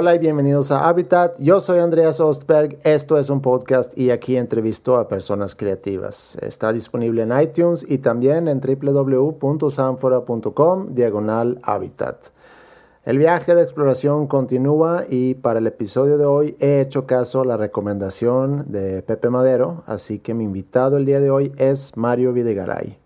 [0.00, 1.38] Hola y bienvenidos a Habitat.
[1.40, 2.78] Yo soy Andreas Ostberg.
[2.84, 6.38] Esto es un podcast y aquí entrevisto a personas creativas.
[6.40, 12.28] Está disponible en iTunes y también en www.sanfora.com diagonal Habitat.
[13.04, 17.44] El viaje de exploración continúa y para el episodio de hoy he hecho caso a
[17.44, 22.32] la recomendación de Pepe Madero, así que mi invitado el día de hoy es Mario
[22.32, 22.96] Videgaray.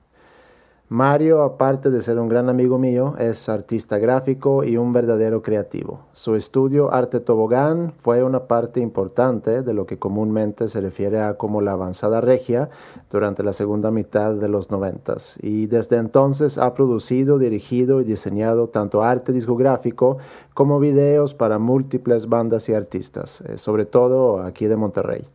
[0.94, 6.02] Mario, aparte de ser un gran amigo mío, es artista gráfico y un verdadero creativo.
[6.12, 11.34] Su estudio Arte Tobogán fue una parte importante de lo que comúnmente se refiere a
[11.34, 12.68] como la avanzada regia
[13.10, 18.68] durante la segunda mitad de los noventas y desde entonces ha producido, dirigido y diseñado
[18.68, 20.18] tanto arte discográfico
[20.54, 25.26] como videos para múltiples bandas y artistas, eh, sobre todo aquí de Monterrey.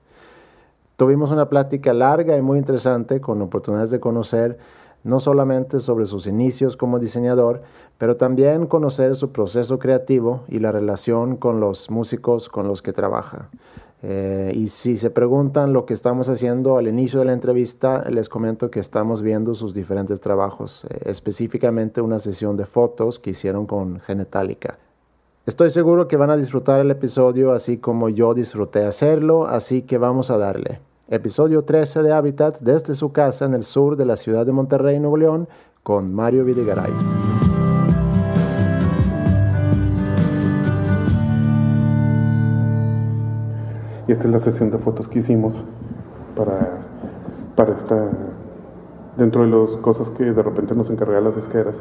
[0.96, 4.58] Tuvimos una plática larga y muy interesante con oportunidades de conocer
[5.04, 7.62] no solamente sobre sus inicios como diseñador,
[7.98, 12.94] pero también conocer su proceso creativo y la relación con los músicos con los que
[12.94, 13.50] trabaja.
[14.02, 18.30] Eh, y si se preguntan lo que estamos haciendo al inicio de la entrevista, les
[18.30, 23.66] comento que estamos viendo sus diferentes trabajos, eh, específicamente una sesión de fotos que hicieron
[23.66, 24.78] con Genetalica.
[25.46, 29.98] Estoy seguro que van a disfrutar el episodio así como yo disfruté hacerlo, así que
[29.98, 30.80] vamos a darle
[31.12, 35.00] episodio 13 de Habitat desde su casa en el sur de la ciudad de Monterrey,
[35.00, 35.48] Nuevo León,
[35.82, 36.92] con Mario Videgaray.
[44.08, 45.56] Y esta es la sesión de fotos que hicimos
[46.36, 46.78] para,
[47.56, 48.08] para esta,
[49.18, 51.76] dentro de las cosas que de repente nos encargaban las disqueras,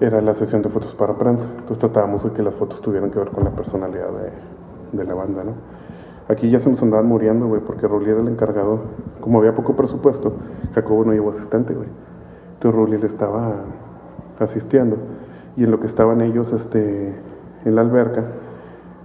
[0.00, 1.44] era la sesión de fotos para prensa.
[1.44, 5.14] Entonces tratábamos de que las fotos tuvieran que ver con la personalidad de, de la
[5.14, 5.75] banda, ¿no?
[6.28, 8.80] Aquí ya se nos andaban muriendo, güey, porque Rulli era el encargado.
[9.20, 10.32] Como había poco presupuesto,
[10.74, 11.88] Jacobo no llevó asistente, güey.
[12.54, 13.54] Entonces Rulli le estaba
[14.40, 14.96] asistiendo.
[15.56, 17.14] Y en lo que estaban ellos este,
[17.64, 18.24] en la alberca,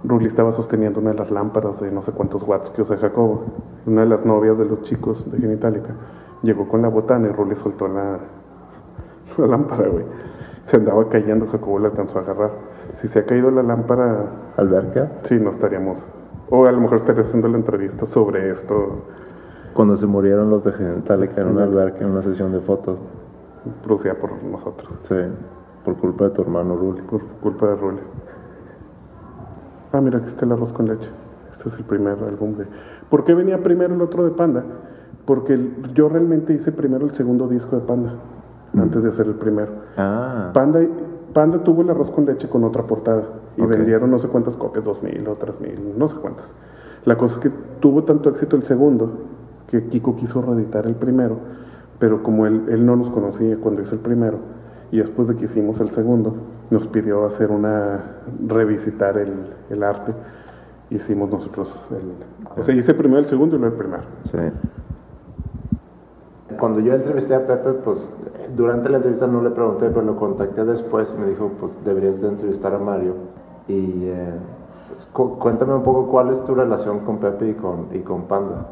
[0.02, 3.44] Rulli estaba sosteniendo una de las lámparas de no sé cuántos watts que usa Jacobo.
[3.86, 5.94] Una de las novias de los chicos de Genitalica
[6.42, 8.18] llegó con la botana y Rulli soltó la,
[9.38, 10.04] la lámpara, güey.
[10.62, 12.50] Se andaba cayendo, Jacobo le alcanzó a agarrar.
[12.96, 14.26] Si se ha caído la lámpara...
[14.56, 15.12] ¿Alberca?
[15.22, 16.04] Sí, no estaríamos
[16.54, 19.04] o a lo mejor estaría haciendo la entrevista sobre esto.
[19.72, 23.00] Cuando se murieron los de Genitalica en una alberca, en una sesión de fotos.
[23.82, 24.92] Producida por nosotros.
[25.04, 25.14] Sí,
[25.82, 27.00] por culpa de tu hermano Ruli.
[27.00, 28.00] Por culpa de Ruli.
[29.92, 31.08] Ah, mira, aquí está el arroz con leche.
[31.52, 32.66] Este es el primer álbum de...
[33.08, 34.62] ¿Por qué venía primero el otro de Panda?
[35.24, 35.58] Porque
[35.94, 38.12] yo realmente hice primero el segundo disco de Panda,
[38.74, 38.78] mm.
[38.78, 39.72] antes de hacer el primero.
[39.96, 40.50] Ah.
[40.52, 40.80] Panda,
[41.32, 43.24] Panda tuvo el arroz con leche con otra portada
[43.56, 46.46] y vendieron no sé cuántas copias, dos mil o tres mil, no sé cuántas.
[47.04, 47.50] La cosa es que
[47.80, 49.10] tuvo tanto éxito el segundo
[49.68, 51.38] que Kiko quiso reeditar el primero,
[51.98, 54.38] pero como él, él no nos conocía cuando hizo el primero,
[54.90, 56.34] y después de que hicimos el segundo,
[56.70, 58.00] nos pidió hacer una,
[58.46, 59.32] revisitar el,
[59.70, 60.12] el arte,
[60.90, 64.02] hicimos nosotros el, o sea, hice primero el segundo y luego el primero.
[64.24, 64.38] Sí.
[66.62, 68.08] Cuando yo entrevisté a Pepe, pues
[68.54, 72.20] durante la entrevista no le pregunté, pero lo contacté después y me dijo, pues deberías
[72.20, 73.14] de entrevistar a Mario.
[73.66, 74.30] Y eh,
[74.88, 75.06] pues,
[75.40, 78.68] cuéntame un poco cuál es tu relación con Pepe y con, y con Panda.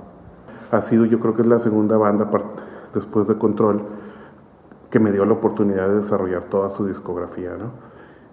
[0.70, 2.30] Ha sido, yo creo que es la segunda banda
[2.94, 3.82] después de Control
[4.88, 7.56] que me dio la oportunidad de desarrollar toda su discografía.
[7.58, 7.72] ¿no?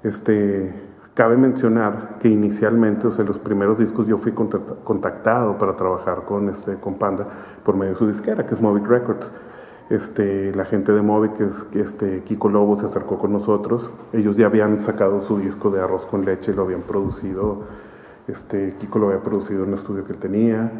[0.07, 0.71] Este,
[1.15, 6.47] cabe mencionar que inicialmente, o sea, los primeros discos yo fui contactado para trabajar con,
[6.47, 7.25] este, con Panda
[7.65, 9.31] por medio de su disquera, que es Movic Records.
[9.89, 13.89] Este, la gente de Movic, que es este, Kiko Lobo, se acercó con nosotros.
[14.11, 17.59] Ellos ya habían sacado su disco de arroz con leche, lo habían producido.
[18.27, 20.71] Este, Kiko lo había producido en un estudio que él tenía.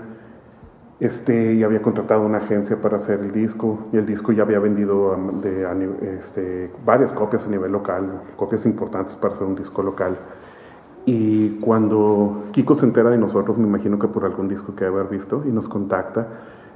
[1.00, 3.80] Este, y había contratado una agencia para hacer el disco.
[3.94, 9.16] Y el disco ya había vendido de, este, varias copias a nivel local, copias importantes
[9.16, 10.18] para hacer un disco local.
[11.06, 15.08] Y cuando Kiko se entera de nosotros, me imagino que por algún disco que haber
[15.08, 16.28] visto, y nos contacta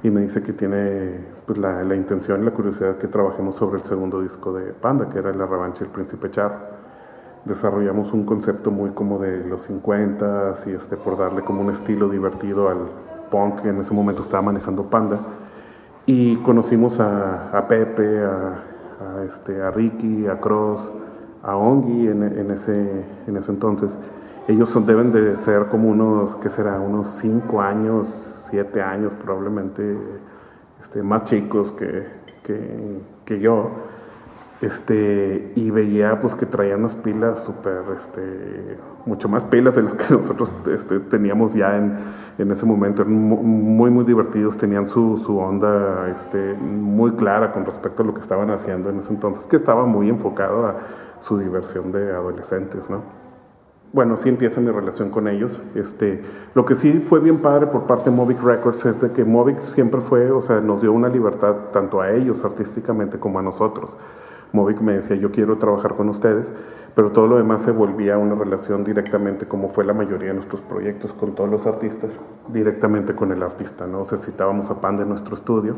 [0.02, 3.78] y me dice que tiene pues, la, la, intención y la curiosidad que trabajemos sobre
[3.80, 6.82] el segundo disco de Panda, que era La revancha del príncipe Char.
[7.44, 12.08] Desarrollamos un concepto muy como de los 50 y este, por darle como un estilo
[12.08, 12.78] divertido al
[13.30, 15.18] punk que en ese momento estaba manejando Panda.
[16.06, 18.58] Y conocimos a, a Pepe, a,
[19.00, 20.90] a, este, a Ricky, a Cross,
[21.44, 23.96] a Ongi en, en, ese, en ese entonces.
[24.48, 26.80] Ellos son, deben de ser como unos, ¿qué será?
[26.80, 29.96] Unos 5 años, siete años probablemente
[30.82, 32.06] este, más chicos que,
[33.24, 33.70] que, yo,
[34.60, 38.76] este, y veía pues que traían unas pilas súper, este,
[39.06, 41.96] mucho más pilas de lo que nosotros este, teníamos ya en,
[42.36, 47.64] en, ese momento, eran muy, muy divertidos, tenían su, su onda este, muy clara con
[47.64, 50.74] respecto a lo que estaban haciendo en ese entonces, que estaba muy enfocado a
[51.20, 53.21] su diversión de adolescentes, ¿no?
[53.92, 55.60] Bueno, sí empieza mi relación con ellos.
[55.74, 56.22] Este,
[56.54, 59.60] lo que sí fue bien padre por parte de Movic Records es de que Movic
[59.74, 63.94] siempre fue, o sea, nos dio una libertad tanto a ellos artísticamente como a nosotros.
[64.52, 66.46] Movic me decía, yo quiero trabajar con ustedes,
[66.94, 70.60] pero todo lo demás se volvía una relación directamente, como fue la mayoría de nuestros
[70.62, 72.10] proyectos con todos los artistas,
[72.48, 74.02] directamente con el artista, ¿no?
[74.02, 75.76] O sea, citábamos a Pan de nuestro estudio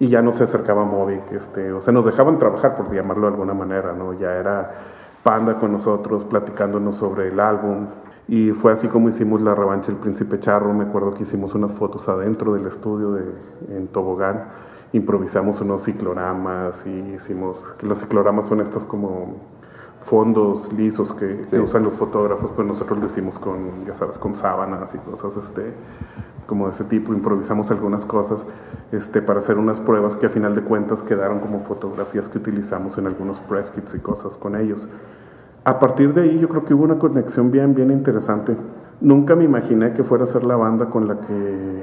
[0.00, 3.32] y ya no se acercaba Movic, este, o sea, nos dejaban trabajar, por llamarlo de
[3.32, 4.14] alguna manera, ¿no?
[4.14, 4.70] Ya era
[5.28, 7.88] Panda con nosotros, platicándonos sobre el álbum.
[8.28, 10.72] Y fue así como hicimos la revancha del Príncipe Charro.
[10.72, 13.24] Me acuerdo que hicimos unas fotos adentro del estudio de,
[13.76, 14.44] en Tobogán.
[14.94, 17.62] Improvisamos unos cicloramas y hicimos.
[17.82, 19.36] Los cicloramas son estos como
[20.00, 24.94] fondos lisos que, usan los fotógrafos, pues nosotros lo hicimos con, ya sabes, con sábanas
[24.94, 25.74] y cosas este,
[26.46, 27.12] como de ese tipo.
[27.12, 28.46] Improvisamos algunas cosas
[28.92, 32.96] este, para hacer unas pruebas que a final de cuentas quedaron como fotografías que utilizamos
[32.96, 34.88] en algunos press kits y cosas con ellos.
[35.64, 38.56] A partir de ahí yo creo que hubo una conexión bien, bien interesante.
[39.00, 41.82] Nunca me imaginé que fuera a ser la banda con la que,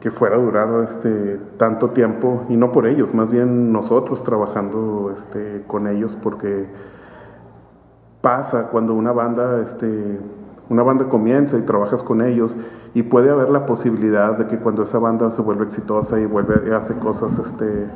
[0.00, 5.14] que fuera a durar este, tanto tiempo, y no por ellos, más bien nosotros trabajando
[5.16, 6.66] este, con ellos, porque
[8.20, 10.18] pasa cuando una banda, este,
[10.68, 12.54] una banda comienza y trabajas con ellos
[12.94, 16.74] y puede haber la posibilidad de que cuando esa banda se vuelve exitosa y vuelve
[16.74, 17.86] hace cosas, este,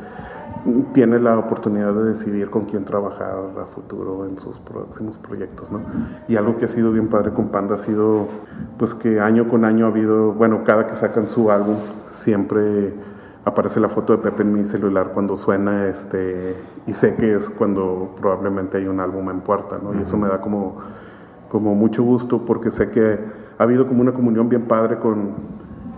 [0.93, 5.81] tiene la oportunidad de decidir con quién trabajar a futuro en sus próximos proyectos, ¿no?
[6.29, 8.29] Y algo que ha sido bien padre con Panda ha sido,
[8.79, 11.77] pues que año con año ha habido, bueno, cada que sacan su álbum
[12.13, 12.95] siempre
[13.45, 17.49] aparece la foto de Pepe en mi celular cuando suena, este, y sé que es
[17.51, 19.95] cuando probablemente hay un álbum en puerta, ¿no?
[19.95, 20.79] Y eso me da como,
[21.49, 23.19] como mucho gusto porque sé que
[23.59, 25.35] ha habido como una comunión bien padre con,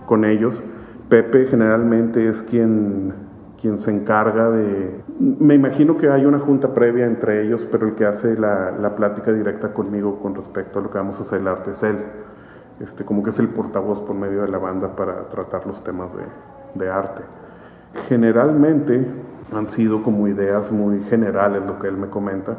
[0.05, 0.61] con ellos.
[1.09, 3.13] Pepe generalmente es quien,
[3.59, 5.01] quien se encarga de...
[5.17, 8.95] Me imagino que hay una junta previa entre ellos, pero el que hace la, la
[8.95, 11.97] plática directa conmigo con respecto a lo que vamos a hacer el arte es él.
[12.79, 16.09] Este, como que es el portavoz por medio de la banda para tratar los temas
[16.15, 17.23] de, de arte.
[18.07, 19.05] Generalmente
[19.53, 22.55] han sido como ideas muy generales lo que él me comenta.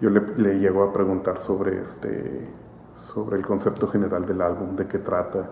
[0.00, 2.48] Yo le, le llego a preguntar sobre, este,
[3.12, 5.50] sobre el concepto general del álbum, de qué trata.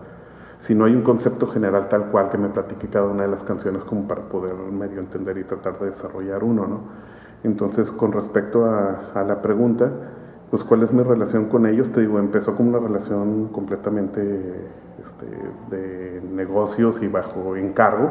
[0.59, 3.43] Si no hay un concepto general tal cual que me platique cada una de las
[3.43, 6.79] canciones como para poder medio entender y tratar de desarrollar uno, ¿no?
[7.43, 9.89] Entonces, con respecto a, a la pregunta,
[10.51, 14.21] pues cuál es mi relación con ellos, te digo, empezó como una relación completamente
[14.99, 18.09] este, de negocios y bajo encargo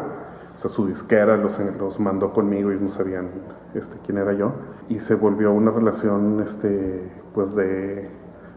[0.59, 3.29] o sea, su disquera los, los mandó conmigo y no sabían
[3.75, 4.55] este, quién era yo.
[4.89, 8.09] Y se volvió una relación este, pues de,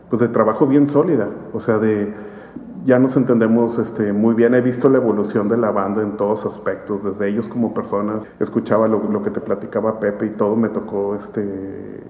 [0.09, 1.29] pues de trabajo bien sólida.
[1.53, 2.11] O sea, de
[2.85, 4.53] ya nos entendemos este, muy bien.
[4.55, 8.23] He visto la evolución de la banda en todos aspectos, desde ellos como personas.
[8.39, 12.01] Escuchaba lo, lo que te platicaba Pepe y todo me tocó este,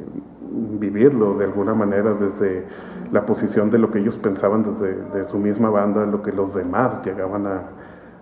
[0.80, 2.66] vivirlo de alguna manera desde
[3.12, 6.54] la posición de lo que ellos pensaban desde de su misma banda, lo que los
[6.54, 7.62] demás llegaban a,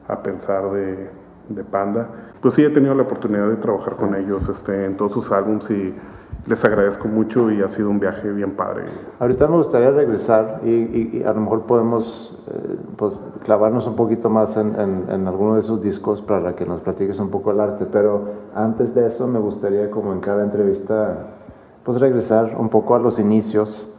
[0.07, 1.09] a pensar de,
[1.49, 2.07] de Panda.
[2.41, 5.69] Pues sí, he tenido la oportunidad de trabajar con ellos este, en todos sus álbumes
[5.69, 5.93] y
[6.45, 8.85] les agradezco mucho y ha sido un viaje bien padre.
[9.19, 14.57] Ahorita me gustaría regresar y, a lo mejor podemos eh, pues, clavarnos un poquito más
[14.57, 18.29] en, en, alguno de sus discos para que nos platiques un poco el arte, pero
[18.55, 21.27] antes de eso me gustaría como en cada entrevista
[21.83, 23.95] pues regresar un poco a los inicios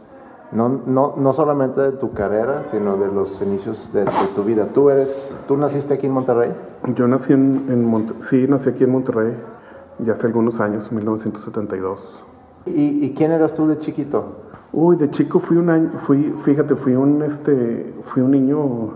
[0.51, 4.67] no, no, no solamente de tu carrera, sino de los inicios de, tu vida.
[4.73, 6.51] ¿Tú eres, tú naciste aquí en Monterrey?
[6.95, 9.33] Yo nací en, en sí, nací aquí en Monterrey,
[9.99, 12.30] ya hace algunos años, 1972.
[12.65, 14.43] ¿Y, ¿Y, quién eras tú de chiquito?
[14.71, 18.93] Uy, de chico fui un año, fui, fíjate, fui un, este, fui un niño,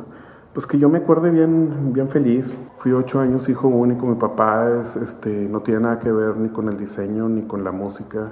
[0.53, 2.53] pues que yo me acuerdo bien, bien feliz.
[2.77, 6.49] Fui ocho años hijo único, mi papá es, este, no tiene nada que ver ni
[6.49, 8.31] con el diseño ni con la música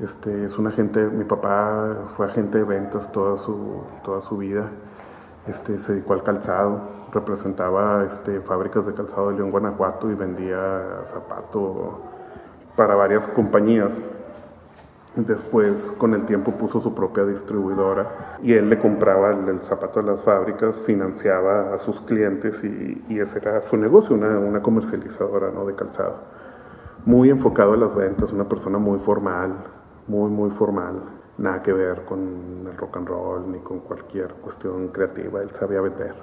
[0.00, 4.68] este, es un agente, mi papá fue agente de ventas toda su, toda su vida,
[5.46, 6.80] este, se dedicó al calzado,
[7.12, 12.00] representaba este, fábricas de calzado de León, Guanajuato y vendía zapato
[12.76, 13.92] para varias compañías.
[15.16, 20.02] Después, con el tiempo, puso su propia distribuidora y él le compraba el, zapato a
[20.02, 25.50] las fábricas, financiaba a sus clientes y, y ese era su negocio, una, una comercializadora
[25.50, 25.64] ¿no?
[25.64, 26.16] de calzado.
[27.06, 29.54] Muy enfocado a las ventas, una persona muy formal,
[30.06, 31.00] muy, muy formal,
[31.38, 35.80] nada que ver con el rock and roll ni con cualquier cuestión creativa, él sabía
[35.80, 36.14] vender.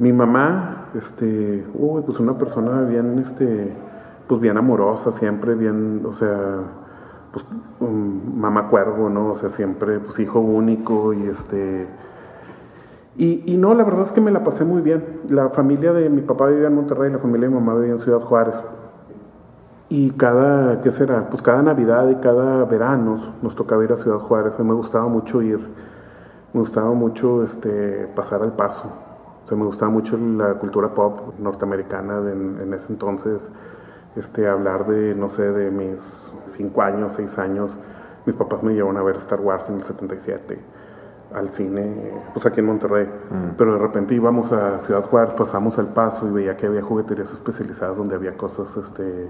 [0.00, 3.72] Mi mamá, este, uy, pues una persona bien, este,
[4.26, 6.60] pues bien amorosa, siempre bien, o sea,
[7.32, 7.44] pues
[7.80, 9.32] um, mamá cuervo, ¿no?
[9.32, 11.86] O sea, siempre, pues hijo único y este...
[13.20, 15.04] Y, no, la verdad es que me la pasé muy bien.
[15.28, 17.98] La familia de mi papá vivía en Monterrey, la familia de mi mamá vivía en
[17.98, 18.62] Ciudad Juárez.
[19.88, 21.28] Y cada, ¿qué será?
[21.28, 24.54] Pues cada Navidad y cada verano nos tocaba ir a Ciudad Juárez.
[24.54, 25.58] A mí me gustaba mucho ir
[26.52, 28.90] me gustaba mucho este, pasar al paso.
[29.44, 33.50] O sea, me gustaba mucho la cultura pop norteamericana en ese entonces.
[34.18, 37.76] Este, hablar de, no sé, de mis 5 años, 6 años.
[38.26, 40.58] Mis papás me llevaron a ver Star Wars en el 77
[41.34, 43.06] al cine, pues aquí en Monterrey.
[43.06, 43.56] Mm.
[43.56, 47.32] Pero de repente íbamos a Ciudad Juárez, pasamos al paso y veía que había jugueterías
[47.32, 49.28] especializadas donde había cosas, este,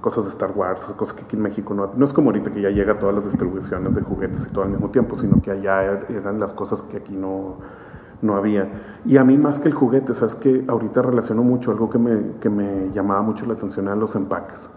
[0.00, 2.60] cosas de Star Wars, cosas que aquí en México no, no es como ahorita que
[2.60, 5.82] ya llega todas las distribuciones de juguetes y todo al mismo tiempo, sino que allá
[5.82, 7.56] er, eran las cosas que aquí no,
[8.22, 8.68] no había.
[9.04, 12.38] Y a mí más que el juguete, sabes que ahorita relaciono mucho, algo que me,
[12.40, 14.68] que me llamaba mucho la atención eran los empaques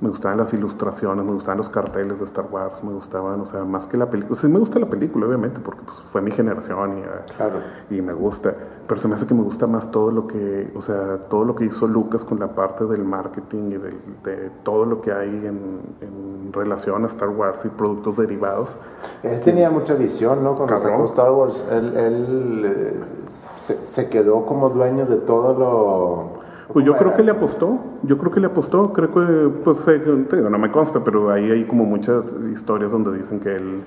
[0.00, 3.64] me gustaban las ilustraciones, me gustaban los carteles de Star Wars, me gustaban, o sea,
[3.64, 4.38] más que la película.
[4.40, 7.56] Sí, me gusta la película, obviamente, porque pues, fue mi generación y, claro.
[7.90, 8.54] y me gusta.
[8.86, 11.56] Pero se me hace que me gusta más todo lo que, o sea, todo lo
[11.56, 15.80] que hizo Lucas con la parte del marketing y de todo lo que hay en,
[16.00, 18.74] en, relación a Star Wars y productos derivados.
[19.22, 20.54] Él tenía mucha visión, ¿no?
[20.54, 22.94] Con respecto a Star Wars, él, él eh,
[23.58, 26.37] se, se quedó como dueño de todo lo
[26.72, 30.02] pues yo creo que le apostó, yo creo que le apostó, creo que, pues, eh,
[30.50, 33.82] no me consta, pero ahí hay como muchas historias donde dicen que él,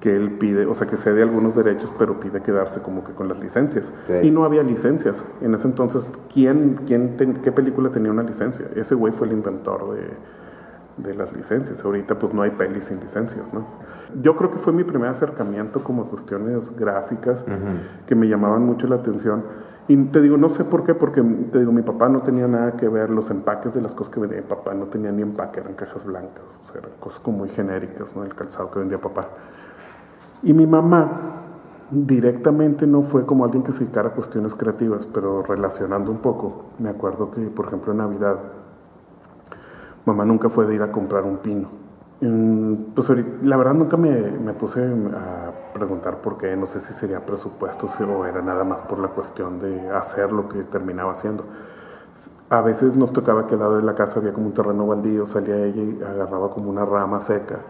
[0.00, 3.28] que él pide, o sea, que cede algunos derechos, pero pide quedarse como que con
[3.28, 3.92] las licencias.
[4.22, 5.22] Y no había licencias.
[5.42, 8.66] En ese entonces, ¿quién, quién qué película tenía una licencia?
[8.74, 10.08] Ese güey fue el inventor de,
[11.02, 11.84] de las licencias.
[11.84, 13.66] Ahorita pues no hay pelis sin licencias, ¿no?
[14.22, 17.44] Yo creo que fue mi primer acercamiento como cuestiones gráficas
[18.06, 19.44] que me llamaban mucho la atención
[19.90, 22.76] y te digo, no sé por qué, porque te digo, mi papá no tenía nada
[22.76, 25.58] que ver, los empaques de las cosas que vendía mi papá no tenía ni empaque,
[25.58, 28.22] eran cajas blancas, o sea, eran cosas como muy genéricas, ¿no?
[28.22, 29.26] El calzado que vendía papá.
[30.44, 31.08] Y mi mamá
[31.90, 36.66] directamente no fue como alguien que se dedicara a cuestiones creativas, pero relacionando un poco,
[36.78, 38.36] me acuerdo que, por ejemplo, en Navidad,
[40.06, 41.68] mamá nunca fue de ir a comprar un pino.
[42.94, 43.08] Pues
[43.42, 45.50] la verdad nunca me, me puse a
[45.80, 49.58] preguntar por qué, no sé si sería presupuesto o era nada más por la cuestión
[49.58, 51.44] de hacer lo que terminaba haciendo.
[52.50, 55.24] A veces nos tocaba que al lado de la casa había como un terreno baldío,
[55.24, 57.60] salía ella y agarraba como una rama seca,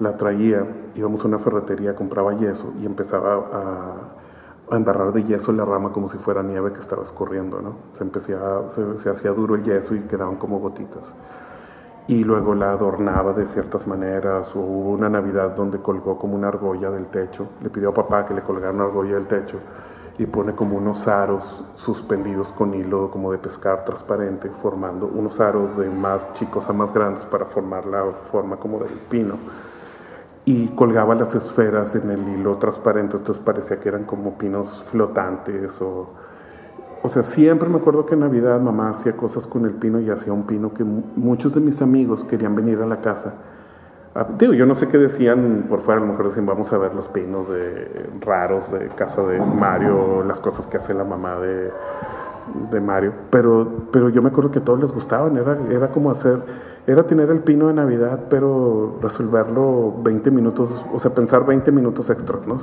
[0.00, 5.50] la traía, íbamos a una ferretería, compraba yeso y empezaba a, a embarrar de yeso
[5.52, 7.76] la rama como si fuera nieve que estaba escurriendo, ¿no?
[7.96, 11.14] Se, empezaba, se, se hacía duro el yeso y quedaban como gotitas
[12.08, 14.54] y luego la adornaba de ciertas maneras.
[14.54, 17.48] O hubo una Navidad donde colgó como una argolla del techo.
[17.62, 19.58] Le pidió a papá que le colgara una argolla del techo
[20.18, 25.76] y pone como unos aros suspendidos con hilo como de pescar transparente, formando unos aros
[25.76, 29.34] de más chicos a más grandes para formar la forma como del pino.
[30.46, 35.80] Y colgaba las esferas en el hilo transparente, entonces parecía que eran como pinos flotantes
[35.80, 36.08] o
[37.02, 40.10] o sea, siempre me acuerdo que en Navidad mamá hacía cosas con el pino y
[40.10, 43.34] hacía un pino que muchos de mis amigos querían venir a la casa.
[44.14, 46.78] Ah, digo, yo no sé qué decían por fuera, a lo mejor decían vamos a
[46.78, 51.36] ver los pinos de raros de casa de Mario, las cosas que hace la mamá
[51.36, 51.70] de,
[52.70, 56.10] de Mario, pero, pero yo me acuerdo que a todos les gustaban, era, era como
[56.10, 56.40] hacer,
[56.86, 62.08] era tener el pino de Navidad, pero resolverlo 20 minutos, o sea, pensar 20 minutos
[62.08, 62.60] extras, ¿no?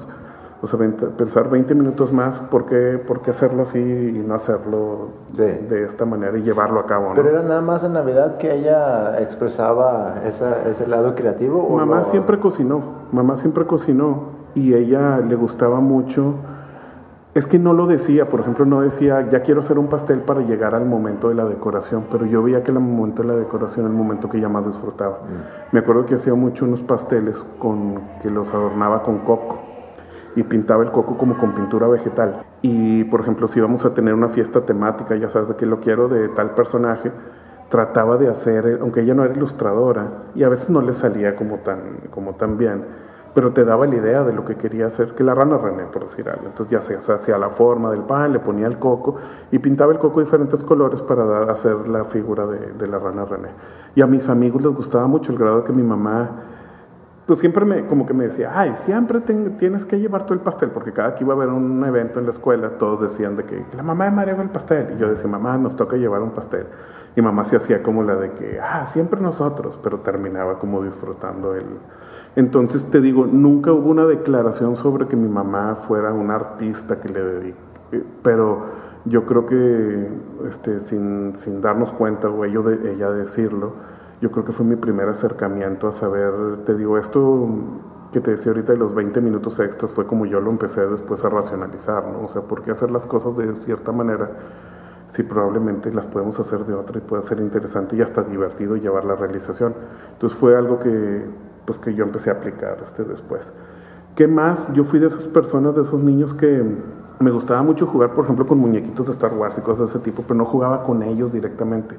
[0.64, 0.80] O sea,
[1.18, 6.06] pensar 20 minutos más, ¿por qué, por qué hacerlo así y no hacerlo de esta
[6.06, 7.10] manera y llevarlo a cabo?
[7.10, 7.16] ¿no?
[7.16, 11.68] Pero era nada más en Navidad que ella expresaba esa, ese lado creativo.
[11.68, 16.36] ¿o mamá siempre cocinó, mamá siempre cocinó y ella le gustaba mucho.
[17.34, 20.44] Es que no lo decía, por ejemplo, no decía, ya quiero hacer un pastel para
[20.44, 23.88] llegar al momento de la decoración, pero yo veía que el momento de la decoración
[23.88, 25.18] era el momento que ella más disfrutaba.
[25.24, 25.74] Mm.
[25.74, 29.73] Me acuerdo que hacía mucho unos pasteles con, que los adornaba con coco
[30.36, 32.44] y pintaba el coco como con pintura vegetal.
[32.62, 35.80] Y por ejemplo, si íbamos a tener una fiesta temática, ya sabes de qué lo
[35.80, 37.12] quiero, de tal personaje,
[37.70, 41.58] trataba de hacer, aunque ella no era ilustradora, y a veces no le salía como
[41.58, 41.80] tan,
[42.12, 42.84] como tan bien,
[43.34, 46.08] pero te daba la idea de lo que quería hacer, que la rana René, por
[46.08, 46.46] decir algo.
[46.46, 49.16] Entonces ya se hacía la forma del pan, le ponía el coco
[49.52, 53.50] y pintaba el coco diferentes colores para hacer la figura de, de la rana René.
[53.96, 56.30] Y a mis amigos les gustaba mucho el grado que mi mamá
[57.26, 60.72] pues siempre me, como que me decía, ay, siempre tienes que llevar tú el pastel,
[60.72, 63.66] porque cada que iba a haber un evento en la escuela, todos decían de que
[63.78, 64.94] la mamá de María el pastel.
[64.96, 66.66] Y yo decía, mamá, nos toca llevar un pastel.
[67.16, 71.56] Y mamá se hacía como la de que, ah, siempre nosotros, pero terminaba como disfrutando
[71.56, 71.66] el...
[72.36, 77.08] Entonces te digo, nunca hubo una declaración sobre que mi mamá fuera una artista que
[77.08, 77.58] le dedique,
[78.22, 78.66] pero
[79.06, 80.10] yo creo que
[80.50, 83.74] este, sin, sin darnos cuenta, o ella decirlo,
[84.24, 86.32] yo creo que fue mi primer acercamiento a saber,
[86.66, 87.46] te digo, esto
[88.14, 91.26] que te decía ahorita de los 20 minutos extras fue como yo lo empecé después
[91.26, 92.24] a racionalizar, ¿no?
[92.24, 94.32] O sea, ¿por qué hacer las cosas de cierta manera
[95.10, 99.04] si probablemente las podemos hacer de otra y puede ser interesante y hasta divertido llevar
[99.04, 99.74] la realización?
[100.14, 101.26] Entonces fue algo que,
[101.66, 103.52] pues, que yo empecé a aplicar este después.
[104.16, 104.72] ¿Qué más?
[104.72, 106.64] Yo fui de esas personas, de esos niños que
[107.20, 110.00] me gustaba mucho jugar, por ejemplo, con muñequitos de Star Wars y cosas de ese
[110.00, 111.98] tipo, pero no jugaba con ellos directamente,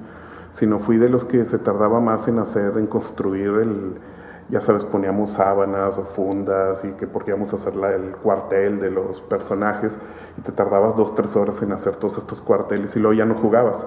[0.54, 3.94] sino fui de los que se tardaba más en hacer, en construir el,
[4.48, 8.90] ya sabes, poníamos sábanas o fundas y que porque íbamos a hacer el cuartel de
[8.90, 9.98] los personajes
[10.38, 13.34] y te tardabas dos, tres horas en hacer todos estos cuarteles y luego ya no
[13.34, 13.84] jugabas.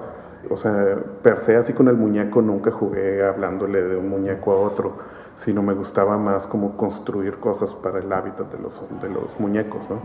[0.50, 4.56] O sea, per se así con el muñeco nunca jugué hablándole de un muñeco a
[4.56, 4.92] otro,
[5.36, 9.88] sino me gustaba más como construir cosas para el hábitat de los, de los muñecos,
[9.88, 9.96] ¿no?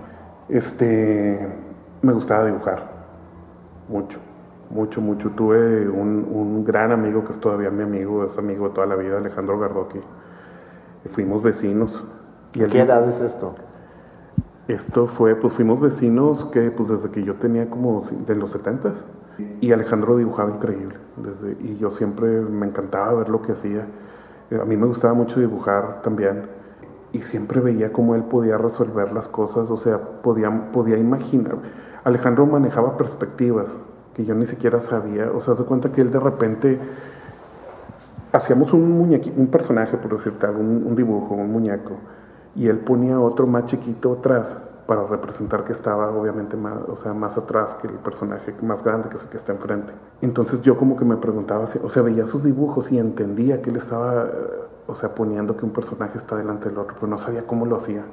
[0.47, 1.45] Este,
[2.01, 2.89] me gustaba dibujar,
[3.89, 4.19] mucho,
[4.73, 5.29] mucho, mucho.
[5.31, 8.95] Tuve un, un gran amigo que es todavía mi amigo, es amigo de toda la
[8.95, 9.99] vida, Alejandro Gardoki
[11.09, 12.03] fuimos vecinos.
[12.53, 13.55] Y ¿Qué edad es esto?
[14.67, 18.93] Esto fue, pues fuimos vecinos que pues desde que yo tenía como de los 70
[19.59, 23.87] y Alejandro dibujaba increíble desde, y yo siempre me encantaba ver lo que hacía.
[24.51, 26.43] Eh, a mí me gustaba mucho dibujar también
[27.11, 31.57] y siempre veía cómo él podía resolver las cosas, o sea, podía, podía imaginar.
[32.03, 33.77] Alejandro manejaba perspectivas
[34.13, 36.79] que yo ni siquiera sabía, o sea, se cuenta que él de repente
[38.31, 41.93] hacíamos un muñequito, un personaje, por decirte algo, un, dibujo, un muñeco,
[42.55, 47.13] y él ponía otro más chiquito atrás para representar que estaba obviamente más, o sea,
[47.13, 49.93] más atrás que el personaje más grande que es el que está enfrente.
[50.21, 53.77] Entonces yo como que me preguntaba, o sea, veía sus dibujos y entendía que él
[53.77, 54.27] estaba,
[54.87, 57.77] o sea, poniendo que un personaje está delante del otro, pero no sabía cómo lo
[57.77, 58.03] hacía.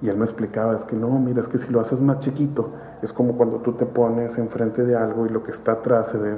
[0.00, 2.70] Y él me explicaba, es que no, mira, es que si lo haces más chiquito,
[3.02, 6.18] es como cuando tú te pones enfrente de algo y lo que está atrás se
[6.18, 6.34] ve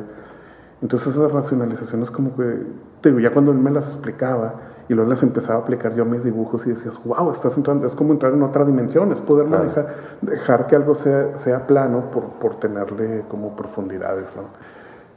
[0.84, 2.58] entonces esas racionalizaciones como que,
[3.00, 4.54] te digo, ya cuando él me las explicaba
[4.86, 7.86] y luego las empezaba a aplicar yo a mis dibujos y decías, wow, estás entrando,
[7.86, 12.10] es como entrar en otra dimensión, es poder manejar, dejar que algo sea, sea plano
[12.10, 14.36] por, por tenerle como profundidades.
[14.36, 14.42] ¿no?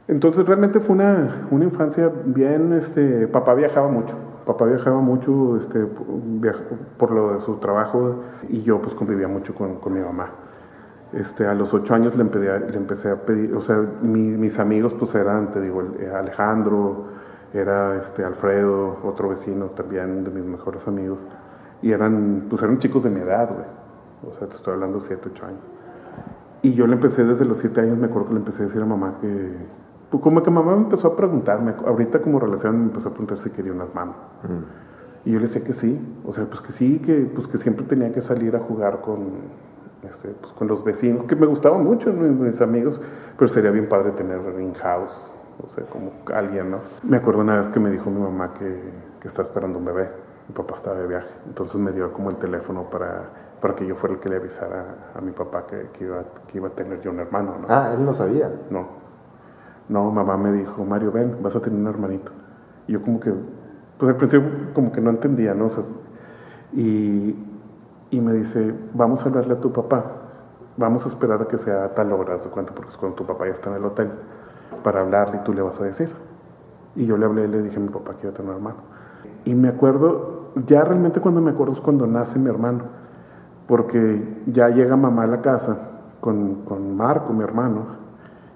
[0.08, 4.14] Entonces realmente fue una, una, infancia bien, este, papá viajaba mucho,
[4.46, 5.84] papá viajaba mucho este,
[6.96, 10.30] por lo de su trabajo y yo pues convivía mucho con, con mi mamá.
[11.12, 15.14] Este, a los ocho años le, le empecé a pedir, o sea, mis amigos pues
[15.14, 17.06] eran, te digo, eh, Alejandro,
[17.54, 21.20] era este, Alfredo, otro vecino también de mis mejores amigos,
[21.80, 23.64] y eran, pues eran chicos de mi edad, güey,
[24.30, 25.62] o sea, te estoy hablando siete, ocho años.
[26.60, 28.82] Y yo le empecé desde los siete años, me acuerdo que le empecé a decir
[28.82, 29.56] a mamá que,
[30.10, 33.38] pues como que mamá me empezó a preguntarme, ahorita como relación me empezó a preguntar
[33.38, 34.16] si quería unas manos.
[34.42, 35.28] Mm.
[35.28, 37.86] Y yo le decía que sí, o sea, pues que sí, que, pues que siempre
[37.86, 39.18] tenía que salir a jugar con,
[40.02, 43.00] este, pues, con los vecinos, que me gustaban mucho mis, amigos,
[43.36, 45.32] pero sería bien padre tener in-house,
[45.64, 46.78] o sea, como alguien, ¿no?
[47.02, 48.80] Me acuerdo una vez que me dijo mi mamá que,
[49.20, 50.08] que está esperando un bebé,
[50.48, 53.30] mi papá estaba de viaje, entonces me dio como el teléfono para,
[53.60, 56.58] para que yo fuera el que le avisara a, mi papá que, que, iba, que
[56.58, 57.66] iba a tener yo un hermano, ¿no?
[57.68, 58.50] Ah, él no sabía.
[58.70, 59.08] No.
[59.88, 62.30] No, mamá me dijo, Mario, ven, vas a tener un hermanito.
[62.86, 63.32] Y yo como que,
[63.96, 65.66] pues al principio como que no entendía, ¿no?
[65.66, 65.84] O sea,
[66.72, 67.34] y,
[68.10, 70.04] y me dice, vamos a hablarle a tu papá,
[70.76, 73.46] vamos a esperar a que sea tal hora, de cuenta, porque es cuando tu papá
[73.46, 74.10] ya está en el hotel,
[74.82, 76.10] para hablarle y tú le vas a decir.
[76.96, 78.56] Y yo le hablé y le dije a mi papá que iba a tener un
[78.56, 78.76] hermano.
[79.44, 82.84] Y me acuerdo, ya realmente cuando me acuerdo es cuando nace mi hermano,
[83.66, 85.78] porque ya llega mamá a la casa
[86.20, 87.82] con, con Marco, mi hermano,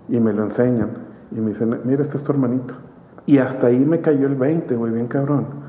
[0.08, 0.90] y me lo enseñan.
[1.30, 2.74] Y me dicen, mira, este es tu hermanito.
[3.26, 5.61] Y hasta ahí me cayó el 20, güey, bien cabrón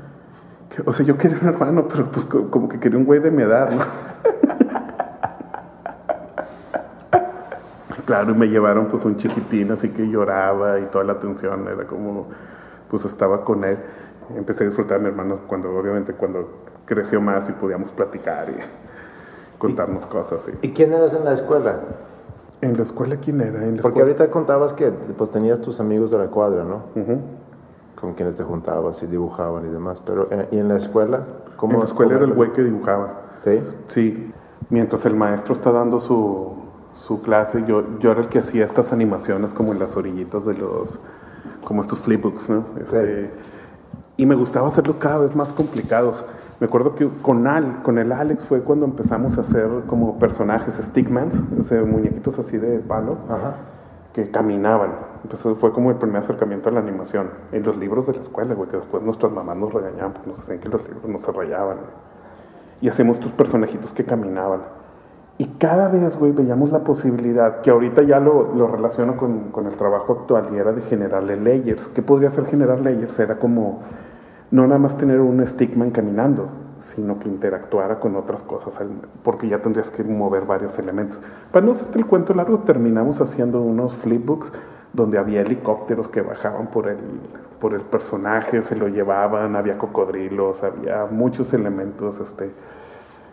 [0.84, 3.42] o sea, yo quería un hermano, pero pues como que quería un güey de mi
[3.42, 3.80] edad, ¿no?
[8.06, 11.86] claro, y me llevaron pues un chiquitín, así que lloraba y toda la atención era
[11.86, 12.26] como,
[12.90, 13.78] pues estaba con él.
[14.36, 16.48] Empecé a disfrutar a mi hermano cuando, obviamente, cuando
[16.86, 20.40] creció más y podíamos platicar y contarnos cosas.
[20.62, 21.76] ¿Y quién eras en la escuela?
[22.60, 23.60] ¿En la escuela quién era?
[23.82, 26.84] Porque ahorita contabas que pues tenías tus amigos de la cuadra, ¿no?
[28.04, 30.00] Con quienes te juntabas y dibujaban y demás.
[30.04, 31.20] Pero, eh, ¿y en la escuela?
[31.56, 33.22] ¿cómo, en la escuela era el güey que dibujaba.
[33.44, 33.60] ¿Sí?
[33.88, 34.32] Sí.
[34.70, 36.54] Mientras el maestro está dando su,
[36.94, 40.54] su clase, yo, yo era el que hacía estas animaciones como en las orillitas de
[40.54, 40.98] los,
[41.64, 42.64] como estos flipbooks, ¿no?
[42.80, 43.30] Este,
[44.16, 46.24] y me gustaba hacerlos cada vez más complicados.
[46.60, 50.76] Me acuerdo que con, Al, con el Alex fue cuando empezamos a hacer como personajes,
[50.76, 53.18] stickmans, o sea, muñequitos así de palo.
[53.28, 53.54] Ajá
[54.14, 54.90] que caminaban.
[55.24, 57.30] Entonces fue como el primer acercamiento a la animación.
[57.50, 60.38] En los libros de la escuela, güey, que después nuestras mamás nos regañaban porque nos
[60.38, 61.78] hacían que los libros no se rayaban.
[62.82, 64.60] Y hacemos tus personajitos que caminaban.
[65.38, 69.66] Y cada vez, güey, veíamos la posibilidad, que ahorita ya lo, lo relaciono con, con,
[69.66, 71.88] el trabajo actual, y era de generarle layers.
[71.88, 73.18] ¿Qué podría ser generar layers?
[73.18, 73.80] Era como
[74.50, 78.78] no nada más tener un stickman caminando, sino que interactuara con otras cosas,
[79.22, 81.18] porque ya tendrías que mover varios elementos.
[81.50, 84.52] Para no hacerte el cuento largo, terminamos haciendo unos flipbooks
[84.94, 86.98] donde había helicópteros que bajaban por el,
[87.60, 92.50] por el personaje, se lo llevaban, había cocodrilos, había muchos elementos este,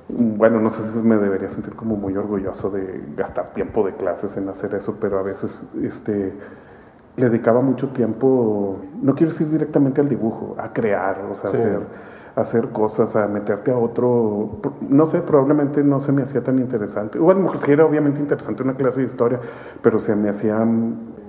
[0.09, 4.35] bueno, no sé si me debería sentir como muy orgulloso de gastar tiempo de clases
[4.37, 6.33] en hacer eso, pero a veces este,
[7.15, 11.79] le dedicaba mucho tiempo, no quiero decir directamente al dibujo, a crear, o sea, hacer,
[12.35, 17.19] hacer cosas, a meterte a otro, no sé, probablemente no se me hacía tan interesante.
[17.19, 19.39] Bueno, mejor sí era obviamente interesante una clase de historia,
[19.81, 20.65] pero se me hacía,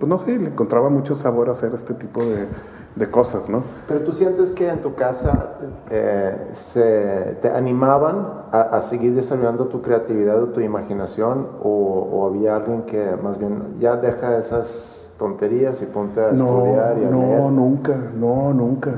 [0.02, 2.46] pues no sé, le encontraba mucho sabor a hacer este tipo de
[2.94, 3.62] de cosas, ¿no?
[3.88, 5.54] Pero tú sientes que en tu casa
[5.90, 12.82] eh, se, te animaban a, seguir desarrollando tu creatividad o tu imaginación o, había alguien
[12.82, 17.96] que más bien ya deja esas tonterías y ponte a estudiar y a No, nunca,
[18.14, 18.92] no, nunca.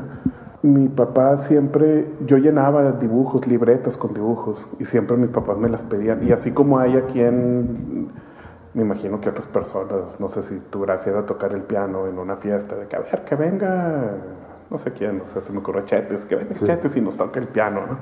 [0.62, 5.82] Mi papá siempre, yo llenaba dibujos, libretas con dibujos y siempre mis papás me las
[5.82, 6.26] pedían.
[6.26, 8.08] Y así como hay aquí en
[8.74, 12.18] me imagino que otras personas, no sé si tu gracia era tocar el piano en
[12.18, 14.10] una fiesta, de que a ver, que venga,
[14.68, 17.38] no sé quién, o sea, se me ocurrió Chetes, que venga Chetes y nos toque
[17.38, 17.98] el piano, ¿no?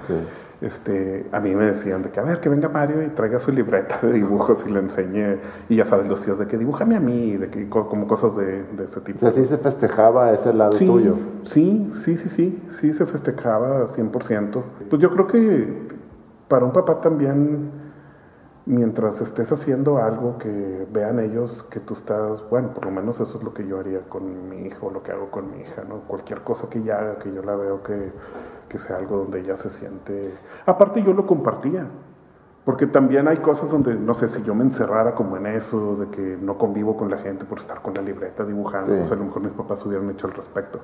[0.63, 3.53] Este, a mí me decían de que a ver, que venga Mario y traiga su
[3.53, 5.37] libreta de dibujos y le enseñe,
[5.69, 8.65] y ya sabes los tíos de que dibújame a mí, de que como cosas de,
[8.83, 9.27] ese tipo.
[9.27, 11.17] O así se festejaba ese lado tuyo.
[11.45, 14.63] Sí, sí, sí, sí, sí se festejaba 100%.
[14.89, 15.69] Pues yo creo que
[16.49, 17.82] para un papá también
[18.67, 23.39] mientras estés haciendo algo que vean ellos que tú estás, bueno, por lo menos eso
[23.39, 26.01] es lo que yo haría con mi hijo, lo que hago con mi hija, ¿no?
[26.07, 28.13] Cualquier cosa que ella haga, que yo la veo que,
[28.69, 30.35] que sea algo donde ella se siente...
[30.65, 31.87] Aparte yo lo compartía,
[32.65, 36.07] porque también hay cosas donde, no sé, si yo me encerrara como en eso, de
[36.09, 39.19] que no convivo con la gente por estar con la libreta dibujando, o sea, a
[39.19, 40.79] lo mejor mis papás hubieran hecho al respecto.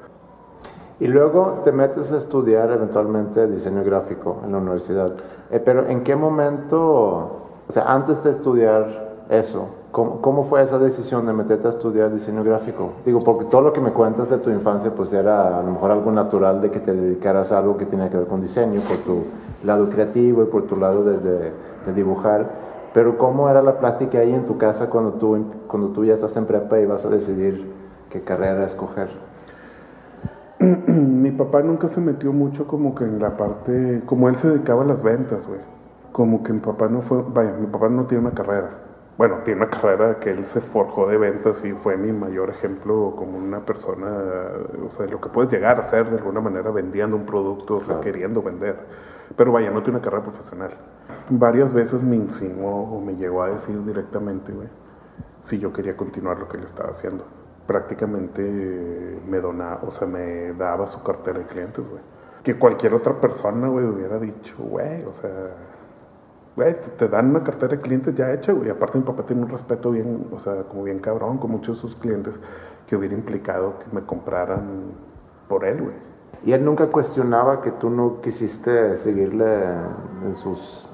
[0.99, 5.15] Y luego te metes a estudiar eventualmente diseño gráfico en la universidad.
[5.49, 11.27] Eh, pero ¿en qué momento o sea, antes de estudiar eso, ¿cómo, fue esa decisión
[11.27, 12.93] de meterte a estudiar diseño gráfico?
[13.05, 15.91] Digo, porque todo lo que me cuentas de tu infancia, pues era a lo mejor
[15.91, 18.97] algo natural de que te dedicaras a algo que tenía que ver con diseño, por
[18.99, 19.25] tu
[19.65, 21.53] lado creativo y por tu lado de, de,
[21.95, 22.47] dibujar.
[22.95, 26.37] Pero ¿cómo era la plática ahí en tu casa cuando tú, cuando tú ya estás
[26.39, 27.71] en prepa y vas a decidir
[28.09, 29.09] qué carrera escoger?
[30.59, 34.85] Mi papá nunca se metió mucho como que en la parte, como él se dedicaba
[34.85, 35.78] a las ventas, güey
[36.13, 38.71] como que mi papá no fue, vaya, mi papá no tiene una carrera.
[39.19, 43.15] Bueno, tiene una carrera que él se forjó de ventas y fue mi mayor ejemplo
[43.17, 44.07] como una persona,
[44.87, 47.81] o sea, lo que puedes llegar a ser de alguna manera vendiendo un producto, o
[47.81, 48.77] sea, queriendo vender.
[49.37, 50.71] Pero vaya, no tiene una carrera profesional.
[51.31, 54.69] Varias veces me insinuó o me llegó a decir directamente, güey,
[55.41, 57.25] si yo quería continuar lo que él estaba haciendo.
[57.67, 62.03] Prácticamente me donaba, o sea, me daba su cartera de clientes, güey.
[62.45, 65.31] Que cualquier otra persona, güey, hubiera dicho, güey, o sea,
[66.97, 68.71] te dan una cartera de clientes ya hecha, güey.
[68.71, 71.81] Aparte mi papá tiene un respeto bien, o sea, como bien cabrón con muchos de
[71.81, 72.39] sus clientes
[72.87, 74.93] que hubiera implicado que me compraran
[75.49, 75.95] por él, güey.
[76.45, 79.65] ¿Y él nunca cuestionaba que tú no quisiste seguirle
[80.25, 80.91] en sus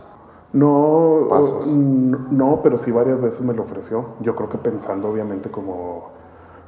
[0.52, 1.66] no, pasos?
[1.66, 4.06] No, pero sí varias veces me lo ofreció.
[4.20, 6.14] Yo creo que pensando obviamente como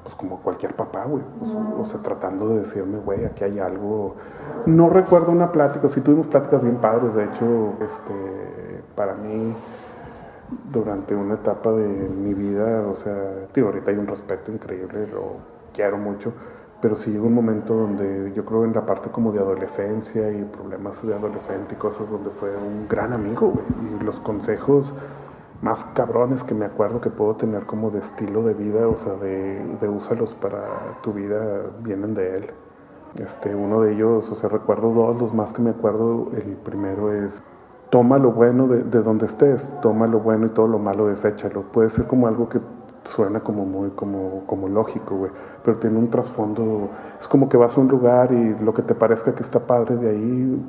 [0.06, 1.24] pues como cualquier papá, güey.
[1.40, 4.14] Pues, o sea, tratando de decirme, güey, aquí hay algo.
[4.64, 8.14] No recuerdo una plática, sí tuvimos pláticas bien padres, de hecho, este,
[8.96, 9.54] para mí,
[10.72, 15.36] durante una etapa de mi vida, o sea, tío, ahorita hay un respeto increíble, lo
[15.72, 16.32] quiero mucho,
[16.80, 20.44] pero sí llegó un momento donde yo creo en la parte como de adolescencia y
[20.44, 23.66] problemas de adolescente y cosas donde fue un gran amigo, güey,
[24.00, 24.92] y los consejos
[25.62, 29.14] más cabrones que me acuerdo que puedo tener como de estilo de vida, o sea,
[29.14, 32.50] de, de úsalos para tu vida, vienen de él.
[33.16, 37.12] Este, uno de ellos, o sea, recuerdo dos, los más que me acuerdo, el primero
[37.12, 37.42] es,
[37.90, 41.62] toma lo bueno de, de donde estés, toma lo bueno y todo lo malo, deséchalo.
[41.62, 42.60] Puede ser como algo que
[43.04, 45.30] suena como muy como, como lógico, güey,
[45.64, 46.88] pero tiene un trasfondo,
[47.20, 49.96] es como que vas a un lugar y lo que te parezca que está padre
[49.96, 50.66] de ahí,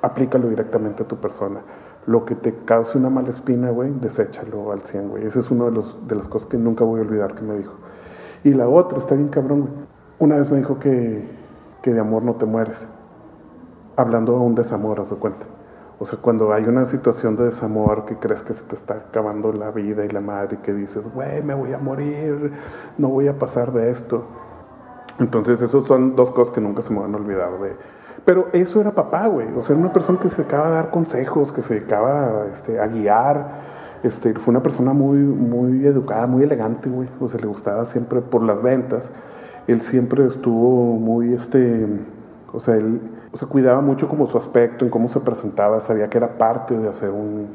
[0.00, 1.60] aplícalo directamente a tu persona
[2.06, 5.26] lo que te cause una mala espina, güey, deséchalo al 100, güey.
[5.26, 7.56] Esa es una de, los, de las cosas que nunca voy a olvidar que me
[7.56, 7.72] dijo.
[8.42, 9.72] Y la otra, está bien cabrón, güey.
[10.18, 11.26] Una vez me dijo que,
[11.82, 12.86] que de amor no te mueres.
[13.96, 15.46] Hablando de un desamor, a su cuenta.
[15.98, 19.52] O sea, cuando hay una situación de desamor que crees que se te está acabando
[19.52, 22.52] la vida y la madre, que dices, güey, me voy a morir,
[22.98, 24.24] no voy a pasar de esto.
[25.20, 27.76] Entonces, esas son dos cosas que nunca se me van a olvidar de,
[28.24, 29.48] pero eso era papá, güey.
[29.56, 32.80] O sea, era una persona que se dedicaba a dar consejos, que se dedicaba este,
[32.80, 33.74] a guiar.
[34.02, 37.08] Este, fue una persona muy, muy educada, muy elegante, güey.
[37.20, 39.10] O sea, le gustaba siempre por las ventas.
[39.66, 41.86] Él siempre estuvo muy, este,
[42.52, 43.00] o sea, él
[43.34, 46.78] o sea, cuidaba mucho como su aspecto, en cómo se presentaba, sabía que era parte
[46.78, 47.48] de hacer un,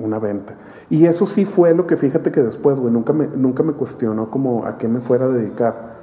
[0.00, 0.54] una venta.
[0.88, 4.30] Y eso sí fue lo que fíjate que después, güey, nunca me, nunca me cuestionó
[4.30, 6.00] como a qué me fuera a dedicar.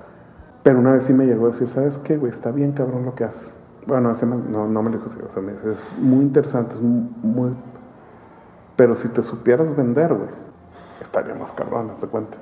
[0.64, 2.32] Pero una vez sí me llegó a decir, ¿sabes qué, güey?
[2.32, 3.52] Está bien cabrón lo que haces
[3.88, 6.76] bueno, ese no, no me lo dijo así, o sea, me dice, es muy interesante,
[6.76, 7.56] es muy,
[8.76, 10.30] pero si te supieras vender, güey,
[11.02, 12.38] estaría más cabrón, haz de cuenta.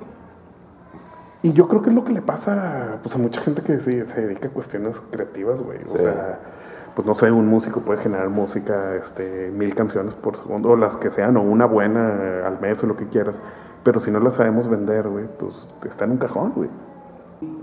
[1.42, 4.04] Y yo creo que es lo que le pasa pues, a mucha gente que se,
[4.04, 5.78] dedica a cuestiones creativas, güey.
[5.88, 6.40] O sea,
[6.96, 10.96] pues no sé, un músico puede generar música, este, mil canciones por segundo, o las
[10.96, 13.38] que sean, o una buena al mes o lo que quieras.
[13.84, 16.70] Pero si no la sabemos vender, güey, pues está en un cajón, güey.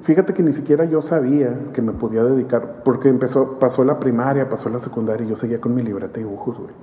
[0.03, 4.47] Fíjate que ni siquiera yo sabía que me podía dedicar, porque empezó, pasó la primaria,
[4.47, 6.75] pasó la secundaria y yo seguía con mi libreta de dibujos, güey.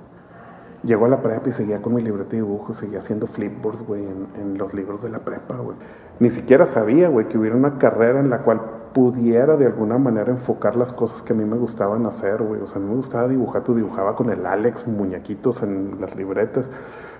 [0.83, 4.03] Llegó a la prepa y seguía con mi libreta de dibujos, seguía haciendo flipboards, güey,
[4.03, 5.77] en, en, los libros de la prepa, güey.
[6.19, 10.31] Ni siquiera sabía, güey, que hubiera una carrera en la cual pudiera de alguna manera
[10.31, 12.61] enfocar las cosas que a mí me gustaban hacer, güey.
[12.61, 16.15] O sea, a mí me gustaba dibujar, tú dibujaba con el Alex muñequitos en las
[16.15, 16.69] libretas,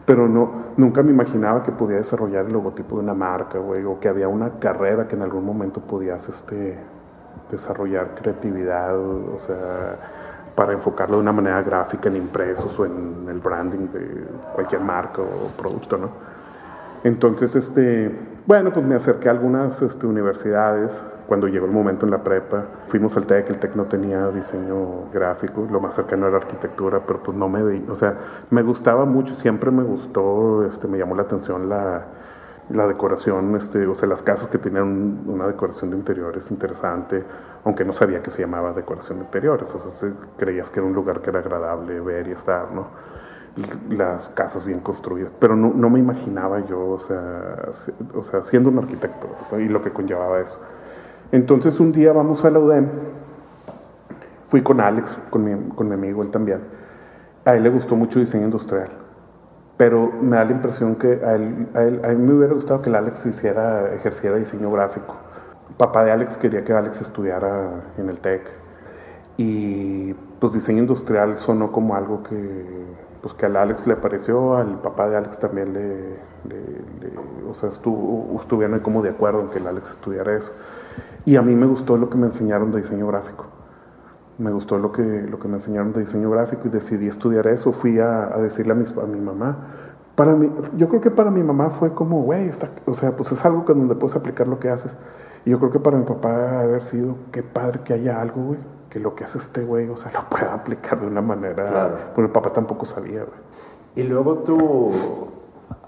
[0.06, 4.00] pero no, nunca me imaginaba que podía desarrollar el logotipo de una marca, güey, o
[4.00, 6.78] que había una carrera que en algún momento podías, este,
[7.52, 10.00] desarrollar creatividad, o sea
[10.56, 15.22] para enfocarlo de una manera gráfica en impresos o en el branding de cualquier marca
[15.22, 16.10] o producto, ¿no?
[17.04, 20.92] Entonces, este, bueno, pues me acerqué a algunas este, universidades
[21.28, 22.66] cuando llegó el momento en la prepa.
[22.88, 27.24] Fuimos al TEC, el TEC no tenía diseño gráfico, lo más cercano era arquitectura, pero
[27.24, 28.16] pues no me veía, o sea,
[28.50, 32.06] me gustaba mucho, siempre me gustó, este, me llamó la atención la,
[32.70, 37.24] la decoración, este, o sea, las casas que tenían una decoración de interiores interesante,
[37.64, 40.94] aunque no sabía que se llamaba decoración de interiores, o sea, creías que era un
[40.94, 42.88] lugar que era agradable ver y estar, ¿no?
[43.90, 47.70] Las casas bien construidas, pero no, no me imaginaba yo, o sea,
[48.16, 49.28] o sea, siendo un arquitecto
[49.60, 50.60] y lo que conllevaba eso.
[51.32, 52.88] Entonces un día vamos a la UDEM,
[54.48, 56.62] fui con Alex, con mi, con mi amigo, él también.
[57.46, 59.02] A él le gustó mucho diseño industrial
[59.82, 61.68] pero me da la impresión que a, él,
[62.04, 65.16] a, mí me hubiera gustado que el Alex hiciera, ejerciera diseño gráfico.
[65.78, 68.42] Papá de Alex quería que Alex estudiara en el TEC
[69.38, 72.86] y pues diseño industrial sonó como algo que
[73.22, 76.18] pues que al Alex le pareció, al papá de Alex también le,
[77.48, 80.52] o sea, estuvo, estuvieron como de acuerdo en que el Alex estudiara eso.
[81.26, 83.46] Y a mí me gustó lo que me enseñaron de diseño gráfico
[84.42, 87.72] me gustó lo que, lo que me enseñaron de diseño gráfico y decidí estudiar eso.
[87.72, 89.58] Fui a, decirle a mi, a mi mamá.
[90.16, 92.50] Para mí, yo creo que para mi mamá fue como, güey,
[92.86, 94.94] o sea, pues es algo que donde puedes aplicar lo que haces.
[95.46, 98.60] Y yo creo que para mi papá haber sido, qué padre que haya algo, güey,
[98.90, 101.70] que lo que hace este güey, o sea, lo pueda aplicar de una manera.
[101.70, 101.98] Claro.
[102.16, 103.40] Pues mi papá tampoco sabía, güey.
[103.96, 104.92] Y luego tu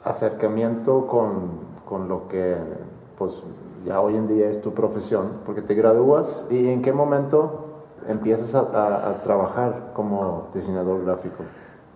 [0.04, 2.58] acercamiento con, con lo que,
[3.18, 3.42] pues,
[3.86, 7.64] ya hoy en día es tu profesión, porque te gradúas y en qué momento
[8.08, 11.44] empiezas a, trabajar como diseñador gráfico.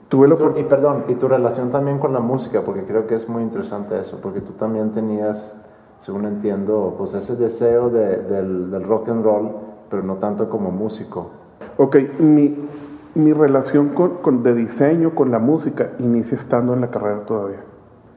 [0.10, 3.44] Tuve y, perdón, y tu relación también con la música, porque creo que es muy
[3.44, 5.54] interesante eso, porque tú también tenías,
[6.00, 9.52] según entiendo, pues ese deseo de, del, rock and roll,
[9.90, 11.32] pero no tanto como músico.
[11.78, 12.68] Ok, mi,
[13.16, 17.64] mi relación con, con, de diseño con la música inicia estando en la carrera todavía.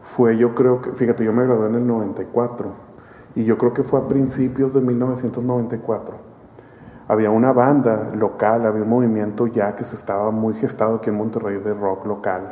[0.02, 2.68] Fue yo creo que, fíjate, yo me gradué en el 94
[3.36, 6.30] y yo creo que fue a principios de 1994
[7.10, 11.16] había una banda local, había un movimiento ya que se estaba muy gestado aquí en
[11.16, 12.42] Monterrey de rock local.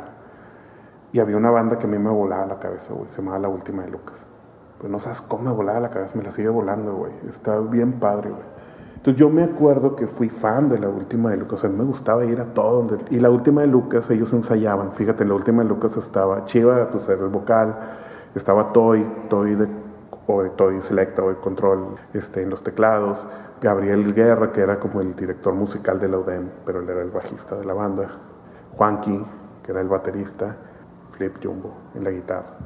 [1.13, 3.83] Y había una banda que a mí me volaba la cabeza, se llamaba La Última
[3.83, 4.17] de Lucas.
[4.79, 7.11] Pues no sabes cómo me volaba la cabeza, me la sigue volando, güey.
[7.27, 8.59] Está bien padre, güey.
[8.95, 11.85] Entonces yo me acuerdo que fui fan de La Última de Lucas, a mí me
[11.85, 13.05] gustaba ir a todo donde...
[13.09, 17.07] Y La Última de Lucas, ellos ensayaban, fíjate, La Última de Lucas estaba Chiva, pues
[17.07, 17.75] era el vocal,
[18.35, 19.67] estaba Toy, Toy de...
[20.27, 23.25] O Toy Selecta o de Control este, en los teclados,
[23.61, 27.09] Gabriel Guerra, que era como el director musical de la UDEM, pero él era el
[27.09, 28.09] bajista de la banda,
[28.77, 29.25] Juanqui,
[29.63, 30.55] que era el baterista,
[31.13, 32.57] Flip Jumbo en la guitarra.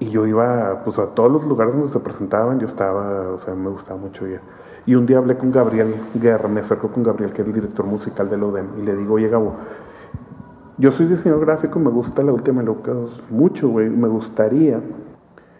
[0.00, 3.54] Y yo iba pues, a todos los lugares donde se presentaban, yo estaba, o sea,
[3.54, 4.40] me gustaba mucho ir.
[4.86, 7.84] Y un día hablé con Gabriel Guerra, me acerco con Gabriel, que era el director
[7.84, 9.52] musical de la UDEM, y le digo, oye Gabo,
[10.78, 12.96] yo soy diseñador gráfico, me gusta la última Lucas
[13.28, 14.80] mucho, güey, me gustaría,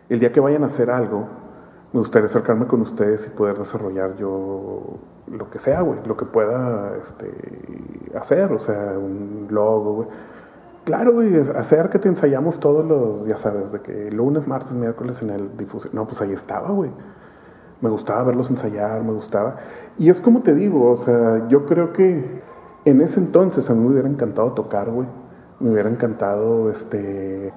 [0.08, 1.28] el día que vayan a hacer algo,
[1.92, 6.24] me gustaría acercarme con ustedes y poder desarrollar yo lo que sea, güey, lo que
[6.24, 7.30] pueda este,
[8.18, 10.08] hacer, o sea, un logo, güey.
[10.84, 15.20] Claro, güey, hacer que te ensayamos todos los, ya sabes, de que lunes, martes, miércoles
[15.22, 15.94] en el difusión.
[15.94, 16.90] No, pues ahí estaba, güey.
[17.80, 19.56] Me gustaba verlos ensayar, me gustaba.
[19.98, 22.42] Y es como te digo, o sea, yo creo que
[22.84, 25.06] en ese entonces a mí me hubiera encantado tocar, güey.
[25.60, 27.52] Me hubiera encantado, este,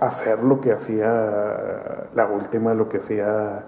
[0.00, 3.64] hacer lo que hacía la última, lo que hacía,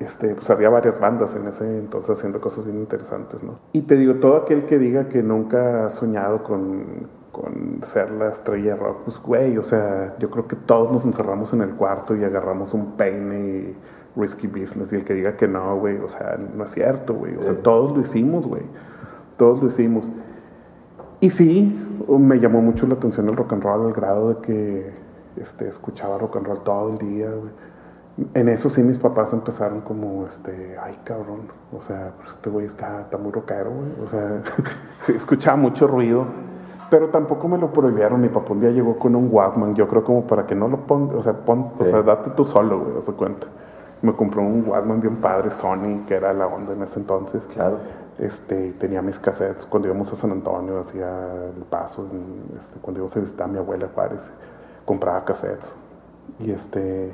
[0.00, 3.58] este, pues había varias bandas en ese entonces haciendo cosas bien interesantes, ¿no?
[3.72, 8.28] Y te digo, todo aquel que diga que nunca ha soñado con, con ser la
[8.28, 11.74] estrella de rock, pues güey, o sea, yo creo que todos nos encerramos en el
[11.74, 13.76] cuarto y agarramos un peine y
[14.18, 17.36] risky business, y el que diga que no, güey, o sea, no es cierto, güey,
[17.36, 18.62] o sea, todos lo hicimos, güey.
[19.36, 20.08] todos lo hicimos.
[21.20, 24.92] Y sí, me llamó mucho la atención el rock and roll al grado de que
[25.36, 27.28] este, escuchaba rock and roll todo el día.
[28.32, 32.64] En eso sí mis papás empezaron como, este, ay cabrón, o sea, pues este güey
[32.64, 34.06] está, está muy rockero, güey.
[34.06, 34.42] O sea,
[35.14, 36.24] escuchaba mucho ruido,
[36.90, 38.20] pero tampoco me lo prohibieron.
[38.20, 40.78] Mi papá un día llegó con un Walkman, yo creo como para que no lo
[40.78, 43.46] ponga, o sea, pon, o sea, date tú solo, güey, haz cuenta.
[44.02, 47.42] Me compró un Walkman bien padre, Sony, que era la onda en ese entonces.
[47.52, 47.78] Claro.
[48.18, 51.08] Este, tenía mis cassettes cuando íbamos a San Antonio, hacía
[51.54, 52.06] el paso,
[52.58, 54.30] este, cuando íbamos a visitar a mi abuela Juárez,
[54.84, 55.74] compraba cassettes.
[56.40, 57.12] Y este,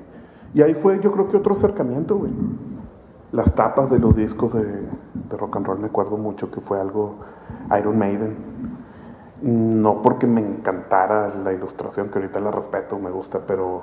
[0.54, 2.32] y ahí fue yo creo que otro acercamiento, güey.
[3.32, 6.78] Las tapas de los discos de, de rock and roll me acuerdo mucho que fue
[6.78, 7.16] algo
[7.78, 8.36] Iron Maiden.
[9.42, 13.82] No porque me encantara la ilustración, que ahorita la respeto, me gusta, pero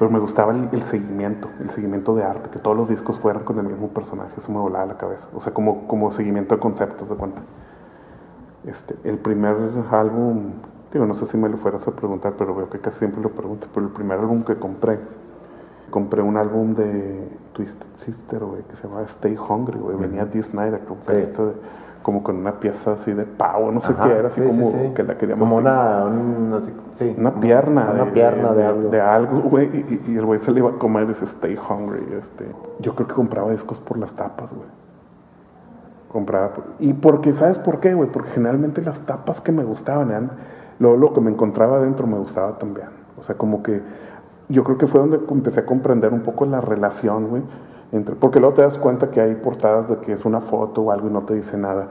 [0.00, 3.58] pero me gustaba el, seguimiento, el seguimiento de arte, que todos los discos fueran con
[3.58, 7.10] el mismo personaje, eso me volaba la cabeza, o sea, como, como seguimiento de conceptos,
[7.10, 7.42] de cuenta.
[8.64, 9.56] Este, el primer
[9.90, 10.52] álbum,
[10.90, 13.28] digo, no sé si me lo fueras a preguntar, pero veo que casi siempre lo
[13.32, 15.00] pregunto, pero el primer álbum que compré,
[15.90, 20.42] compré un álbum de Twisted Sister, güey, que se llama Stay Hungry, güey, venía Dee
[20.42, 21.12] Snyder, sí.
[21.12, 21.52] este de,
[22.02, 25.18] como con una pieza así de pavo, no sé qué era, así como que la
[25.18, 25.46] queríamos.
[25.46, 27.90] Como una, una pierna.
[27.92, 28.88] Una de, pierna de, algo.
[28.90, 32.14] De algo, güey, y, el güey se le iba a comer ese Stay Hungry.
[32.18, 32.46] Este.
[32.78, 34.68] Yo creo que compraba discos por las tapas, güey.
[36.10, 36.50] Compraba.
[36.80, 38.10] y porque, ¿sabes por qué, güey?
[38.10, 40.30] Porque generalmente las tapas que me gustaban eran.
[40.78, 42.88] Luego lo que me encontraba adentro me gustaba también.
[43.18, 43.82] O sea, como que.
[44.48, 47.42] Yo creo que fue donde empecé a comprender un poco la relación, güey
[48.20, 51.08] porque luego te das cuenta que hay portadas de que es una foto o algo
[51.08, 51.88] y no te dice nada.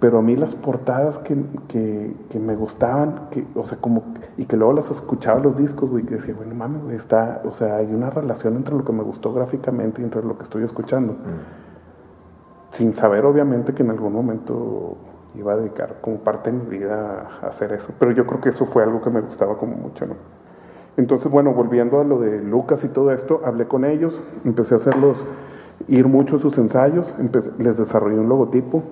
[0.00, 4.04] Pero a mí las portadas que, que, que me gustaban, que, o sea, como,
[4.36, 7.52] y que luego las escuchaba los discos, güey, que decía, bueno, mames, güey, está, o
[7.52, 10.62] sea, hay una relación entre lo que me gustó gráficamente y entre lo que estoy
[10.62, 11.14] escuchando.
[11.14, 12.70] Mm.
[12.70, 14.96] Sin saber, obviamente, que en algún momento
[15.34, 17.92] iba a dedicar como parte de mi vida a hacer eso.
[17.98, 20.14] Pero yo creo que eso fue algo que me gustaba como mucho, ¿no?
[20.98, 24.78] Entonces, bueno, volviendo a lo de Lucas y todo esto, hablé con ellos, empecé a
[24.78, 25.24] hacerlos
[25.86, 27.14] ir mucho a sus ensayos,
[27.58, 28.82] les desarrollé un logotipo,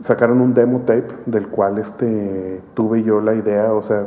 [0.00, 4.06] sacaron un demo tape del cual este, tuve yo la idea, o sea,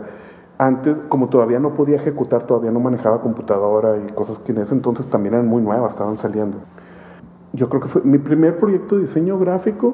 [0.57, 4.73] antes, como todavía no podía ejecutar, todavía no manejaba computadora y cosas que en ese
[4.73, 6.57] entonces también eran muy nuevas, estaban saliendo.
[7.51, 9.93] Yo creo que fue mi primer proyecto de diseño gráfico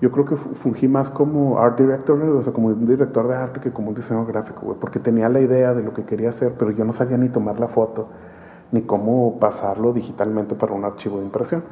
[0.00, 3.60] yo creo que fungí más como art director, o sea, como un director de arte
[3.60, 6.54] que como un diseñador gráfico, güey, porque tenía la idea de lo que quería hacer,
[6.56, 8.06] pero yo no sabía ni tomar la foto,
[8.70, 11.64] ni cómo pasarlo digitalmente para un archivo de impresión.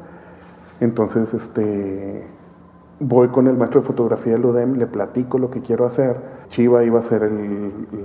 [0.80, 2.26] Entonces, este,
[2.98, 6.16] voy con el maestro de fotografía del UDEM, le platico lo que quiero hacer.
[6.48, 7.30] Chiva iba a ser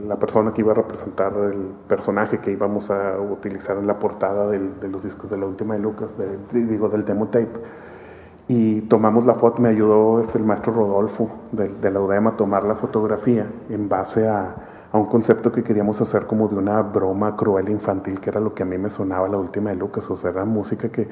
[0.08, 4.48] la persona que iba a representar el personaje que íbamos a utilizar en la portada
[4.50, 6.10] de los discos de la última de Lucas,
[6.52, 7.50] digo, del demo tape
[8.52, 12.32] y tomamos la foto, me ayudó este, el maestro Rodolfo de, de, la UDEM a
[12.36, 14.56] tomar la fotografía en base a,
[14.92, 18.54] a, un concepto que queríamos hacer como de una broma cruel infantil, que era lo
[18.54, 21.08] que a mí me sonaba la última de Lucas, o sea, era música que,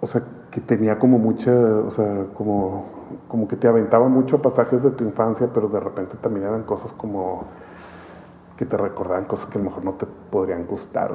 [0.00, 2.86] o sea, que tenía como mucha, o sea, como,
[3.28, 6.94] como que te aventaba mucho pasajes de tu infancia, pero de repente también eran cosas
[6.94, 7.44] como
[8.56, 11.12] que te recordaban cosas que a lo mejor no te podrían gustar.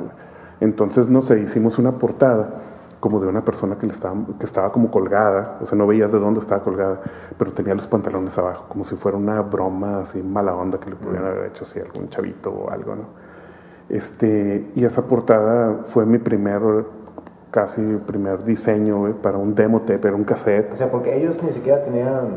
[0.60, 4.71] Entonces, no sé, hicimos una portada como de una persona que, le estaba, que estaba
[4.71, 6.99] como colgada, o sea, no veías de dónde estaba colgada,
[7.38, 10.95] pero tenía los pantalones abajo, como si fuera una broma así mala onda que le
[10.95, 13.03] pudieran haber hecho así algún chavito o algo, ¿no?
[13.89, 16.62] Este, y esa portada fue mi primer,
[17.49, 20.73] casi primer diseño para un demo tape, era un cassette.
[20.73, 22.27] O sea, porque ellos ni siquiera tenían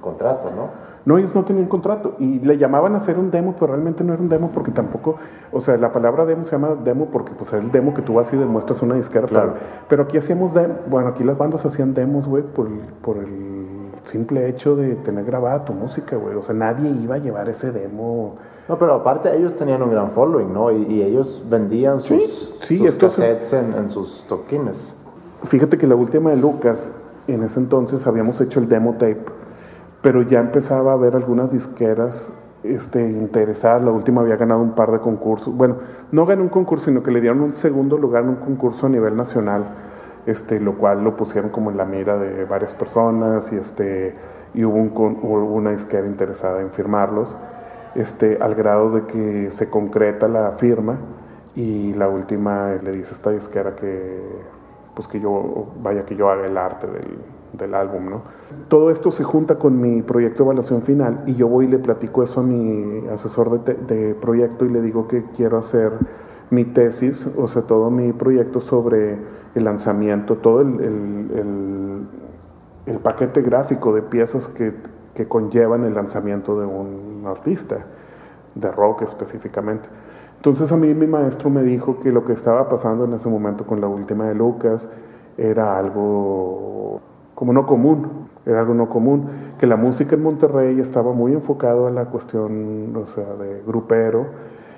[0.00, 0.85] contrato, ¿no?
[1.06, 4.12] No, ellos no tenían contrato y le llamaban a hacer un demo, pero realmente no
[4.12, 5.14] era un demo porque tampoco,
[5.52, 8.14] o sea, la palabra demo se llama demo porque pues era el demo que tú
[8.14, 9.28] vas y demuestras una disquera.
[9.28, 9.54] Claro.
[9.88, 12.68] Pero, aquí hacíamos, demo, bueno, aquí las bandas hacían demos, güey, por,
[13.02, 16.34] por el simple hecho de tener grabada tu música, güey.
[16.34, 18.34] O sea, nadie iba a llevar ese demo.
[18.68, 20.72] No, pero aparte ellos tenían un gran following, ¿no?
[20.72, 24.96] Y, ellos vendían sus, sí, sus cassettes en, en sus toquines.
[25.44, 26.90] Fíjate que la última de Lucas,
[27.28, 29.35] en ese entonces habíamos hecho el demo tape
[30.02, 32.32] pero ya empezaba a haber algunas disqueras
[32.62, 33.82] este, interesadas.
[33.82, 35.54] La última había ganado un par de concursos.
[35.54, 35.76] Bueno,
[36.12, 38.88] no ganó un concurso, sino que le dieron un segundo lugar en un concurso a
[38.88, 39.64] nivel nacional,
[40.26, 44.14] este, lo cual lo pusieron como en la mira de varias personas y, este,
[44.54, 47.36] y hubo, una disquera interesada en firmarlos,
[47.94, 50.96] este, al grado de que se concreta la firma
[51.54, 54.20] y la última le dice a esta disquera que,
[54.96, 57.18] pues que yo, vaya que yo haga el arte del,
[57.52, 58.22] del álbum, ¿no?
[58.68, 61.78] Todo esto se junta con mi proyecto de evaluación final y yo voy y le
[61.78, 65.92] platico eso a mi asesor de, proyecto y le digo que quiero hacer
[66.48, 69.18] mi tesis, o sea, todo mi proyecto sobre
[69.54, 72.06] el lanzamiento, todo el,
[72.86, 74.72] el, paquete gráfico de piezas que,
[75.14, 77.84] que conllevan el lanzamiento de un artista,
[78.54, 79.88] de rock específicamente.
[80.36, 83.66] Entonces a mí mi maestro me dijo que lo que estaba pasando en ese momento
[83.66, 84.88] con la última de Lucas
[85.36, 87.00] era algo
[87.34, 89.28] como no común, era algo no común,
[89.58, 94.26] que la música en Monterrey estaba muy enfocado a la cuestión, de grupero,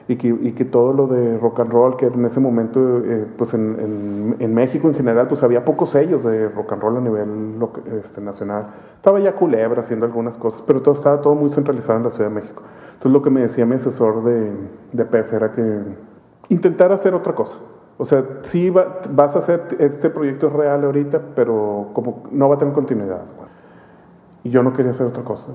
[0.08, 4.36] y que, todo lo de rock and roll, que en ese momento, eh, pues en,
[4.38, 7.56] en, México en general, pues había pocos sellos de rock and roll a nivel
[8.02, 8.68] este, nacional.
[8.96, 12.30] Estaba ya Culebra haciendo algunas cosas, pero todo estaba todo muy centralizado en la Ciudad
[12.30, 12.62] de México.
[12.98, 14.50] Entonces lo que me decía mi asesor de,
[14.92, 15.82] de PEF era que
[16.48, 17.56] intentar hacer otra cosa.
[17.96, 22.58] O sea, sí vas a hacer, este proyecto real ahorita, pero como no va a
[22.58, 23.22] tener continuidad.
[24.42, 25.48] Y yo no quería hacer otra cosa.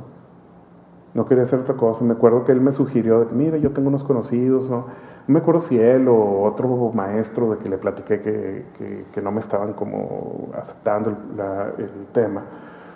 [1.14, 2.04] No quería hacer otra cosa.
[2.04, 4.86] Me acuerdo que él me sugirió, mira, yo tengo unos conocidos, ¿no?
[5.28, 9.40] me acuerdo si él o otro maestro de que le platiqué que, que, no me
[9.40, 12.44] estaban como aceptando el, tema.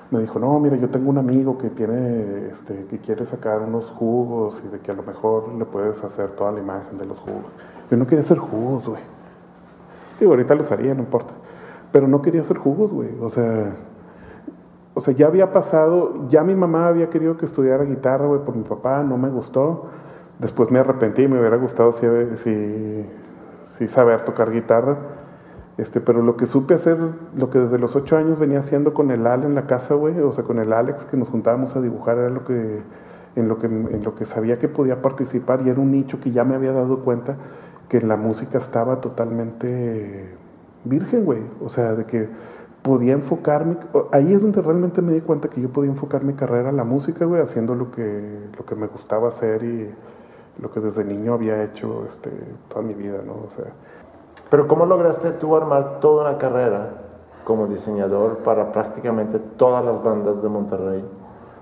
[0.10, 3.92] Me dijo, no, mira, yo tengo un amigo que tiene, este, que quiere sacar unos
[3.92, 7.20] jugos y de que a lo mejor le puedes hacer toda la imagen de los
[7.20, 7.46] jugos.
[7.92, 9.02] Yo no quería hacer jugos, güey.
[10.20, 11.34] Digo, ahorita los haría, no importa.
[11.92, 13.10] Pero no quería hacer jugos, güey.
[13.22, 13.74] O sea,
[14.98, 18.56] o sea, ya había pasado, ya mi mamá había querido que estudiara guitarra, güey, por
[18.56, 19.86] mi papá, no me gustó.
[20.40, 22.08] Después me arrepentí me hubiera gustado si,
[23.78, 24.98] si, saber tocar guitarra.
[25.78, 26.98] Este, pero lo que supe hacer,
[27.36, 30.20] lo que desde los ocho años venía haciendo con el Al en la casa, güey,
[30.20, 32.82] o sea, con el Alex que nos juntábamos a dibujar, era lo que,
[33.36, 36.32] en lo que, en lo que sabía que podía participar y era un nicho que
[36.32, 37.38] ya me había dado cuenta
[37.90, 40.30] que la música estaba totalmente
[40.84, 41.44] virgen, güey.
[41.64, 42.28] O sea, de que
[42.82, 43.78] podía enfocarme,
[44.12, 46.86] ahí es donde realmente me di cuenta que yo podía enfocar mi carrera a la
[46.86, 49.90] música, güey, haciendo lo que, lo que me gustaba hacer y
[50.60, 52.32] lo que desde niño había hecho este,
[52.68, 53.34] toda mi vida, ¿no?
[53.34, 53.66] O sea.
[54.50, 56.90] Pero ¿cómo lograste tú armar toda una carrera
[57.44, 61.04] como diseñador para prácticamente todas las bandas de Monterrey?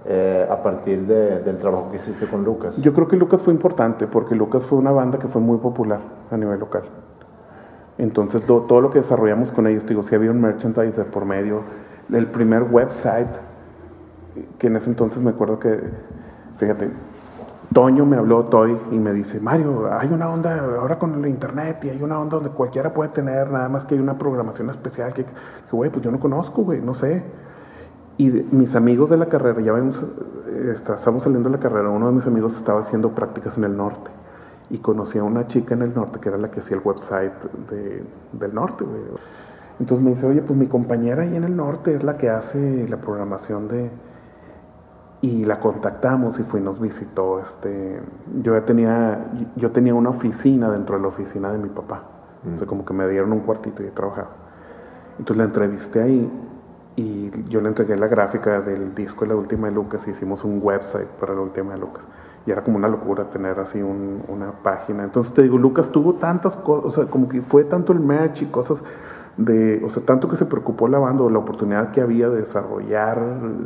[0.07, 2.77] Eh, a partir del trabajo que hiciste con Lucas?
[2.77, 5.99] Yo creo que Lucas fue importante porque Lucas fue una banda que fue muy popular
[6.29, 6.83] a nivel local.
[7.97, 11.61] Entonces todo lo que desarrollamos con ellos, digo, si había un merchandise por medio,
[12.13, 13.29] el primer website,
[14.59, 15.79] que en ese entonces me acuerdo que,
[16.57, 16.91] fíjate,
[17.73, 21.83] Toño me habló, Toy, y me dice, Mario, hay una onda ahora con el internet
[21.83, 25.13] y hay una onda donde cualquiera puede tener, nada más que hay una programación especial
[25.13, 25.25] que,
[25.71, 27.23] güey, pues yo no conozco, güey, no sé.
[28.17, 30.01] Y mis amigos de la carrera, ya vemos,
[30.47, 33.75] eh, estamos saliendo de la carrera, uno de mis amigos estaba haciendo prácticas en el
[33.75, 34.09] norte
[34.69, 37.33] y conocí a una chica en el norte que era la que hacía el website
[38.31, 38.85] del norte.
[39.79, 42.87] Entonces me dice, oye, pues mi compañera ahí en el norte es la que hace
[42.87, 43.91] la programación de...
[45.25, 47.39] Y la contactamos y fue y nos visitó.
[47.39, 47.99] Este,
[48.43, 52.03] yo ya tenía, yo tenía una oficina dentro de la oficina de mi papá.
[52.53, 52.69] O sea, mm.
[52.69, 54.29] como que me dieron un cuartito y trabajaba.
[55.17, 56.31] Entonces la entrevisté ahí
[56.95, 60.43] y yo le entregué la gráfica del disco de la última de Lucas y hicimos
[60.43, 62.03] un website para la última de Lucas.
[62.45, 65.03] Y era como una locura tener así una página.
[65.03, 68.43] Entonces te digo, Lucas tuvo tantas cosas, o sea, como que fue tanto el merch
[68.43, 68.77] y cosas
[69.37, 72.41] de, o sea, tanto que se preocupó la banda o la oportunidad que había de
[72.41, 73.19] desarrollar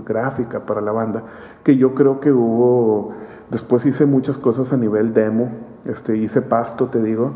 [0.05, 1.23] gráfica para la banda,
[1.63, 3.13] que yo creo que hubo,
[3.51, 5.49] después hice muchas cosas a nivel demo,
[5.85, 7.31] este, hice Pasto, te digo,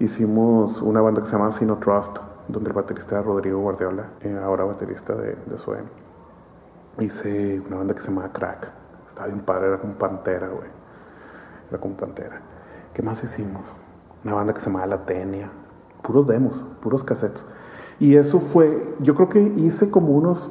[0.00, 2.18] hicimos una banda que se llama Sino Trust,
[2.48, 5.56] donde el baterista era Rodrigo Guardiola, eh, ahora baterista de, de.
[6.98, 8.68] Hice una banda que se llama Crack.
[9.08, 10.68] Estaba bien padre, era como Pantera, güey.
[11.70, 12.40] Era como Pantera.
[12.92, 13.72] ¿Qué más hicimos?
[14.24, 15.50] Una banda que se llamaba La Tenia.
[16.02, 17.46] Puros demos, puros cassettes.
[18.02, 20.50] Y eso fue, yo creo que hice como unos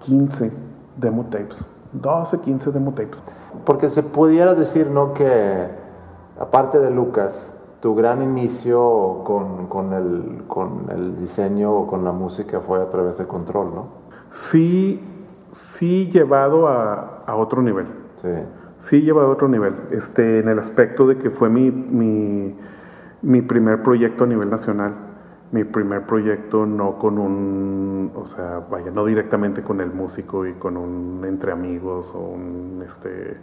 [0.00, 0.52] 15
[0.98, 1.64] demo tapes.
[1.94, 3.22] 12, 15 demo tapes.
[3.64, 5.14] Porque se pudiera decir, ¿no?
[5.14, 5.68] Que
[6.38, 12.12] aparte de Lucas, tu gran inicio con, con, el, con el diseño o con la
[12.12, 13.86] música fue a través de Control, ¿no?
[14.30, 15.00] Sí,
[15.50, 17.86] sí llevado a, a otro nivel.
[18.16, 18.28] Sí.
[18.80, 19.76] Sí llevado a otro nivel.
[19.92, 22.54] Este, en el aspecto de que fue mi, mi,
[23.22, 25.11] mi primer proyecto a nivel nacional.
[25.52, 30.54] Mi primer proyecto no con un, o sea, vaya, no directamente con el músico y
[30.54, 33.36] con un entre amigos o un, este,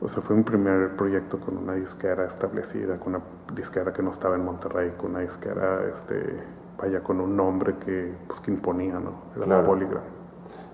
[0.00, 4.10] o sea, fue mi primer proyecto con una disquera establecida, con una disquera que no
[4.10, 6.40] estaba en Monterrey, con una disquera, este,
[6.78, 9.12] vaya, con un nombre que, pues, que imponía, ¿no?
[9.34, 10.23] Era la Polygram.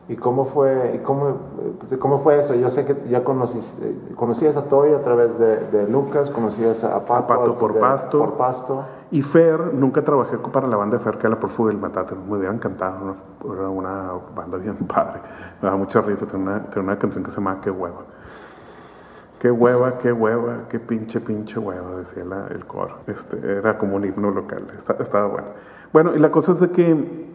[0.09, 1.37] ¿Y cómo fue, y cómo,
[1.79, 2.55] pues, cómo fue eso?
[2.55, 3.81] Yo sé que ya conocís,
[4.17, 8.19] conocías a Toy a través de, Lucas, conocías a Pato, Pato por, Pasto.
[8.19, 8.85] por Pasto.
[9.13, 12.17] Y Fer, nunca trabajé para la banda de Fer, que era por Fuga el Matate,
[12.17, 15.21] me hubiera encantado, era una banda bien padre,
[15.63, 18.01] me da mucha risa, tenía una, una canción que se llama Qué hueva.
[19.41, 22.97] Qué hueva, qué hueva, qué pinche, pinche hueva, decía el coro.
[23.07, 25.47] Este, era como un himno local, estaba bueno.
[25.95, 27.30] Bueno, y la cosa es de que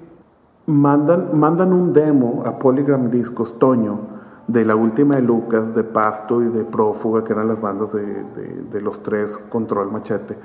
[0.68, 4.16] mandan, mandan un demo a Polygram Discos, Toño,
[4.48, 8.82] de la última de Lucas, de Pasto y de Prófuga, que eran las bandas de,
[8.82, 10.38] los tres Control Machete,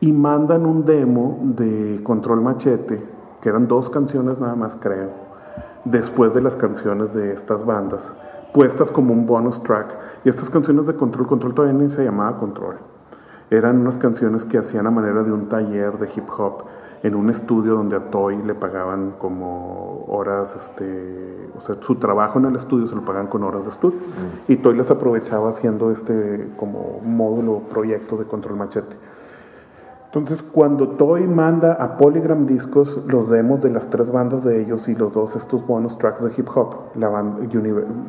[0.00, 3.02] y mandan un demo de Control Machete,
[3.40, 5.10] que eran dos canciones nada más, creo,
[5.84, 8.12] después de las canciones de estas bandas,
[8.52, 9.96] puestas como un bonus track.
[10.24, 12.76] Y estas canciones de Control, Control todavía ni se llamaba Control.
[13.48, 16.64] Eran unas canciones que hacían a manera de un taller de hip hop
[17.06, 22.40] en un estudio donde a Toy le pagaban como horas, este, o sea, su trabajo
[22.40, 23.98] en el estudio se lo pagaban con horas de estudio.
[23.98, 24.52] Mm.
[24.52, 28.96] Y Toy les aprovechaba haciendo este como módulo, proyecto de control machete.
[30.06, 34.88] Entonces, cuando Toy manda a Polygram Discos los demos de las tres bandas de ellos
[34.88, 37.38] y los dos estos bonus tracks de hip hop, la banda,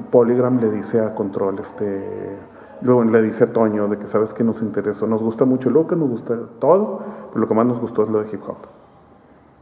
[0.09, 2.35] Polygram le dice a Control, este,
[2.81, 5.85] luego le dice a Toño de que sabes que nos interesó, nos gusta mucho lo
[5.85, 8.76] que nos gusta todo, pero lo que más nos gustó es lo de hip hop.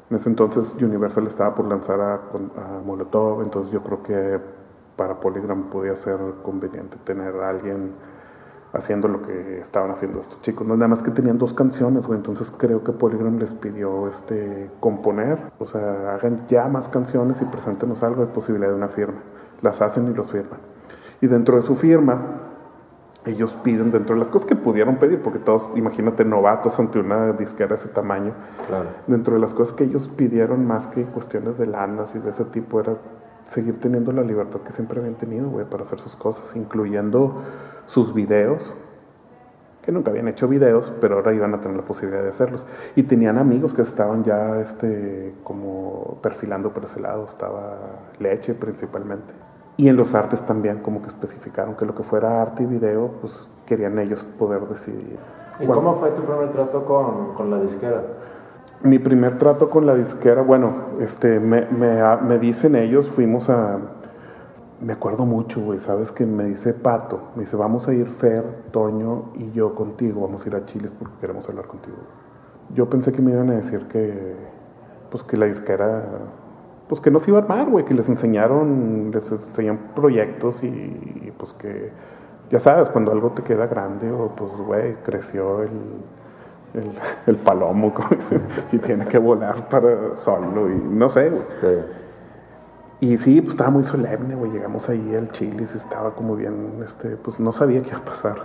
[0.09, 2.19] En ese entonces Universal estaba por lanzar a,
[2.85, 4.39] Molotov, entonces yo creo que
[4.95, 7.91] para Polygram podía ser conveniente tener a alguien
[8.71, 10.67] haciendo lo que estaban haciendo estos chicos.
[10.67, 15.65] nada más que tenían dos canciones, entonces creo que Polygram les pidió este, componer, o
[15.65, 19.19] sea, hagan ya más canciones y preséntenos algo de posibilidad de una firma.
[19.61, 20.59] Las hacen y los firman.
[21.21, 22.44] Y dentro de su firma,
[23.25, 27.33] ellos piden dentro de las cosas que pudieron pedir, porque todos, imagínate, novatos ante una
[27.33, 28.33] disquera de ese tamaño,
[29.07, 32.45] dentro de las cosas que ellos pidieron más que cuestiones de lanas y de ese
[32.45, 32.97] tipo, era
[33.45, 37.41] seguir teniendo la libertad que siempre habían tenido, güey, para hacer sus cosas, incluyendo
[37.87, 38.73] sus videos,
[39.81, 42.65] que nunca habían hecho videos, pero ahora iban a tener la posibilidad de hacerlos.
[42.95, 47.77] Y tenían amigos que estaban ya, este, como perfilando por ese lado, estaba
[48.19, 49.44] Leche principalmente.
[49.77, 53.11] Y en los artes también como que especificaron que lo que fuera arte y video,
[53.21, 53.33] pues
[53.65, 55.17] querían ellos poder decidir.
[55.59, 58.01] ¿Y cómo fue tu primer trato con, con, la disquera?
[58.83, 63.79] Mi primer trato con la disquera, bueno, este, me, me, me dicen ellos, fuimos a...
[64.81, 66.11] Me acuerdo mucho, güey, ¿sabes?
[66.11, 70.45] Que me dice Pato, me dice, vamos a ir Fer, Toño y yo contigo, vamos
[70.45, 71.95] a ir a Chiles porque queremos hablar contigo.
[72.73, 74.35] Yo pensé que me iban a decir que,
[75.09, 76.03] pues que la disquera
[76.87, 81.33] pues que no se iba a armar, güey, que les enseñaron, les enseñan proyectos y,
[81.37, 81.91] pues que,
[82.49, 86.91] ya sabes, cuando algo te queda grande o pues, güey, creció el,
[87.25, 87.93] el, palomo
[88.71, 91.43] y tiene que volar para solo y no sé, güey.
[93.01, 97.17] Y sí, pues estaba muy solemne, güey, llegamos ahí al Chile estaba como bien, este,
[97.17, 98.35] pues no sabía qué iba a pasar.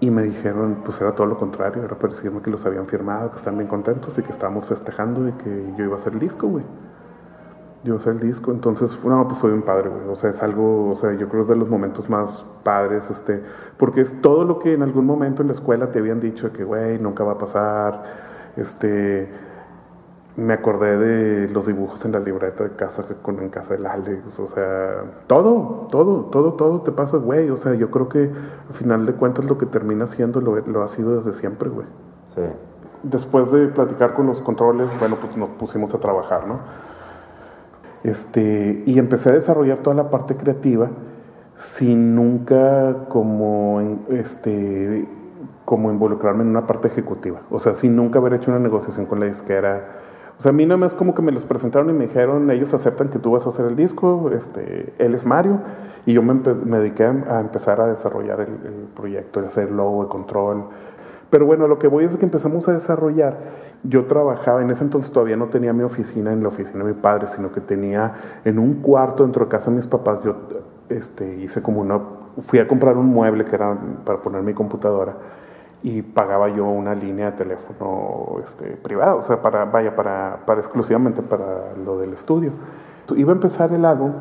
[0.00, 3.38] Y me dijeron, pues era todo lo contrario, era decirme que los habían firmado, que
[3.38, 6.48] están bien contentos y que estábamos festejando y que yo iba a hacer el disco,
[6.48, 6.64] güey
[7.84, 10.90] yo sé el disco, entonces, no, pues fue un padre, güey, o sea, es algo,
[10.90, 13.42] o sea, yo creo que es de los momentos más padres, este,
[13.76, 16.64] porque es todo lo que en algún momento en la escuela te habían dicho que,
[16.64, 18.02] güey, nunca va a pasar,
[18.56, 19.28] este,
[20.36, 24.38] me acordé de los dibujos en la libreta de casa con en casa del Alex,
[24.40, 28.30] o sea, todo, todo, todo, todo te pasa, güey, o sea, yo creo que
[28.68, 31.86] al final de cuentas lo que termina siendo lo, lo ha sido desde siempre, güey.
[32.34, 32.42] Sí.
[33.02, 36.60] Después de platicar con los controles, bueno, pues nos pusimos a trabajar, ¿no?
[38.04, 40.90] Este, y empecé a desarrollar toda la parte creativa
[41.56, 45.08] sin nunca como, este,
[45.64, 47.40] como involucrarme en una parte ejecutiva.
[47.50, 50.00] O sea, sin nunca haber hecho una negociación con la disquera.
[50.38, 52.74] O sea, a mí nada más como que me los presentaron y me dijeron, ellos
[52.74, 55.60] aceptan que tú vas a hacer el disco, este, él es Mario,
[56.06, 60.02] y yo me, me dediqué a, empezar a desarrollar el, el proyecto, de hacer logo,
[60.02, 60.64] de control.
[61.34, 63.36] Pero bueno, lo que voy es que empezamos a desarrollar
[63.82, 67.00] yo trabajaba, en ese entonces todavía no tenía mi oficina en la oficina de mi
[67.00, 68.14] padre, sino que tenía
[68.44, 70.36] en un cuarto dentro de casa de mis papás, yo
[70.88, 71.98] este, hice como una,
[72.46, 75.14] fui a comprar un mueble que era para poner mi computadora
[75.82, 80.60] y pagaba yo una línea de teléfono este, privado, o sea, para, vaya, para, para
[80.60, 82.52] exclusivamente para lo del estudio.
[83.16, 84.12] Iba a empezar el álbum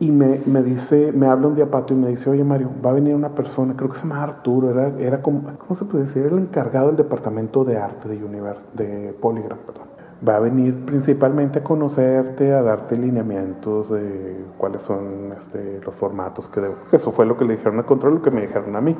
[0.00, 2.90] y me, me, dice, me habla un día Pato y me dice, oye Mario, va
[2.90, 6.04] a venir una persona, creo que se llama Arturo, era, era como, ¿cómo se puede
[6.04, 6.24] decir?
[6.24, 9.88] Era el encargado del departamento de arte de, Univers de Polygram, perdón.
[10.26, 16.48] Va a venir principalmente a conocerte, a darte lineamientos de cuáles son este, los formatos
[16.48, 16.74] que debo.
[16.92, 18.96] Eso fue lo que le dijeron a Control, lo que me dijeron a mí.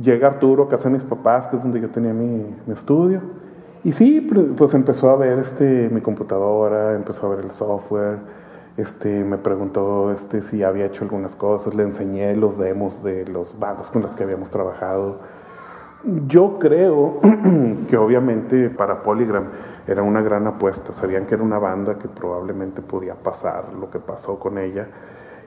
[0.00, 3.20] Llega Arturo a casa de mis papás, que es donde yo tenía mi, mi estudio.
[3.82, 4.20] Y sí,
[4.56, 8.18] pues empezó a ver este, mi computadora, empezó a ver el software
[8.76, 13.58] este, me preguntó este, si había hecho algunas cosas, le enseñé los demos de los
[13.58, 15.18] bandas con las que habíamos trabajado.
[16.26, 17.20] Yo creo
[17.90, 19.44] que obviamente para Polygram
[19.86, 23.98] era una gran apuesta, sabían que era una banda que probablemente podía pasar lo que
[23.98, 24.88] pasó con ella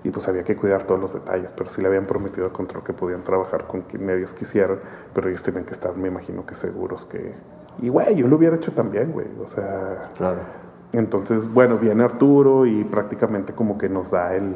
[0.04, 2.84] y pues había que cuidar todos los detalles, pero sí le habían prometido al control
[2.84, 4.78] que podían trabajar con quien medios quisieran,
[5.14, 7.34] pero ellos tenían que estar, me imagino que seguros que...
[7.82, 10.12] Y güey, yo lo hubiera hecho también, güey, o sea...
[10.16, 10.65] Claro
[10.98, 14.56] Entonces, bueno, viene Arturo y prácticamente como que nos da el,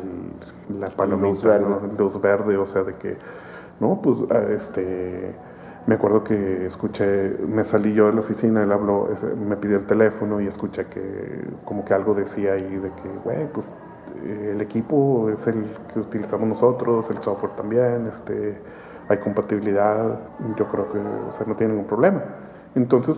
[0.80, 1.60] la palomita,
[1.98, 2.58] luz verde.
[2.58, 3.18] o sea, de que,
[3.80, 4.18] no, pues,
[4.52, 5.34] este,
[5.86, 9.10] me acuerdo que escuché, me salí yo de la oficina, él habló,
[9.48, 11.02] me pidió el teléfono y escuché que
[11.66, 13.66] como que algo decía ahí de que, güey, pues
[14.26, 18.58] el equipo es el que utilizamos nosotros, el software también, este,
[19.10, 20.20] hay compatibilidad,
[20.56, 22.22] yo creo que, o sea, no tiene ningún problema.
[22.76, 23.16] Entonces,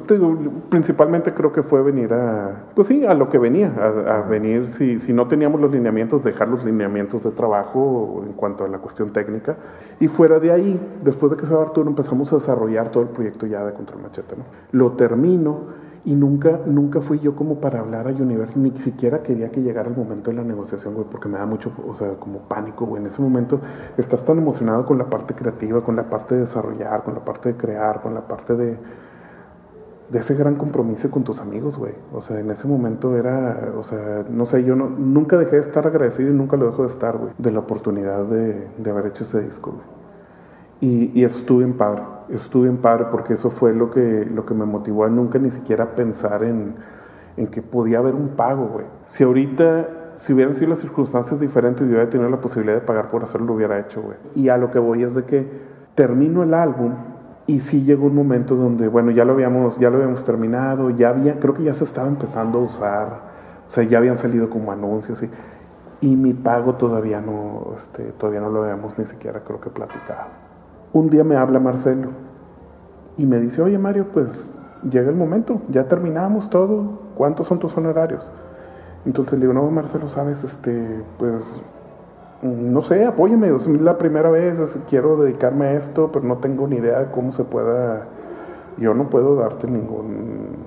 [0.69, 3.73] principalmente creo que fue venir a, pues sí, a lo que venía,
[4.07, 8.63] a, venir, si, si, no teníamos los lineamientos, dejar los lineamientos de trabajo en cuanto
[8.63, 9.57] a la cuestión técnica.
[9.99, 13.09] Y fuera de ahí, después de que se va Arturo, empezamos a desarrollar todo el
[13.09, 14.37] proyecto ya de Control Machete.
[14.37, 14.45] ¿no?
[14.71, 19.51] Lo termino y nunca, nunca fui yo como para hablar a Universal, ni siquiera quería
[19.51, 22.39] que llegara el momento de la negociación, güey, porque me da mucho, o sea, como
[22.39, 23.01] pánico, güey.
[23.01, 23.59] En ese momento
[23.97, 27.49] estás tan emocionado con la parte creativa, con la parte de desarrollar, con la parte
[27.49, 28.77] de crear, con la parte de
[30.11, 31.93] de ese gran compromiso con tus amigos, güey.
[32.13, 35.61] O sea, en ese momento era, o sea, no sé, yo no, nunca dejé de
[35.61, 39.07] estar agradecido y nunca lo dejo de estar, güey, de la oportunidad de, de haber
[39.07, 40.01] hecho ese disco, güey.
[40.81, 44.25] Y, y, eso estuvo bien padre, eso estuvo bien padre porque eso fue lo que,
[44.25, 46.73] lo que me motivó a nunca ni siquiera pensar en,
[47.37, 48.85] en que podía haber un pago, güey.
[49.05, 53.11] Si ahorita, si hubieran sido las circunstancias diferentes y hubiera tenido la posibilidad de pagar
[53.11, 54.17] por hacerlo, lo hubiera hecho, güey.
[54.33, 55.47] Y a lo que voy es de que
[55.93, 56.93] termino el álbum
[57.51, 61.09] y sí llegó un momento donde, bueno, ya lo habíamos, ya lo habíamos terminado, ya
[61.09, 63.07] había, creo que ya se estaba empezando a usar,
[63.67, 65.29] o sea, ya habían salido como anuncios y,
[65.99, 70.29] y mi pago todavía no, este, todavía no lo habíamos ni siquiera creo que platicado.
[70.93, 72.07] Un día me habla Marcelo
[73.17, 74.49] y me dice, oye Mario, pues
[74.89, 78.25] llega el momento, ya terminamos todo, ¿cuántos son tus honorarios?
[79.05, 81.43] Entonces le digo, no, Marcelo, sabes, este, pues
[82.41, 86.77] no sé, apóyame, es la primera vez, quiero dedicarme a esto, pero no tengo ni
[86.77, 88.07] idea de cómo se pueda,
[88.77, 90.57] yo no puedo darte ningún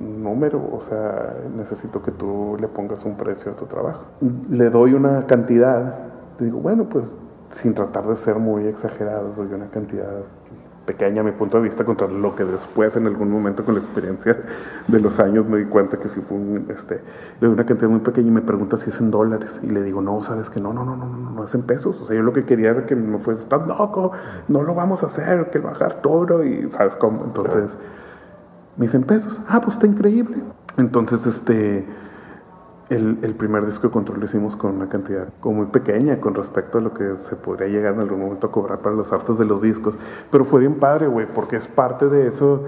[0.00, 4.04] número, o sea, necesito que tú le pongas un precio a tu trabajo.
[4.50, 5.94] Le doy una cantidad,
[6.40, 7.14] digo, bueno, pues
[7.50, 10.08] sin tratar de ser muy exagerado, doy una cantidad
[10.84, 13.80] pequeña a mi punto de vista contra lo que después en algún momento con la
[13.80, 14.36] experiencia
[14.88, 17.00] de los años me di cuenta que si fue un, este,
[17.40, 19.60] le doy una cantidad muy pequeña y me pregunta si es en dólares.
[19.62, 22.00] Y le digo, no, sabes que no, no, no, no, no, no es en pesos,
[22.00, 24.12] o sea, yo lo que quería era que me fuese, estás loco,
[24.48, 27.76] no lo vamos a hacer, que bajar todo y sabes cómo, entonces
[28.76, 30.38] me dicen pesos, ah, pues está increíble,
[30.78, 31.86] entonces este
[32.94, 36.78] el, primer disco de Control lo hicimos con una cantidad como muy pequeña con respecto
[36.78, 39.44] a lo que se podría llegar en algún momento a cobrar para las artes de
[39.44, 39.98] los discos.
[40.30, 42.64] Pero fue bien padre, güey, porque es parte de eso,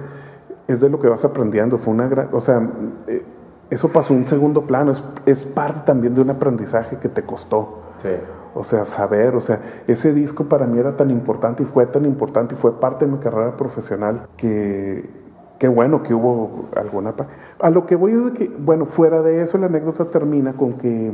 [0.66, 1.79] es de lo que vas aprendiendo.
[1.79, 2.66] Fue una gran, o sea,
[3.07, 3.22] eh,
[3.70, 7.83] eso pasó un segundo plano, es, es, parte también de un aprendizaje que te costó.
[8.03, 8.11] Sí.
[8.55, 12.05] O sea, saber, o sea, ese disco para mí era tan importante y fue tan
[12.05, 15.24] importante y fue parte de mi carrera profesional que
[15.65, 17.15] Qué bueno que hubo alguna...
[17.59, 20.75] A lo que voy es de que, bueno, fuera de eso la anécdota termina con
[20.75, 21.11] que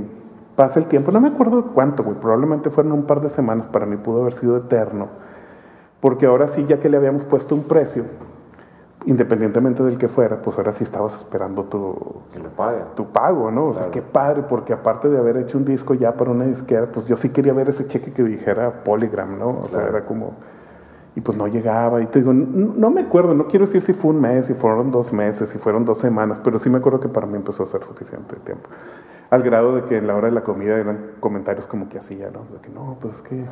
[0.57, 3.86] pasa el tiempo, no me acuerdo cuánto, güey, probablemente fueron un par de semanas, para
[3.86, 5.07] mí pudo haber sido eterno,
[6.01, 8.03] porque ahora sí, ya que le habíamos puesto un precio,
[9.07, 11.94] independientemente del que fuera, pues ahora sí estabas esperando tu,
[12.32, 12.40] que
[12.96, 13.66] tu pago, ¿no?
[13.66, 16.86] O sea, qué padre, porque aparte de haber hecho un disco ya para una disquera,
[16.86, 19.61] pues yo sí quería ver ese cheque que dijera Polygram, ¿no?
[19.62, 20.32] O sea, era como
[21.20, 22.00] y pues no llegaba.
[22.00, 24.90] Y te digo, no, me acuerdo, no quiero decir si fue un mes, si fueron
[24.90, 27.66] dos meses, si fueron dos semanas, pero sí me acuerdo que para mí empezó a
[27.66, 28.68] ser suficiente tiempo.
[29.28, 32.30] Al grado de que en la hora de la comida eran comentarios como que hacía,
[32.30, 32.40] ¿no?
[32.52, 33.44] De que no, pues es que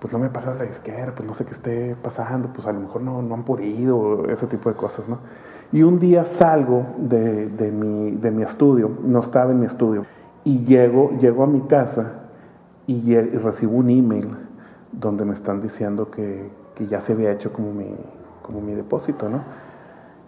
[0.00, 2.80] pues no me pagado la izquierda, pues no sé qué esté pasando, pues a lo
[2.80, 5.18] mejor no, no han podido, ese tipo de cosas, ¿no?
[5.72, 10.04] Y un día salgo de, de, mi, de mi estudio, no estaba en mi estudio,
[10.42, 12.24] y llego, llego a mi casa
[12.86, 14.28] y recibo un email
[14.92, 17.94] donde me están diciendo que, que ya se había hecho como mi,
[18.42, 19.40] como mi depósito, ¿no?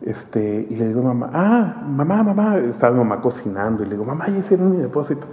[0.03, 3.93] Este, y le digo a mamá, ah, mamá, mamá, estaba mi mamá cocinando, y le
[3.93, 5.27] digo, mamá, ya hicieron mi depósito.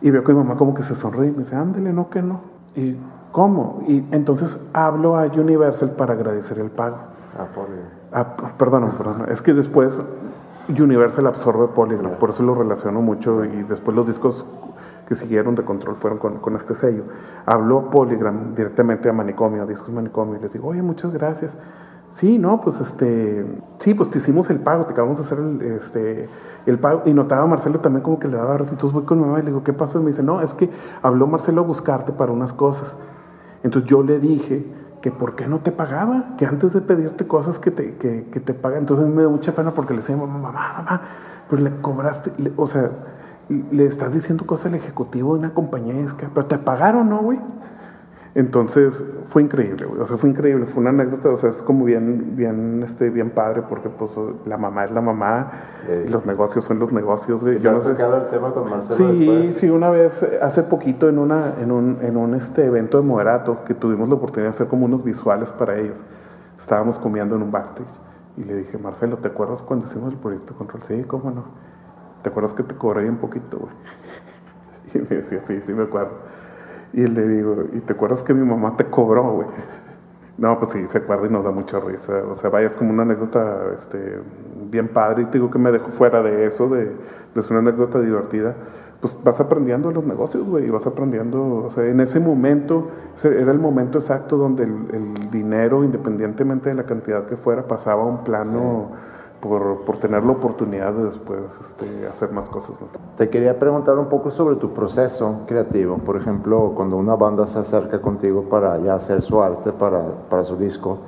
[0.00, 2.22] Y veo que mi mamá como que se sonríe y me dice, ándale, no, que
[2.22, 2.40] no.
[2.76, 2.96] Y,
[3.32, 3.82] ¿cómo?
[3.86, 6.96] Y entonces hablo a Universal para agradecer el pago.
[7.38, 8.00] A Polygram.
[8.12, 9.98] Ah, perdón, perdón, es que después
[10.68, 14.44] Universal absorbe Polygram, por eso lo relaciono mucho y después los discos
[15.10, 17.02] que siguieron de control fueron con, este sello.
[17.44, 21.52] Habló Polygram directamente a Manicomio, a Discos Manicomio, y les digo, oye, muchas gracias.
[22.10, 23.44] Sí, no, pues este,
[23.78, 26.28] sí, pues te hicimos el pago, te acabamos de hacer el, este,
[26.64, 27.02] el pago.
[27.06, 28.74] Y notaba a Marcelo también como que le daba razón.
[28.74, 29.98] Entonces voy con mi mamá y le digo, ¿qué pasó?
[29.98, 30.70] Y me dice, no, es que
[31.02, 32.96] habló Marcelo a buscarte para unas cosas.
[33.64, 34.64] Entonces yo le dije
[35.02, 38.38] que por qué no te pagaba, que antes de pedirte cosas que te, que, que
[38.38, 38.78] te pagan.
[38.78, 41.02] Entonces me dio mucha pena porque le decía, mamá, mamá, mamá,
[41.48, 42.92] pues le cobraste, o sea,
[43.50, 45.94] le estás diciendo cosas al ejecutivo de una compañía,
[46.32, 47.38] pero te pagaron, ¿no, güey?
[48.36, 50.00] Entonces fue increíble, güey.
[50.00, 53.30] O sea, fue increíble, fue una anécdota, o sea, es como bien, bien, este, bien
[53.30, 54.12] padre porque pues
[54.46, 55.50] la mamá es la mamá
[56.06, 57.58] y los negocios son los negocios, güey.
[57.60, 57.90] Yo no sé.
[57.90, 62.16] el tema con Marcelo Sí, sí, una vez, hace poquito en una, en un, en
[62.16, 65.76] un este evento de moderato que tuvimos la oportunidad de hacer como unos visuales para
[65.76, 65.98] ellos.
[66.60, 67.98] Estábamos comiendo en un backstage
[68.36, 70.82] y le dije, Marcelo, ¿te acuerdas cuando hicimos el proyecto Control?
[70.86, 71.69] Sí, cómo no.
[72.22, 73.72] ¿Te acuerdas que te cobré un poquito, güey?
[74.94, 76.10] Y me decía, sí, sí me acuerdo.
[76.92, 79.46] Y le digo, ¿y te acuerdas que mi mamá te cobró, güey?
[80.40, 82.24] No, pues sí, se acuerda y nos da mucha risa.
[82.28, 84.18] O sea, vaya, es como una anécdota este,
[84.70, 85.22] bien padre.
[85.22, 86.96] Y te digo que me dejo fuera de eso, de,
[87.34, 88.54] de ser una anécdota divertida.
[89.00, 91.66] Pues vas aprendiendo los negocios, güey, y vas aprendiendo.
[91.66, 92.88] O sea, en ese momento,
[93.22, 98.06] era el momento exacto donde el, dinero, independientemente de la cantidad que fuera, pasaba a
[98.06, 98.92] un plano
[99.40, 102.76] por, por, tener la oportunidad de después este, hacer más cosas.
[103.16, 105.98] Te quería preguntar un poco sobre tu proceso creativo.
[105.98, 110.44] Por ejemplo, cuando una banda se acerca contigo para ya hacer su arte, para, para
[110.44, 110.98] su disco,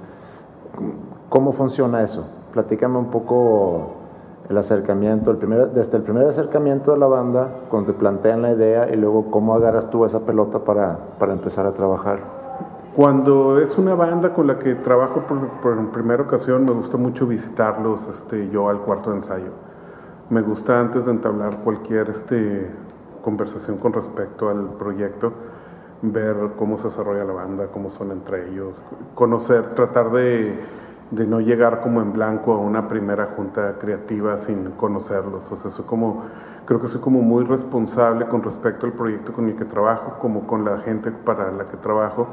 [1.28, 2.26] ¿cómo funciona eso?
[2.52, 4.02] Platícame un poco
[4.48, 8.52] el acercamiento, el primer, desde el primer acercamiento de la banda, cuando te plantean la
[8.52, 12.41] idea y luego cómo agarras tú esa pelota para, para empezar a trabajar.
[12.94, 17.26] Cuando es una banda con la que trabajo por, por primera ocasión, me gusta mucho
[17.26, 19.50] visitarlos este, yo al cuarto de ensayo.
[20.28, 22.70] Me gusta antes de entablar cualquier este,
[23.24, 25.32] conversación con respecto al proyecto,
[26.02, 28.82] ver cómo se desarrolla la banda, cómo son entre ellos,
[29.14, 30.60] conocer, tratar de,
[31.12, 35.50] de no llegar como en blanco a una primera junta creativa sin conocerlos.
[35.50, 36.24] O sea, soy como,
[36.66, 40.46] creo que soy como muy responsable con respecto al proyecto con el que trabajo, como
[40.46, 42.28] con la gente para la que trabajo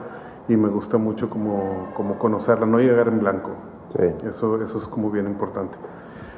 [0.49, 3.51] y me gusta mucho como, como conocerla, no llegar en blanco.
[3.95, 4.27] Sí.
[4.27, 5.75] Eso, eso es como bien importante.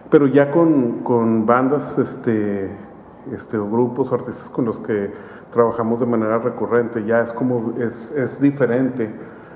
[0.10, 2.70] Pero ya con, con bandas este,
[3.34, 5.12] este, o grupos o artistas con los que
[5.54, 9.10] trabajamos de manera recurrente, ya es como, es, es diferente,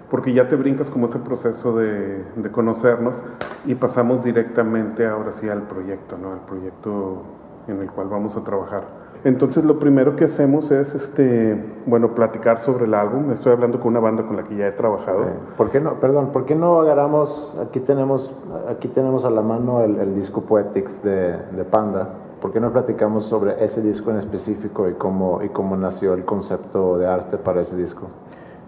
[0.10, 3.22] porque ya te brincas como ese proceso de, de, conocernos
[3.66, 6.32] y pasamos directamente ahora sí al proyecto, ¿no?
[6.32, 7.24] Al proyecto
[7.68, 9.05] en el cual vamos a trabajar.
[9.26, 13.32] Entonces lo primero que hacemos es, este, bueno, platicar sobre el álbum.
[13.32, 15.26] Estoy hablando con una banda con la que ya he trabajado.
[15.58, 18.32] ¿Por qué no, perdón, por qué no agarramos, aquí tenemos,
[18.70, 22.08] aquí tenemos a la mano el, disco Poetics de, de, Panda.
[22.40, 26.24] ¿Por qué no platicamos sobre ese disco en específico y cómo, y cómo nació el
[26.24, 28.06] concepto de arte para ese disco?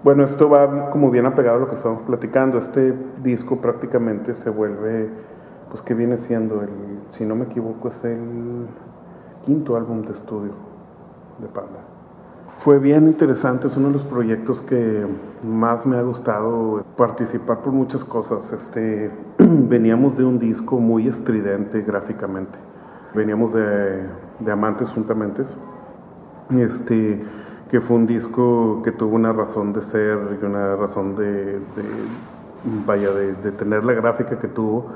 [0.03, 2.58] Bueno, esto va como bien apegado a lo que estamos platicando.
[2.58, 5.08] Este disco prácticamente se vuelve,
[5.70, 6.64] pues, ¿qué viene siendo?
[6.64, 6.70] El,
[7.12, 8.66] si no me equivoco, es el
[9.48, 10.52] quinto álbum de estudio
[11.39, 11.80] de Panda.
[12.58, 15.06] Fue bien interesante, es uno de los proyectos que
[15.41, 18.52] más me ha gustado participar por muchas cosas.
[18.52, 22.58] Este, veníamos de un disco muy estridente gráficamente.
[23.16, 24.04] Veníamos de,
[24.39, 25.43] de Amantes Juntamente,
[26.50, 27.24] este,
[27.72, 31.86] que fue un disco que tuvo una razón de ser y una razón de, de
[32.86, 34.88] vaya, de, de tener la gráfica que tuvo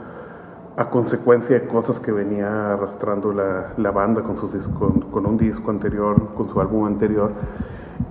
[0.77, 5.69] a consecuencia de cosas que venía arrastrando la, la banda con, sus con, un disco
[5.69, 7.31] anterior, con su álbum anterior.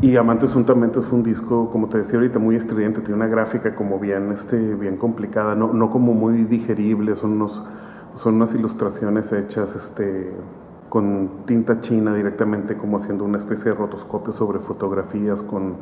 [0.02, 3.74] Y Amantes Juntamente fue un disco, como te decía ahorita, muy estridente, tiene una gráfica
[3.74, 7.62] como bien, este, bien complicada, no, no como muy digerible, son, unos,
[8.14, 10.32] son unas ilustraciones hechas este,
[10.88, 15.76] con tinta china directamente, como haciendo una especie de rotoscopio sobre fotografías, con,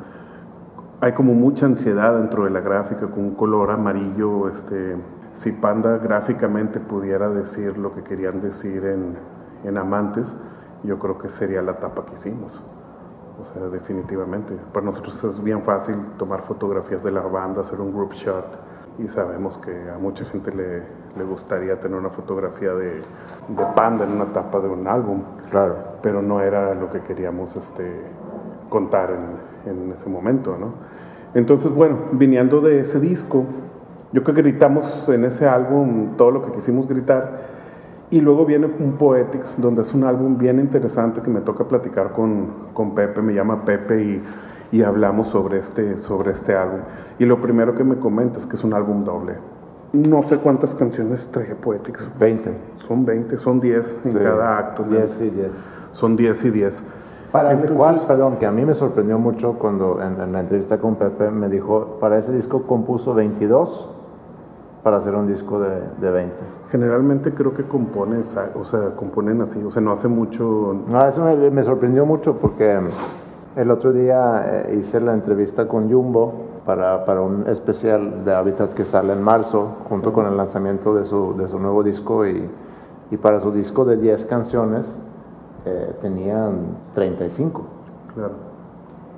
[1.00, 4.96] hay como mucha ansiedad dentro de la gráfica, con un color amarillo, este,
[5.38, 9.16] si Panda gráficamente pudiera decir lo que querían decir en,
[9.62, 10.34] en Amantes,
[10.82, 12.60] yo creo que sería la tapa que hicimos.
[13.40, 14.54] O sea, definitivamente.
[14.72, 18.46] Para nosotros es bien fácil tomar fotografías de la banda, hacer un group shot
[18.98, 20.82] y sabemos que a mucha gente le,
[21.16, 25.22] le gustaría tener una fotografía de, de, Panda en una tapa de un álbum.
[25.50, 25.76] Claro.
[26.02, 27.88] Pero no era lo que queríamos este,
[28.68, 30.72] contar en, en ese momento, ¿no?
[31.34, 33.44] Entonces, bueno, viniendo de ese disco,
[34.12, 37.58] yo creo que gritamos en ese álbum todo lo que quisimos gritar.
[38.10, 42.12] Y luego viene un Poetics, donde es un álbum bien interesante que me toca platicar
[42.12, 44.22] con, con Pepe, me llama Pepe y,
[44.72, 46.80] y, hablamos sobre este, sobre este álbum.
[47.18, 49.34] Y lo primero que me comenta es que es un álbum doble.
[49.92, 52.08] No sé cuántas canciones trae Poetics.
[52.18, 52.50] 20.
[52.86, 54.84] Son 20, son 10 en cada acto.
[54.84, 55.48] 10 y 10.
[55.92, 56.82] Son 10 y 10.
[57.30, 60.78] Para el cual, perdón, que a mí me sorprendió mucho cuando en, en, la entrevista
[60.78, 63.97] con Pepe me dijo, para ese disco compuso 22
[64.82, 66.34] para hacer un disco de, de 20.
[66.70, 68.22] Generalmente creo que componen,
[68.54, 70.76] o sea, componen así, o sea, no hace mucho...
[70.88, 72.78] No, eso me, sorprendió mucho porque
[73.56, 78.72] el otro día eh, hice la entrevista con Jumbo para, para, un especial de Habitat
[78.72, 82.48] que sale en marzo, junto con el lanzamiento de su, de su nuevo disco y,
[83.10, 84.86] y para su disco de 10 canciones
[85.64, 87.62] eh, tenían 35.
[88.14, 88.47] Claro.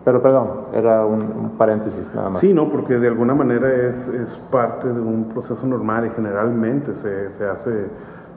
[0.05, 2.41] Pero perdón, era un, paréntesis nada más.
[2.41, 6.95] Sí, no, porque de alguna manera es, es parte de un proceso normal y generalmente
[6.95, 7.89] se, se hace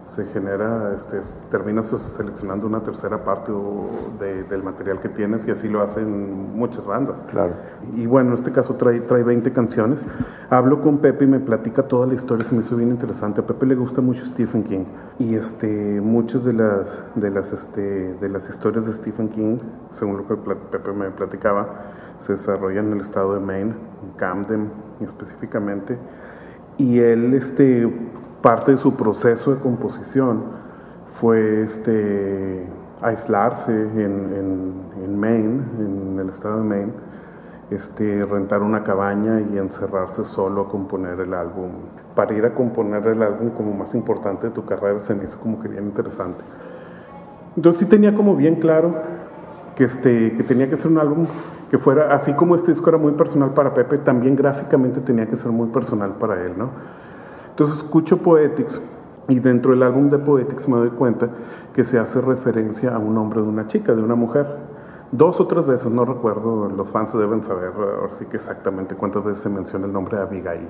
[0.05, 3.51] se genera, este, terminas seleccionando una tercera parte
[4.19, 7.21] del material que tienes y así lo hacen muchas bandas.
[7.31, 7.53] Claro.
[7.95, 9.99] Y bueno, en este caso trae, trae 20 canciones.
[10.49, 13.41] Hablo con Pepe y me platica toda la historia, se me hizo bien interesante.
[13.41, 14.85] A Pepe le gusta mucho Stephen King
[15.19, 19.57] y este, muchas de las, de, las, este, de las historias de Stephen King,
[19.89, 21.85] según lo que Pepe me platicaba,
[22.19, 23.73] se desarrollan en el estado de Maine,
[24.03, 25.97] en Camden específicamente.
[26.77, 27.87] Y él este,
[28.43, 30.43] parte de su proceso de composición
[31.19, 32.67] fue este,
[33.01, 36.91] aislarse en, Maine, en el estado de Maine,
[37.71, 41.69] este, rentar una cabaña y encerrarse solo a componer el álbum.
[42.15, 45.39] Para ir a componer el álbum como más importante de tu carrera se me hizo
[45.39, 46.43] como que bien interesante.
[47.55, 48.93] Entonces sí tenía como bien claro
[49.77, 51.25] que, este, que tenía que ser un álbum
[51.71, 55.37] que fuera, así como este disco era muy personal para Pepe, también gráficamente tenía que
[55.37, 56.71] ser muy personal para él, ¿no?
[57.53, 58.81] Entonces escucho Poetics
[59.27, 61.29] y dentro del álbum de Poetics me doy cuenta
[61.71, 64.47] que se hace referencia a un hombre de una chica, de una mujer.
[65.11, 69.23] Dos o tres veces, no recuerdo, los fans deben saber ahora sí que exactamente cuántas
[69.23, 70.67] veces se menciona el nombre de Abigail.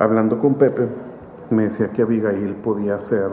[0.00, 0.88] Hablando con Pepe,
[1.50, 3.30] me decía que Abigail podía ser...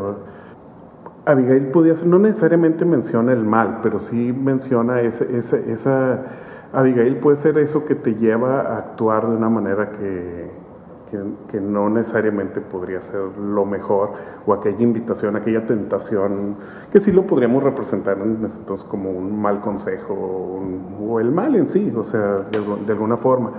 [1.25, 5.27] Abigail podía ser, no necesariamente menciona el mal, pero sí menciona ese,
[5.71, 6.19] esa...
[6.71, 10.51] Abigail puede ser eso que te lleva a actuar de una manera que,
[11.51, 14.11] que, no necesariamente podría ser lo mejor,
[14.45, 16.55] o aquella invitación, aquella tentación,
[16.91, 20.13] que sí lo podríamos representar entonces como un mal consejo,
[20.99, 22.45] o, el mal en sí, o sea,
[22.85, 23.51] de, alguna forma.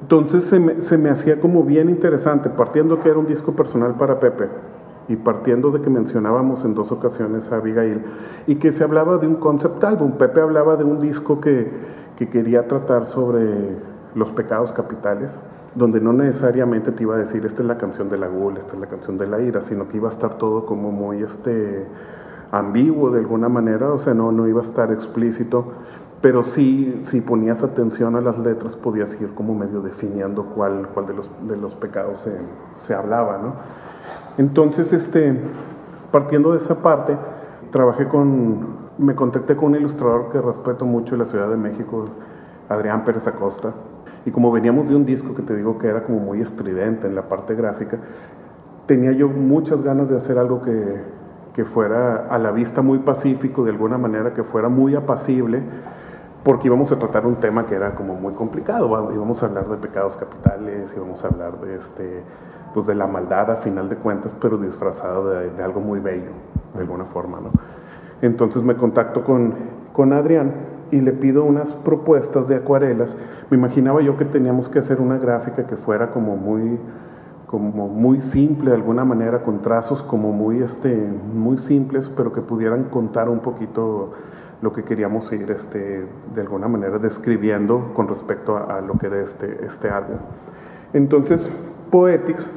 [0.00, 4.48] Entonces se me, hacía como bien interesante, partiendo que era un disco personal para Pepe,
[5.08, 8.02] y partiendo de que mencionábamos en dos ocasiones a Abigail,
[8.46, 11.70] y que se hablaba de un concept álbum, Pepe hablaba de un disco que
[12.30, 13.78] quería tratar sobre
[14.14, 15.38] los pecados capitales,
[15.74, 18.74] donde no necesariamente te iba a decir esta es la canción de la gula, esta
[18.74, 21.86] es la canción de la ira, sino que iba a estar todo como muy este
[22.50, 25.72] ambiguo de alguna manera, o sea, no, no iba a estar explícito,
[26.20, 31.06] pero sí, si ponías atención a las letras podías ir como medio definiendo cuál, cuál
[31.06, 32.36] de, los, de los pecados se,
[32.76, 33.54] se hablaba, ¿no?
[34.36, 35.38] Entonces, este,
[36.10, 37.16] partiendo de esa parte,
[37.70, 42.06] trabajé con, me contacté con un ilustrador que respeto mucho en la Ciudad de México,
[42.68, 43.72] Adrián Pérez Acosta,
[44.26, 47.14] y como veníamos de un disco que te digo que era como muy estridente en
[47.14, 47.98] la parte gráfica,
[48.86, 51.00] tenía yo muchas ganas de hacer algo que,
[51.54, 55.62] que fuera a la vista muy pacífico, de alguna manera que fuera muy apacible,
[56.44, 59.76] porque íbamos a tratar un tema que era como muy complicado, íbamos a hablar de
[59.76, 62.22] pecados capitales, íbamos a hablar de, este,
[62.74, 66.30] pues de la maldad a final de cuentas, pero disfrazado de, de algo muy bello,
[66.74, 67.40] de alguna forma.
[67.40, 67.50] ¿no?
[68.22, 69.54] Entonces me contacto con,
[69.92, 73.16] con Adrián y le pido unas propuestas de acuarelas.
[73.50, 76.78] Me imaginaba yo que teníamos que hacer una gráfica que fuera como muy,
[77.46, 82.40] como muy simple de alguna manera, con trazos como muy, este, muy simples, pero que
[82.40, 84.12] pudieran contar un poquito
[84.62, 89.20] lo que queríamos ir este, de alguna manera describiendo con respecto a, lo que era
[89.20, 90.18] este, este álbum.
[90.92, 91.48] Entonces,
[91.90, 92.48] Poetics,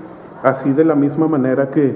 [0.43, 1.95] así de la misma manera que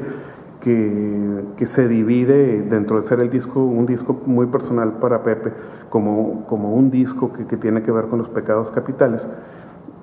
[1.55, 5.53] que, se divide dentro de ser el disco, un disco muy personal para Pepe,
[5.89, 9.28] como, como un disco que, que tiene que ver con los pecados capitales,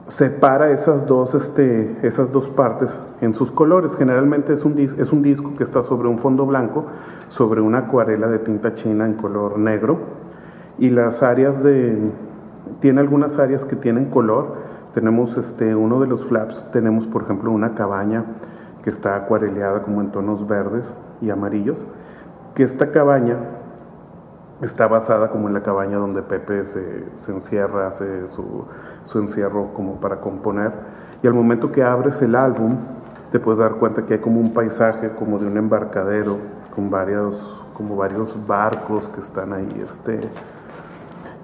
[0.08, 3.94] separa esas dos, este, esas dos partes en sus colores.
[3.96, 6.86] Generalmente es un, es un disco que está sobre un fondo blanco,
[7.28, 9.98] sobre una acuarela de tinta china en color negro,
[10.78, 12.10] y las áreas de...
[12.80, 14.74] tiene algunas áreas que tienen color.
[14.94, 18.24] Tenemos este, uno de los flaps, tenemos por ejemplo una cabaña
[18.85, 21.82] que está acuareleada como en tonos verdes y amarillos,
[22.55, 23.39] que esta cabaña
[24.61, 28.66] está basada como en la cabaña donde Pepe se, encierra, hace su,
[29.05, 30.70] su, encierro como para componer.
[31.22, 32.76] Y al momento que abres el álbum,
[33.32, 36.37] te puedes dar cuenta que hay como un paisaje como de un embarcadero
[36.74, 39.68] con varios, como varios barcos que están ahí.
[39.82, 40.20] Este,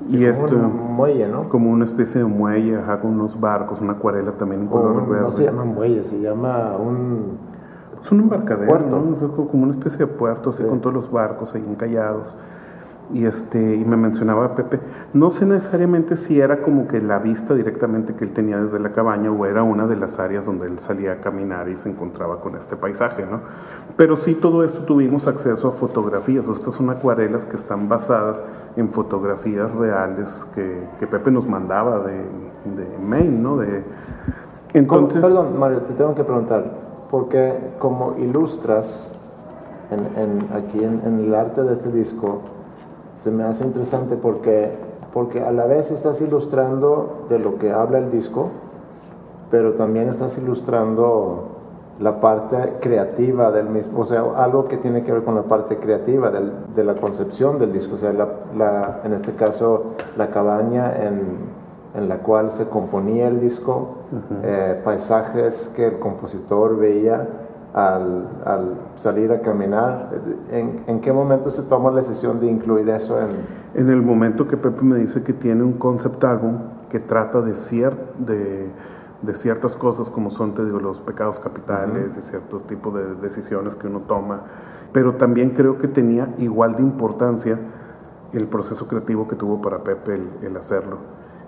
[0.09, 1.49] y como esto, un muelle, ¿no?
[1.49, 5.23] Como una especie de muelle, ajá, con unos barcos, una acuarela también en color verde.
[5.23, 7.39] No se llama muelle, se llama un...
[8.03, 9.47] Es un embarcadero, ¿no?
[9.47, 12.35] como una especie de puerto, así con todos los barcos ahí encallados
[13.13, 14.81] y este y me mencionaba Pepe
[15.13, 18.93] no sé necesariamente si era como que la vista directamente que él tenía desde la
[18.93, 22.41] cabaña o era una de las áreas donde él salía a caminar y se encontraba
[22.41, 23.41] con este paisaje no
[23.97, 26.47] pero sí todo esto tuvimos acceso a fotografías.
[26.47, 28.41] Estas son acuarelas que están basadas
[28.77, 33.83] en fotografías reales que, que Pepe nos mandaba de, de Maine no de
[34.73, 36.65] entonces perdón Mario te tengo que preguntar
[37.11, 39.13] porque como ilustras
[39.91, 42.43] en, en, aquí en, el arte de este disco
[43.23, 44.71] se me hace interesante porque
[45.13, 48.51] porque a la vez estás ilustrando de lo que habla el disco,
[49.51, 51.49] pero también estás ilustrando
[51.99, 55.77] la parte creativa del mismo, o sea, algo que tiene que ver con la parte
[55.77, 60.97] creativa del, de la concepción del disco, o sea, la, en este caso, la cabaña
[60.97, 61.61] en,
[61.95, 63.97] en, la cual se componía el disco,
[64.43, 67.29] eh, paisajes que el compositor veía
[67.75, 70.11] al, al salir a caminar.
[70.51, 73.61] ¿En, ¿En, qué momento se toma la decisión de incluir eso en...?
[73.73, 76.25] En el momento que Pepe me dice que tiene un concept
[76.89, 78.69] que trata de, cier de
[79.23, 83.77] de ciertas cosas como son, te digo, los pecados capitales y ciertos tipos de decisiones
[83.77, 84.43] que uno toma,
[84.93, 87.59] pero también creo que tenía igual de importancia
[88.33, 90.99] el proceso creativo que tuvo para Pepe el, hacerlo.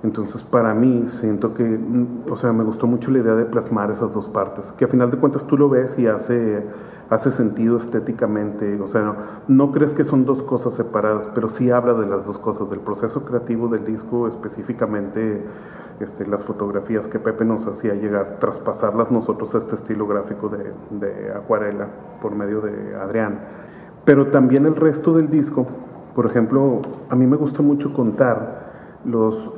[0.03, 3.91] Entonces, para mí, siento que, mm, o sea, me gustó mucho la idea de plasmar
[3.91, 6.65] esas dos partes, que a final de cuentas tú lo ves y hace,
[7.09, 9.15] hace sentido estéticamente, o sea,
[9.47, 12.81] no, crees que son dos cosas separadas, pero sí habla de las dos cosas, del
[12.81, 15.45] proceso creativo del disco específicamente
[16.01, 21.33] este, las fotografías que Pepe nos hacía llegar, traspasarlas nosotros a este estilo gráfico de,
[21.33, 21.87] acuarela
[22.21, 23.39] por medio de Adrián.
[24.05, 25.65] Pero también el resto del disco,
[26.17, 28.72] por ejemplo, a mí me gusta mucho contar
[29.05, 29.51] los,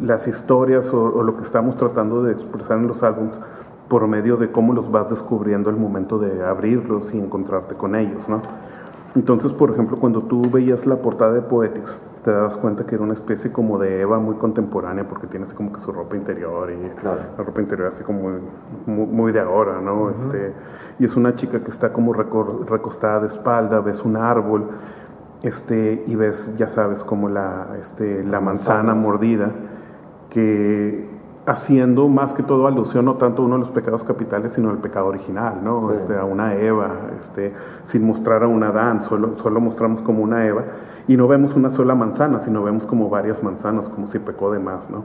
[0.00, 3.38] las historias o, lo que estamos tratando de expresar en los álbumes
[3.88, 8.28] por medio de cómo los vas descubriendo al momento de abrirlos y encontrarte con ellos,
[8.28, 8.40] ¿no?
[9.16, 13.02] Entonces, por ejemplo, cuando tú veías la portada de Poetics, te das cuenta que era
[13.02, 16.70] una especie como de Eva muy contemporánea porque tiene así como que su ropa interior
[16.70, 18.30] y la ropa interior así como
[18.86, 20.10] muy, de ahora, ¿no?
[20.10, 20.52] este,
[20.98, 24.68] y es una chica que está como recostada de espalda, ves un árbol
[25.42, 29.50] este, y ves, ya sabes, como la, este, la manzana mordida
[30.28, 31.08] que
[31.46, 34.78] haciendo más que todo alusión no tanto a uno de los pecados capitales, sino al
[34.78, 35.92] pecado original, ¿no?
[35.92, 37.52] Este, a una Eva, este,
[37.84, 40.64] sin mostrar a un Adán, solo, solo mostramos como una Eva,
[41.08, 44.60] y no vemos una sola manzana, sino vemos como varias manzanas, como si pecó de
[44.60, 45.04] más, ¿no?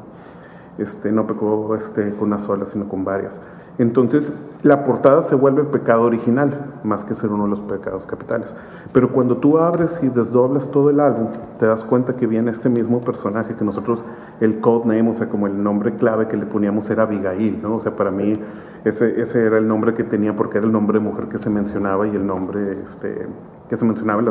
[0.78, 3.40] Este, no pecó este, con una sola, sino con varias.
[3.78, 4.32] Entonces,
[4.66, 8.52] la portada se vuelve el pecado original, más que ser uno de los pecados capitales.
[8.94, 11.28] Pero cuando tú abres y desdoblas todo el álbum,
[11.60, 14.04] te das cuenta que viene este mismo personaje que nosotros,
[14.40, 17.76] el codename, o sea, como el nombre clave que le poníamos era Abigail, ¿no?
[17.76, 18.40] O sea, para mí
[18.86, 21.52] ese, ese era el nombre que tenía porque era el nombre de mujer que se
[21.52, 23.28] mencionaba y el nombre este,
[23.70, 24.26] que se mencionaba en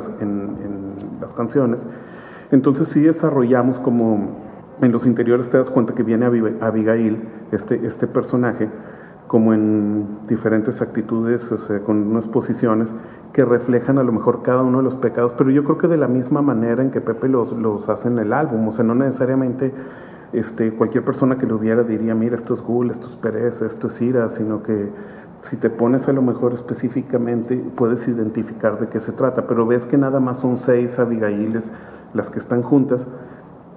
[1.20, 1.86] las, canciones.
[2.50, 4.42] Entonces sí desarrollamos como
[4.82, 7.22] en los interiores te das cuenta que viene Abigail,
[7.52, 8.68] este, este personaje,
[9.34, 12.86] como en diferentes actitudes, o sea, con unas posiciones
[13.32, 15.96] que reflejan a lo mejor cada uno de los pecados, pero yo creo que de
[15.96, 18.94] la misma manera en que Pepe los, los hace en el álbum, o sea, no
[18.94, 19.74] necesariamente
[20.32, 23.88] este, cualquier persona que lo viera diría, mira, esto es gul, esto es pereza, esto
[23.88, 24.90] es ira, sino que
[25.40, 29.84] si te pones a lo mejor específicamente puedes identificar de qué se trata, pero ves
[29.84, 31.72] que nada más son seis Abigailes
[32.12, 33.08] las que están juntas,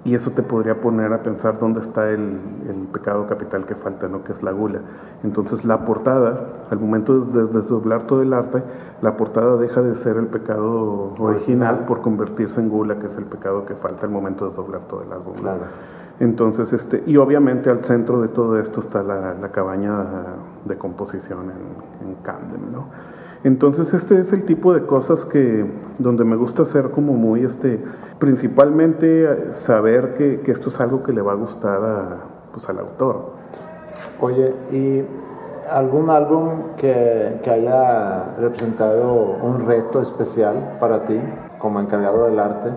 [0.04, 2.38] y eso te podría poner a pensar dónde está el,
[2.92, 4.24] pecado capital que falta, ¿no?
[4.24, 4.80] que es la gula.
[5.22, 8.62] Entonces la portada, al momento de desdoblar todo el arte,
[9.02, 13.24] la portada deja de ser el pecado original por convertirse en gula, que es el
[13.24, 15.34] pecado que falta al momento de desdoblar todo el álbum.
[16.20, 20.04] Entonces, este, y obviamente al centro de todo esto está la, cabaña
[20.64, 22.86] de composición en, en Camden, ¿no?
[23.44, 25.64] Entonces este es el tipo de cosas que
[25.98, 27.80] donde me gusta hacer como muy este
[28.18, 32.16] principalmente saber que, esto es algo que le va a gustar a,
[32.52, 33.32] pues, al autor.
[34.20, 35.04] Oye, ¿y
[35.70, 41.18] algún álbum que, que, haya representado un reto especial para ti
[41.58, 42.70] como encargado del arte?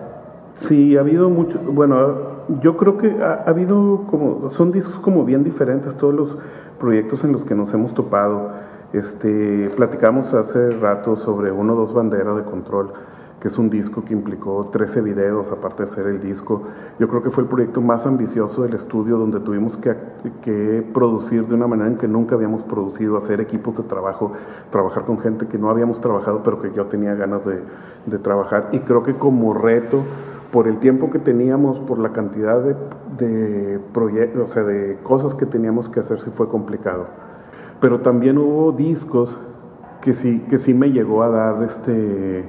[0.54, 5.24] Sí, ha habido mucho, bueno, yo creo que ha, ha habido como, son discos como
[5.24, 6.38] bien diferentes todos los
[6.78, 8.50] proyectos en los que nos hemos topado.
[8.92, 12.92] Este, platicamos hace rato sobre uno o dos banderas de control,
[13.42, 16.62] que es un disco que implicó 13 videos, aparte de ser el disco.
[17.00, 19.96] Yo creo que fue el proyecto más ambicioso del estudio, donde tuvimos que,
[20.42, 24.32] que producir de una manera en que nunca habíamos producido, hacer equipos de trabajo,
[24.70, 27.58] trabajar con gente que no habíamos trabajado, pero que yo tenía ganas de,
[28.06, 28.68] de trabajar.
[28.70, 30.04] Y creo que como reto,
[30.52, 32.76] por el tiempo que teníamos, por la cantidad de,
[33.18, 33.80] de
[34.40, 37.06] o sea, de cosas que teníamos que hacer, sí fue complicado
[37.82, 39.36] pero también hubo discos
[40.00, 42.44] que sí, que sí me llegó a dar este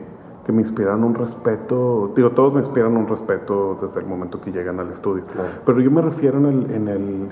[0.45, 4.51] que me inspiran un respeto, digo, todos me inspiran un respeto desde el momento que
[4.51, 5.23] llegan al estudio,
[5.65, 7.29] pero yo me refiero en, el, en, el,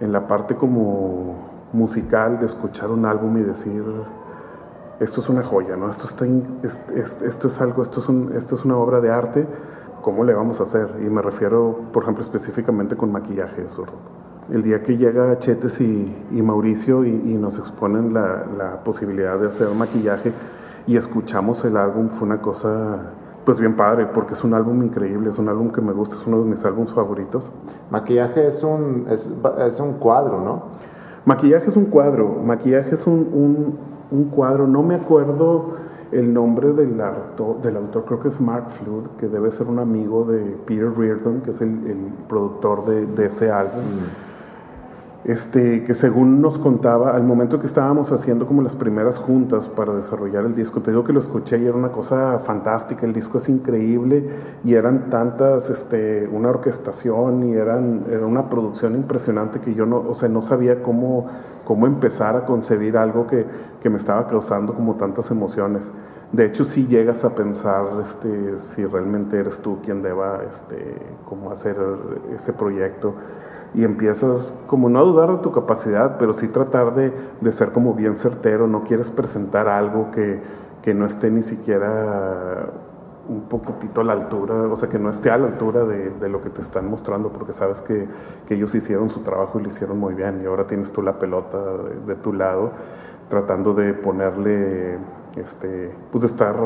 [0.00, 3.82] en la parte como musical de escuchar un álbum y decir,
[5.00, 5.90] esto es una joya, ¿no?
[5.90, 6.24] Esto, está
[7.24, 9.46] esto es algo, esto es, un, esto es una obra de arte,
[10.02, 10.88] ¿cómo le vamos a hacer?
[11.04, 16.42] Y me refiero, por ejemplo, específicamente con maquillaje zurdo el día que llega Chetes y,
[16.42, 20.32] Mauricio y, nos exponen la, posibilidad de hacer maquillaje
[20.86, 23.12] y escuchamos el álbum, fue una cosa
[23.44, 26.26] Pues bien padre, porque es un álbum increíble, es un álbum que me gusta, es
[26.28, 27.50] uno de mis álbumes favoritos.
[27.90, 29.28] Maquillaje es un, es,
[29.66, 30.62] es un cuadro, ¿no?
[31.24, 33.78] Maquillaje es un cuadro, maquillaje es un, un,
[34.12, 35.74] un cuadro, no me acuerdo
[36.12, 37.02] el nombre del,
[37.62, 41.40] del autor, creo que es Mark Flood, que debe ser un amigo de Peter Reardon,
[41.40, 43.82] que es el, productor de, de, ese álbum.
[43.82, 44.31] Mm
[45.24, 49.94] este, que según nos contaba, al momento que estábamos haciendo como las primeras juntas para
[49.94, 53.38] desarrollar el disco, te digo que lo escuché y era una cosa fantástica, el disco
[53.38, 54.28] es increíble
[54.64, 59.98] y eran tantas, este, una orquestación y eran, era una producción impresionante que yo no,
[59.98, 61.28] o sea, no sabía cómo,
[61.64, 63.46] cómo empezar a concebir algo que,
[63.80, 65.84] que me estaba causando como tantas emociones.
[66.32, 70.96] De hecho, si llegas a pensar este, si realmente eres tú quien deba este,
[71.28, 71.76] como hacer
[72.34, 73.14] ese proyecto
[73.74, 77.72] y empiezas como no a dudar de tu capacidad, pero sí tratar de, de ser
[77.72, 80.40] como bien certero, no quieres presentar algo que,
[80.82, 82.66] que, no esté ni siquiera
[83.28, 86.28] un poquitito a la altura, o sea, que no esté a la altura de, de
[86.28, 88.06] lo que te están mostrando, porque sabes que,
[88.46, 91.18] que, ellos hicieron su trabajo y lo hicieron muy bien, y ahora tienes tú la
[91.18, 91.58] pelota
[92.06, 92.72] de, tu lado,
[93.30, 94.98] tratando de ponerle,
[95.36, 96.56] este, pues de estar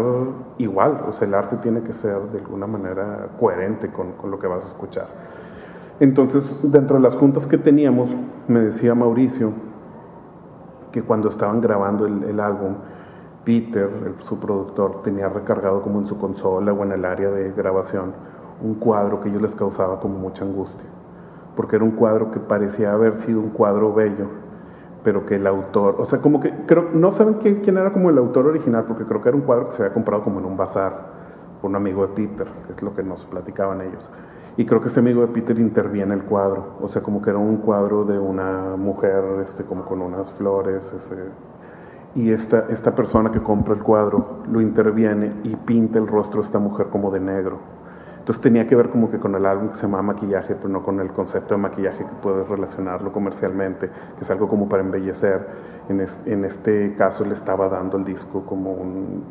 [0.58, 4.38] igual, o sea, el arte tiene que ser de alguna manera coherente con, con lo
[4.40, 5.25] que vas a escuchar.
[5.98, 8.14] Entonces, dentro de las juntas que teníamos,
[8.48, 9.52] me decía Mauricio
[10.92, 12.74] que cuando estaban grabando el, álbum,
[13.44, 13.88] Peter,
[14.20, 18.12] su productor, tenía recargado como en su consola o en el área de grabación
[18.62, 20.86] un cuadro que ellos les causaba como mucha angustia,
[21.54, 24.26] porque era un cuadro que parecía haber sido un cuadro bello,
[25.02, 28.10] pero que el autor, o sea, como que creo, no saben quién, quién era como
[28.10, 30.46] el autor original, porque creo que era un cuadro que se había comprado como en
[30.46, 30.92] un bazar
[31.60, 34.10] por un amigo de Peter, que es lo que nos platicaban ellos.
[34.58, 37.38] Y creo que este amigo de Peter interviene el cuadro, o sea, como que era
[37.38, 40.90] un cuadro de una mujer, este, como con unas flores,
[42.14, 46.46] y esta, esta persona que compra el cuadro lo interviene y pinta el rostro de
[46.46, 47.58] esta mujer como de negro.
[48.18, 50.82] Entonces tenía que ver como que con el álbum que se llama maquillaje, pero no
[50.82, 55.46] con el concepto de maquillaje que puedes relacionarlo comercialmente, que es algo como para embellecer.
[55.90, 59.22] En, en este caso le estaba dando el disco como un,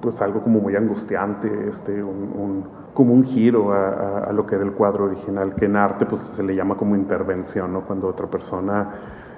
[0.00, 2.64] pues algo como muy angustiante, este, un
[2.96, 6.42] como un giro a, lo que era el cuadro original, que en arte pues se
[6.42, 7.82] le llama como intervención, ¿no?
[7.82, 8.88] Cuando otra persona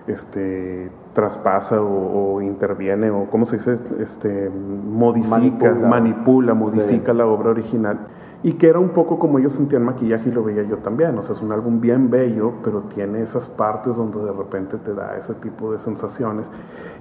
[0.06, 3.78] este, traspasa o, interviene o, ¿cómo se dice?
[3.98, 7.98] Este, modifica, manipula, modifica la obra original
[8.42, 11.22] y que era un poco como ellos sentían maquillaje y lo veía yo también, o
[11.22, 15.16] sea, es un álbum bien bello, pero tiene esas partes donde de repente te da
[15.16, 16.46] ese tipo de sensaciones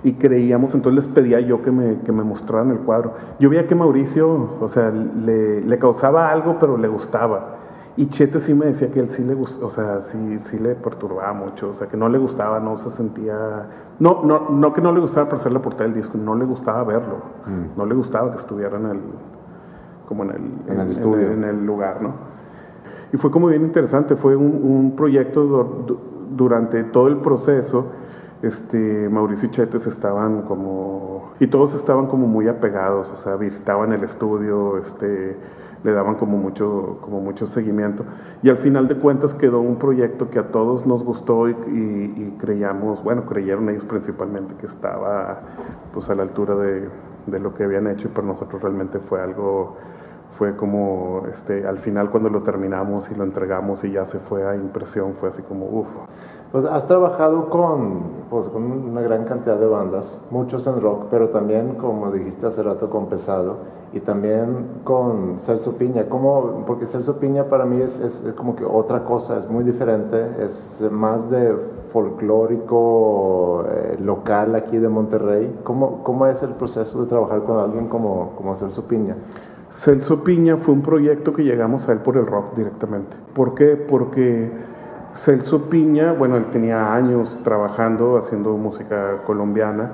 [0.04, 3.14] y creíamos, entonces les pedía yo que me, que me mostraran el cuadro.
[3.40, 7.58] Yo veía que Mauricio, o sea, le, le causaba algo, pero le gustaba.
[7.98, 10.76] Y Chete sí me decía que él sí le gustaba, o sea, sí, sí le
[10.76, 13.68] perturbaba mucho, o sea, que no le gustaba, no se sentía,
[14.00, 16.46] no, no, no que no le gustaba para hacer la portada del disco, no le
[16.46, 17.18] gustaba verlo,
[17.48, 17.78] mm.
[17.78, 19.00] no le gustaba que estuviera en el,
[20.08, 21.32] como en el, en, el estudio.
[21.32, 22.14] En, el lugar, ¿no?
[23.14, 26.02] Y fue como bien interesante, fue un, proyecto
[26.36, 27.88] durante todo el proceso,
[28.42, 33.94] este, Mauricio y Chetes estaban como, y todos estaban como muy apegados, o sea, visitaban
[33.94, 35.38] el estudio, este,
[35.84, 38.04] le daban como mucho, como mucho seguimiento.
[38.44, 42.38] Y al final de cuentas quedó un proyecto que a todos nos gustó y, y,
[42.40, 45.40] creíamos, bueno, creyeron ellos principalmente que estaba
[45.94, 46.90] pues a la altura de,
[47.28, 49.78] de lo que habían hecho y para nosotros realmente fue algo
[50.38, 54.48] fue como este, al final cuando lo terminamos y lo entregamos y ya se fue
[54.48, 55.88] a impresión, fue así como uff.
[56.52, 61.30] Pues has trabajado con, pues, con una gran cantidad de bandas, muchos en rock, pero
[61.30, 63.58] también, como dijiste hace rato, con Pesado
[63.92, 66.06] y también con Celso Piña.
[66.08, 66.64] ¿Cómo?
[66.66, 70.82] Porque Celso Piña para mí es, es, como que otra cosa, es muy diferente, es
[70.90, 71.54] más de
[71.92, 75.54] folclórico eh, local aquí de Monterrey.
[75.66, 79.18] ¿Cómo, ¿Cómo es el proceso de trabajar con alguien como, como Celso Piña?
[79.78, 83.16] Celso Piña fue un proyecto que llegamos a él por el rock directamente.
[83.36, 83.76] ¿Por qué?
[83.76, 84.50] Porque
[85.14, 89.92] Celso Piña, bueno, él tenía años trabajando, haciendo música colombiana.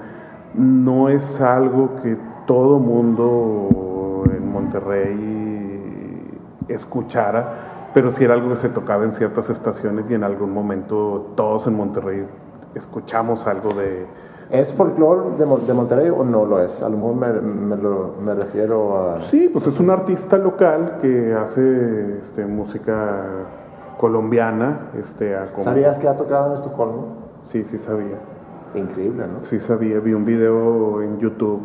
[0.53, 2.15] No es algo que
[2.47, 6.39] todo mundo en Monterrey
[6.69, 11.33] escuchara, pero sí era algo que se tocaba en ciertas estaciones y en algún momento
[11.35, 12.25] todos en Monterrey
[12.73, 14.05] escuchamos algo de,
[14.53, 16.83] ¿Es folclore de, Monterrey o no lo es?
[16.83, 17.75] A lo mejor me,
[18.23, 19.21] me, refiero a...
[19.21, 23.47] Sí, pues es un artista local que hace este, música
[23.97, 24.91] colombiana.
[24.99, 27.07] Este, ¿Sabías que ha tocado en Estocolmo?
[27.45, 28.19] Sí, sí sabía.
[28.75, 29.43] Increíble, ¿no?
[29.43, 31.63] Sí sabía, vi un video en YouTube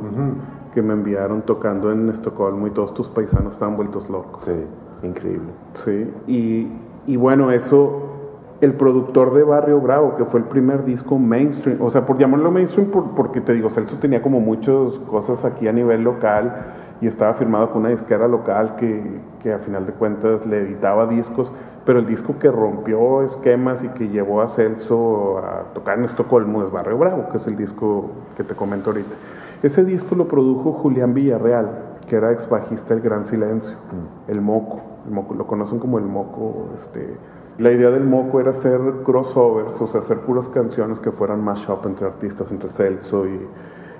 [0.72, 4.44] que me enviaron tocando en Estocolmo y todos tus paisanos estaban vueltos locos.
[4.44, 4.64] Sí,
[5.02, 5.50] increíble.
[5.74, 6.72] Sí, y,
[7.06, 8.17] y bueno, eso
[8.60, 12.50] el productor de Barrio Bravo, que fue el primer disco mainstream, o sea, por llamarlo
[12.50, 17.34] mainstream, porque te digo, Celso tenía como muchas cosas aquí a nivel local y estaba
[17.34, 21.52] firmado con una disquera local que, que a final de cuentas le editaba discos,
[21.84, 26.64] pero el disco que rompió esquemas y que llevó a Celso a tocar en Estocolmo
[26.64, 29.14] es Barrio Bravo, que es el disco que te comento ahorita.
[29.62, 34.30] Ese disco lo produjo Julián Villarreal, que era ex bajista del Gran Silencio, mm.
[34.30, 37.16] el Moco, el Moco, lo conocen como el Moco, este
[37.58, 41.84] la idea del Moco era hacer crossovers, o sea, hacer puras canciones que fueran mashup
[41.86, 43.48] entre artistas, entre Celso y,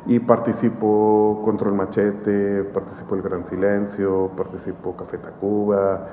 [0.07, 6.07] y participó Control Machete, participó El Gran Silencio, participó Café Tacuba,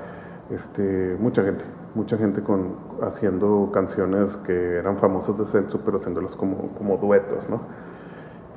[0.50, 1.64] este, mucha gente,
[1.94, 7.48] mucha gente con, haciendo canciones que eran famosas de Celso, pero haciéndolas como, como duetos,
[7.48, 7.60] ¿no?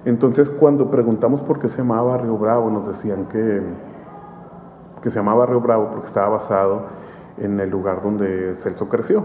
[0.06, 3.62] Entonces, cuando preguntamos por qué se llamaba Barrio Bravo, nos decían que,
[5.04, 6.99] que se llamaba Barrio Bravo porque estaba basado
[7.42, 9.24] en el lugar donde Celso creció,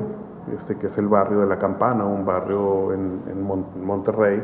[0.54, 3.14] este, que es el barrio de La Campana, un barrio en,
[3.84, 4.42] Monterrey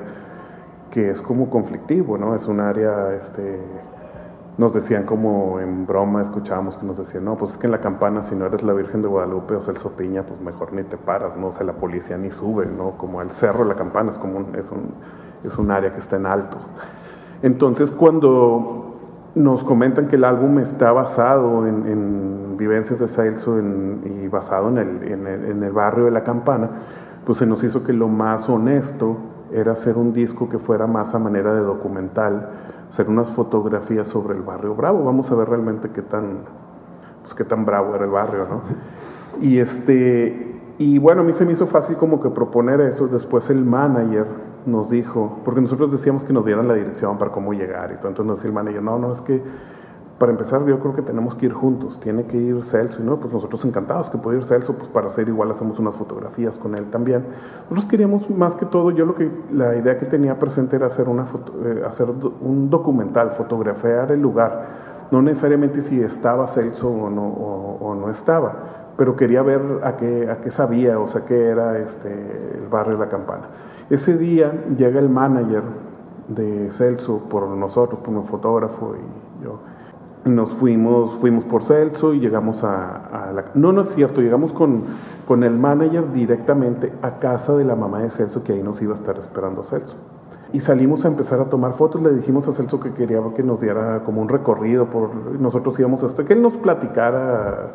[0.91, 2.35] que es como conflictivo, ¿no?
[2.35, 3.61] Es un área, este,
[4.59, 7.81] nos decían como en broma, escuchábamos que nos decían, no, pues es que en La
[7.81, 10.97] Campana si no eres la Virgen de Guadalupe o Celso Piña, pues mejor ni te
[10.97, 11.49] paras, ¿no?
[11.49, 12.99] O sea, la policía ni sube, ¿no?
[12.99, 14.95] Como el cerro de La Campana es como un, es un,
[15.45, 16.59] es un área que está en alto.
[17.43, 18.90] Entonces, cuando
[19.35, 25.73] nos comentan que el álbum está basado en, vivencias de Celso y basado en el,
[25.73, 26.69] barrio de La Campana,
[27.25, 29.17] pues se nos hizo que lo más honesto
[29.51, 32.51] era hacer un disco que fuera más a manera de documental,
[32.91, 35.05] hacer unas fotografías sobre el barrio Bravo.
[35.05, 36.41] Vamos a ver realmente qué tan,
[37.23, 38.61] pues qué tan bravo era el barrio, ¿no?
[39.41, 43.07] Y este, y bueno, a mí se me hizo fácil como que proponer eso.
[43.09, 44.27] Después el manager
[44.67, 48.09] nos dijo, porque nosotros decíamos que nos dieran la dirección para cómo llegar y todo,
[48.09, 49.43] entonces nos decía el manager, no, no, es que
[50.21, 53.17] para empezar yo creo que tenemos que ir juntos, tiene que ir Celso, y no,
[53.17, 56.75] pues nosotros encantados que puede ir Celso, pues para hacer igual hacemos unas fotografías con
[56.75, 57.25] él también.
[57.71, 61.09] Nosotros queríamos más que todo, yo lo que, la idea que tenía presente era hacer,
[61.09, 61.25] una
[61.65, 62.09] eh, hacer
[62.43, 64.67] un documental, fotografiar el lugar,
[65.11, 68.53] no necesariamente si estaba Celso o no, o, no estaba,
[68.99, 72.99] pero quería ver a qué, a qué sabía, o sea, qué era este, el barrio
[72.99, 73.45] de la campana.
[73.91, 75.65] Ese día llega el manager
[76.29, 79.59] de Celso por nosotros, por un fotógrafo y yo.
[80.25, 83.47] Nos fuimos, fuimos por Celso y llegamos a, la...
[83.55, 84.85] No, no es cierto, llegamos con,
[85.27, 88.95] con el manager directamente a casa de la mamá de Celso, que ahí nos iba
[88.95, 89.97] a estar esperando Celso.
[90.53, 93.61] Y salimos a empezar a tomar fotos, le dijimos a Celso que quería que nos
[93.61, 97.73] diera como un recorrido, por, nosotros íbamos hasta que él nos platicara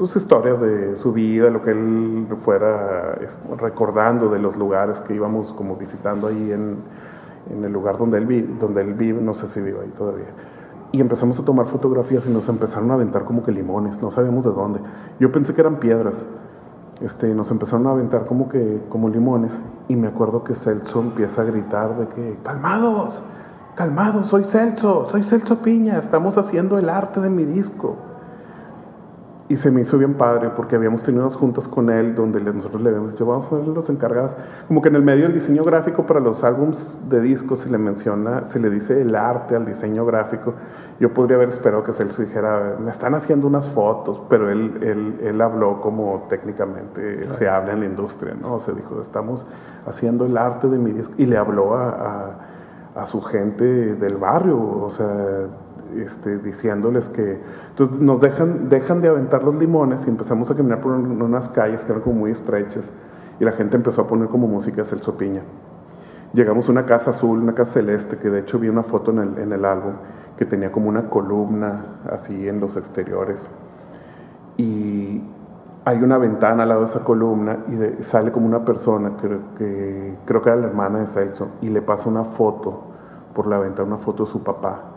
[0.00, 3.18] sus historias de su vida, lo que él fuera
[3.58, 6.78] recordando de los lugares que íbamos como visitando ahí en,
[7.54, 10.28] en el lugar donde él, vive, donde él vive, no sé si vive ahí todavía.
[10.92, 14.42] Y empezamos a tomar fotografías y nos empezaron a aventar como que limones, no sabíamos
[14.46, 14.80] de dónde.
[15.18, 16.24] Yo pensé que eran piedras.
[17.02, 19.52] Este, nos empezaron a aventar como que como limones
[19.88, 23.22] y me acuerdo que Celso empieza a gritar de que calmados,
[23.74, 27.96] calmados, soy Celso, soy Celso Piña, estamos haciendo el arte de mi disco.
[29.50, 32.80] Y se me hizo bien padre porque habíamos tenido unas juntas con él donde nosotros
[32.82, 34.30] le habíamos dicho, vamos a ser los encargados.
[34.68, 37.76] Como que en el medio del diseño gráfico para los álbums de discos se le
[37.76, 40.54] menciona, se le dice el arte al diseño gráfico.
[41.00, 45.18] Yo podría haber esperado que Celso dijera, me están haciendo unas fotos, pero él, él,
[45.20, 48.54] él habló como técnicamente se habla en la industria, ¿no?
[48.54, 49.44] O sea, dijo, estamos
[49.84, 51.12] haciendo el arte de mi disco.
[51.18, 51.88] Y le habló a,
[52.94, 53.64] a, a su gente
[53.96, 55.48] del barrio, o sea
[55.96, 57.38] este, diciéndoles que
[57.70, 61.92] entonces nos dejan, de aventar los limones y empezamos a caminar por unas calles que
[61.92, 62.90] eran como muy estrechas
[63.38, 65.42] y la gente empezó a poner como música de Celso Piña.
[66.32, 69.52] Llegamos a una casa azul, una casa celeste, que de hecho vi una foto en
[69.52, 69.94] el, álbum
[70.36, 73.44] que tenía como una columna así en los exteriores.
[74.56, 75.22] Y
[75.84, 80.14] hay una ventana al lado de esa columna y sale como una persona que, que,
[80.26, 82.82] creo que era la hermana de Celso y le pasa una foto
[83.34, 84.89] por la ventana, una foto de su papá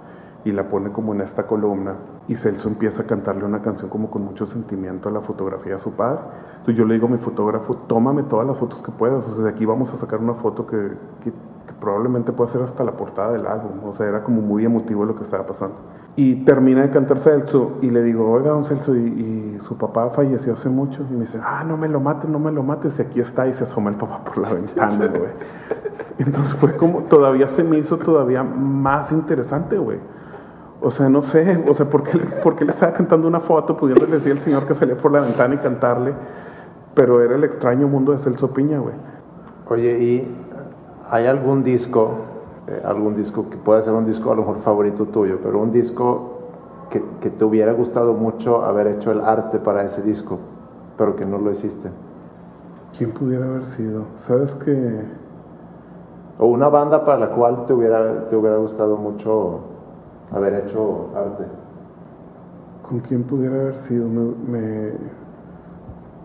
[0.46, 1.96] y la pone como en esta columna
[2.28, 5.80] y Celso empieza a cantarle una canción como con mucho sentimiento a la fotografía de
[5.80, 6.20] su padre.
[6.52, 9.46] Entonces yo le digo a mi fotógrafo, tómame todas las fotos que puedas, o sea,
[9.46, 10.92] de aquí vamos a sacar una foto que,
[11.24, 11.32] que,
[11.80, 15.18] probablemente pueda ser hasta la portada del álbum, o sea, era como muy emotivo lo
[15.18, 15.76] que estaba pasando.
[16.16, 20.54] Y termina de cantar Celso y le digo, oiga, don Celso, y, su papá falleció
[20.54, 21.06] hace mucho.
[21.10, 23.00] Y me dice, ah, no me lo mates, no me lo mates.
[23.00, 25.32] Y aquí está y se asoma el papá por la ventana, güey.
[26.20, 30.00] Entonces fue como, todavía se me hizo todavía más interesante, güey.
[30.86, 33.78] O sea, no sé, o sea, ¿por qué, por qué le estaba cantando una foto
[33.78, 36.14] pudiéndole decir al señor que salía por la ventana y cantarle?
[36.94, 38.94] Pero era el extraño mundo de Celso Piña, güey.
[39.70, 40.36] Oye, ¿y
[41.10, 42.12] hay algún disco,
[42.68, 45.72] eh, algún disco que pueda ser un disco a lo mejor favorito tuyo, pero un
[45.72, 46.40] disco
[46.90, 50.38] que, que te hubiera gustado mucho haber hecho el arte para ese disco,
[50.98, 51.92] pero que no lo hiciste?
[52.98, 54.02] ¿Quién pudiera haber sido?
[54.18, 55.02] ¿Sabes que
[56.38, 59.72] O una banda para la cual te hubiera, te hubiera gustado mucho
[60.34, 61.46] haber hecho arte.
[62.88, 64.08] ¿Con quién pudiera haber sido?
[64.08, 64.94] Me, me-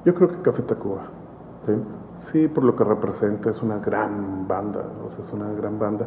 [0.05, 1.03] Yo creo que Café Tacuba.
[1.67, 1.73] ¿Sí?
[2.33, 6.07] Sí, por lo que representa, es una gran banda, o sea, es una gran banda.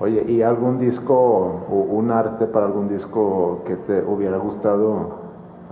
[0.00, 5.16] Oye, ¿y algún disco o un arte para algún disco que te hubiera gustado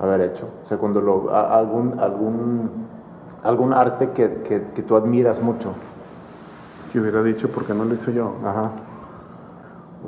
[0.02, 0.48] haber hecho?
[0.62, 2.70] O sea, cuando lo, algún, algún,
[3.44, 5.72] algún arte que, que, que tú admiras mucho.
[6.92, 8.32] Que hubiera dicho, ¿por qué no lo hice yo?
[8.44, 8.70] Ajá.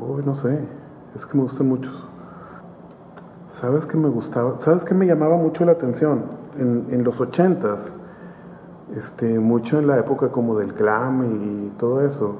[0.00, 0.58] Uy, no sé,
[1.16, 2.04] es que me gustan muchos.
[3.50, 4.58] ¿Sabes qué me gustaba?
[4.58, 6.22] ¿Sabes qué me llamaba mucho la atención?
[6.58, 7.90] En, en los ochentas,
[8.96, 12.36] este, mucho en la época como del glam y, todo eso,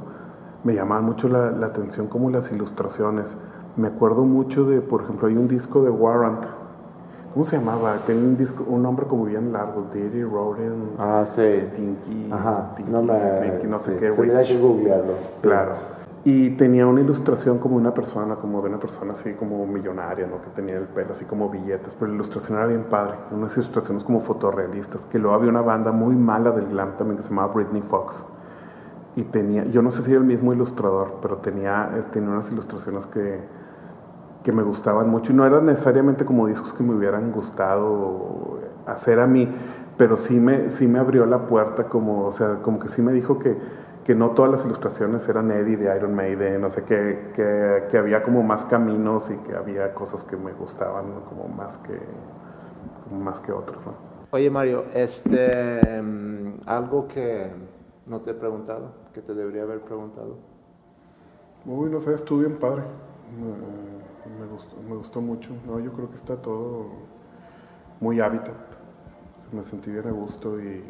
[0.65, 3.36] me llamaba mucho la, la atención como las ilustraciones.
[3.77, 6.45] Me acuerdo mucho de, por ejemplo, hay un disco de Warrant.
[7.32, 7.97] ¿Cómo se llamaba?
[8.07, 11.43] Tenía un disco, un nombre como bien largo, Dirty Rodent, Ah, sí.
[11.61, 12.70] Stinky, Ajá.
[12.73, 13.15] Stinky, No me...
[13.39, 15.12] Stinky, no sé sí, qué, Tendría que googlearlo.
[15.43, 15.49] Sí.
[16.24, 20.43] Y tenía una ilustración como una persona, como de una persona así como millonaria, ¿no?
[20.43, 23.15] Que tenía el pelo así como billetes, pero la ilustración era bien padre.
[23.31, 27.23] Unas ilustraciones como fotorrealistas, que luego había una banda muy mala del glam también que
[27.23, 28.23] se llamaba Britney Fox.
[29.16, 32.51] Y tenía, yo no sé si era el mismo ilustrador, pero tenía, eh, tenía unas
[32.51, 33.40] ilustraciones que,
[34.43, 35.32] que me gustaban mucho.
[35.32, 39.49] Y no eran necesariamente como discos que me hubieran gustado hacer a mí,
[39.97, 43.12] pero sí me, sí me abrió la puerta, como, o sea, como que sí me
[43.12, 43.57] dijo que,
[44.09, 47.99] que no todas las ilustraciones eran Eddie de Iron Maiden, no sé, que, que, que
[47.99, 51.25] había como más caminos y que había cosas que me gustaban ¿no?
[51.27, 52.01] como más que,
[53.05, 53.85] como más que otros.
[53.85, 53.93] ¿no?
[54.31, 57.51] Oye, Mario, este, mm, algo que
[58.07, 60.37] no te he preguntado, que te debería haber preguntado.
[61.67, 62.85] Uy, no sé, estuvo bien padre.
[63.39, 65.51] Me, me gustó, me gustó mucho.
[65.67, 66.87] No, yo creo que está todo
[68.01, 68.57] muy hábitat.
[69.37, 70.83] Se me sentí bien a gusto y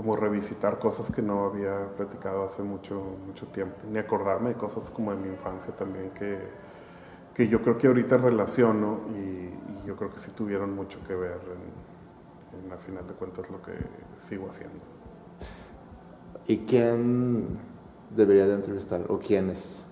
[0.00, 3.76] como revisitar cosas que no había platicado hace mucho, mucho tiempo.
[3.86, 6.38] Ni acordarme de cosas como de mi infancia también que,
[7.34, 11.14] que yo creo que ahorita relaciono y, y yo creo que sí tuvieron mucho que
[11.14, 11.40] ver
[12.54, 13.72] en, en, a final de cuentas, lo que
[14.16, 14.80] sigo haciendo.
[16.46, 17.58] ¿Y quién
[18.16, 19.84] debería de entrevistar o quiénes?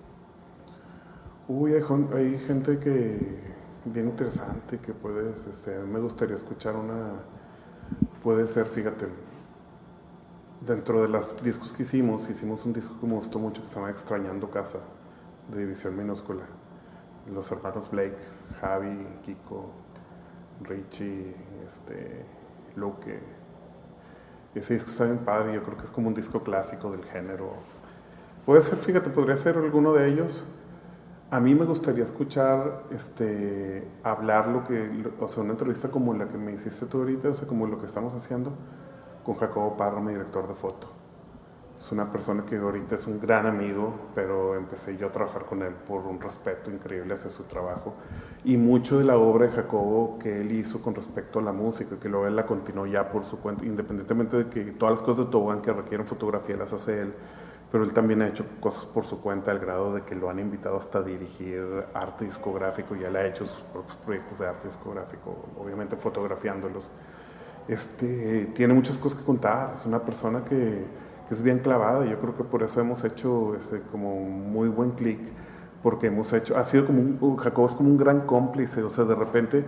[1.47, 1.83] Uy, hay,
[2.13, 3.39] hay gente que
[3.85, 7.13] bien interesante que puedes, este, me gustaría escuchar una,
[8.23, 9.07] puede ser, fíjate,
[10.61, 13.75] dentro de los discos que hicimos, hicimos un disco que me gustó mucho que se
[13.75, 14.79] llama Extrañando Casa,
[15.49, 16.43] de División Minúscula.
[17.33, 18.17] Los hermanos Blake,
[18.59, 19.71] Javi, Kiko,
[20.63, 21.35] Richie,
[21.67, 22.25] este,
[22.75, 23.19] Luque.
[24.55, 27.53] Ese disco está bien padre, yo creo que es como un disco clásico del género.
[28.45, 30.43] Puede ser, fíjate, podría ser alguno de ellos.
[31.31, 36.27] A mí me gustaría escuchar, este, hablar lo que, o sea, una entrevista como la
[36.27, 38.51] que me hiciste tú ahorita, o sea, como lo que estamos haciendo
[39.23, 40.99] con Jacobo Parra, mi director de foto.
[41.79, 45.61] Es una persona que ahorita es un gran amigo, pero empecé yo a trabajar con
[45.61, 47.93] él por un respeto increíble hacia su trabajo.
[48.43, 51.95] Y mucho de la obra de Jacobo que él hizo con respecto a la música,
[51.97, 55.25] que luego él la continuó ya por su cuenta, independientemente de que todas las cosas
[55.25, 57.13] de Tobogán que requieren fotografía las hace él,
[57.71, 60.39] pero él también ha hecho cosas por su cuenta al grado de que lo han
[60.39, 64.67] invitado hasta a dirigir arte discográfico, ya le ha hecho sus propios proyectos de arte
[64.67, 66.91] discográfico, obviamente fotografiándolos.
[67.69, 70.85] Este, tiene muchas cosas que contar, es una persona que,
[71.27, 74.69] que es bien clavada y yo creo que por eso hemos hecho este, como muy
[74.69, 75.19] buen clic,
[75.83, 79.03] porque hemos hecho, ha sido como un, Jacobo es como un gran cómplice, o sea,
[79.03, 79.63] de repente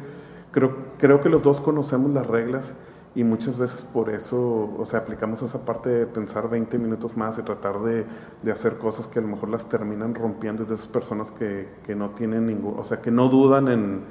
[0.51, 2.73] creo, creo que los dos conocemos las reglas
[3.13, 7.37] y muchas veces por eso, o sea, aplicamos esa parte de pensar 20 minutos más
[7.37, 8.07] y tratar de,
[8.41, 11.93] de hacer cosas que a lo mejor las terminan rompiendo de esas personas que, que
[11.93, 14.01] no tienen ningún, o sea, que no dudan en,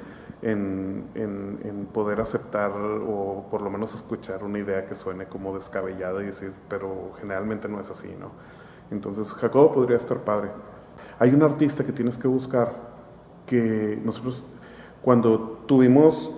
[0.41, 5.55] en, en, en, poder aceptar o por lo menos escuchar una idea que suene como
[5.55, 8.31] descabellada y decir, pero generalmente no es así, ¿no?
[8.89, 10.49] Entonces, Jacobo podría estar padre.
[11.19, 12.73] Hay un artista que tienes que buscar
[13.45, 14.43] que nosotros,
[15.01, 16.31] cuando tuvimos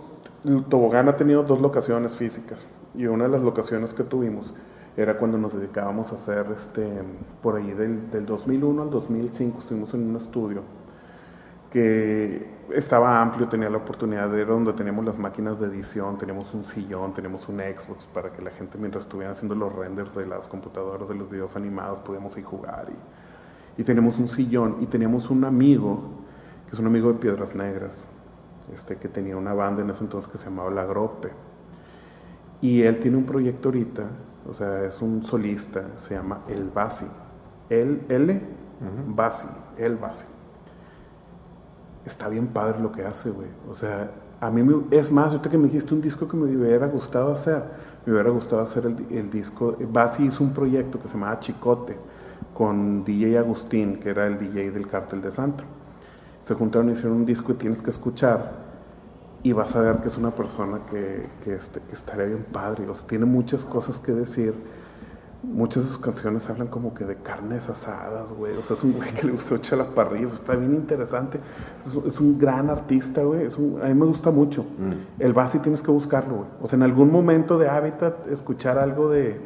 [0.69, 4.53] Tobogán ha tenido dos locaciones físicas y una de las locaciones que tuvimos
[4.97, 6.85] era cuando nos dedicábamos a hacer, este,
[7.41, 10.61] por ahí del, del 2001 al 2005 estuvimos en un estudio
[11.73, 16.53] que estaba amplio, tenía la oportunidad de ir donde teníamos las máquinas de edición, teníamos
[16.53, 20.27] un sillón, teníamos un Xbox para que la gente mientras estuviera haciendo los renders de
[20.27, 22.89] las computadoras de los videos animados podíamos ir jugar
[23.77, 26.11] y, y teníamos un sillón y teníamos un amigo
[26.67, 28.07] que es un amigo de Piedras Negras
[28.71, 31.31] este, que tenía una banda en ese entonces que se llamaba La Grope.
[32.61, 34.03] Y él tiene un proyecto ahorita,
[34.47, 37.07] o sea, es un solista, se llama El Basi.
[37.69, 38.41] El L.
[39.07, 39.47] Basi,
[39.77, 40.25] El Basi.
[42.05, 43.47] Está bien padre lo que hace, güey.
[43.69, 44.11] O sea,
[44.41, 47.31] a mí me, es más, ahorita que me dijiste un disco que me hubiera gustado
[47.31, 47.63] hacer,
[48.05, 49.75] me hubiera gustado hacer el, el disco.
[49.91, 51.97] Basi hizo un proyecto que se llamaba Chicote
[52.53, 55.63] con DJ Agustín, que era el DJ del Cártel de Santa.
[56.41, 58.63] Se juntaron y hicieron un disco y tienes que escuchar
[59.43, 62.87] y vas a ver que es una persona que, que, este, que estaría bien padre.
[62.89, 64.53] O sea, tiene muchas cosas que decir
[65.43, 68.53] muchas de sus canciones hablan como que de carnes asadas, güey.
[68.55, 71.39] O sea, es un güey que le gusta mucho la parrilla, está bien interesante.
[72.07, 73.47] Es, un gran artista, güey.
[73.47, 74.63] a mí me gusta mucho.
[74.63, 75.21] Mm.
[75.21, 76.47] El base tienes que buscarlo, güey.
[76.61, 79.39] O sea, en algún momento de Habitat, escuchar algo de,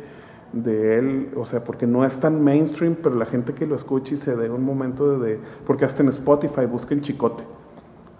[0.53, 4.13] de él, o sea, porque no es tan mainstream, pero la gente que lo escucha
[4.13, 7.43] y se dé un momento de, porque hasta en Spotify busquen Chicote.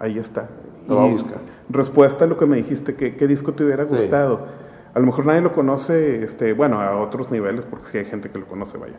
[0.00, 0.48] Ahí está.
[0.88, 1.38] Lo va a buscar.
[1.68, 4.67] Respuesta a lo que me dijiste, ¿qué, qué disco te hubiera gustado?
[4.98, 8.32] A lo mejor nadie lo conoce, este, bueno, a otros niveles, porque sí hay gente
[8.32, 8.96] que lo conoce, vaya.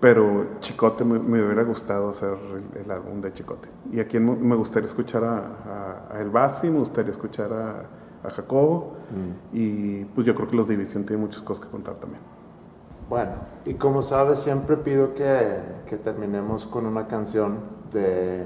[0.00, 2.38] Pero Chicote me, hubiera gustado hacer
[2.82, 3.68] el, álbum de Chicote.
[3.92, 8.94] Y aquí me gustaría escuchar a, a, El Basi, me gustaría escuchar a, a Jacobo.
[9.10, 9.56] Mm.
[9.58, 12.22] Y pues yo creo que los División tienen muchas cosas que contar también.
[13.10, 13.32] Bueno,
[13.66, 17.58] y como sabes, siempre pido que, que terminemos con una canción
[17.92, 18.42] de,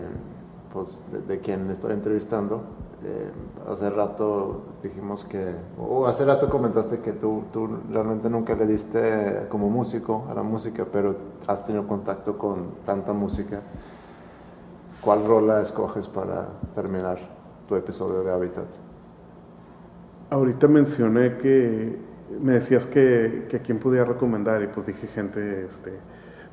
[0.73, 2.65] pues, de, de quien estoy entrevistando.
[3.03, 3.31] Eh,
[3.71, 9.47] hace rato dijimos que, o hace rato comentaste que tú, tú realmente nunca le diste
[9.49, 11.17] como músico a la música, pero
[11.47, 13.63] has tenido contacto con tanta música.
[15.01, 17.19] ¿Cuál rola escoges para terminar
[17.67, 18.67] tu episodio de Habitat?
[20.29, 21.99] Ahorita mencioné que
[22.39, 25.99] me decías que, que quién podía recomendar y pues dije gente, este,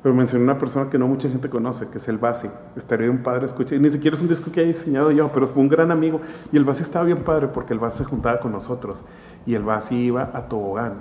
[0.02, 2.48] pero mencioné una persona que no mucha gente conoce, que es el Basi.
[2.76, 5.60] Estaría un padre escuchar, ni siquiera es un disco que haya diseñado yo, pero fue
[5.60, 6.20] un gran amigo.
[6.52, 9.04] Y el Basi estaba bien padre porque el Basi se juntaba con nosotros.
[9.44, 10.94] Y el Basi iba a tobogán.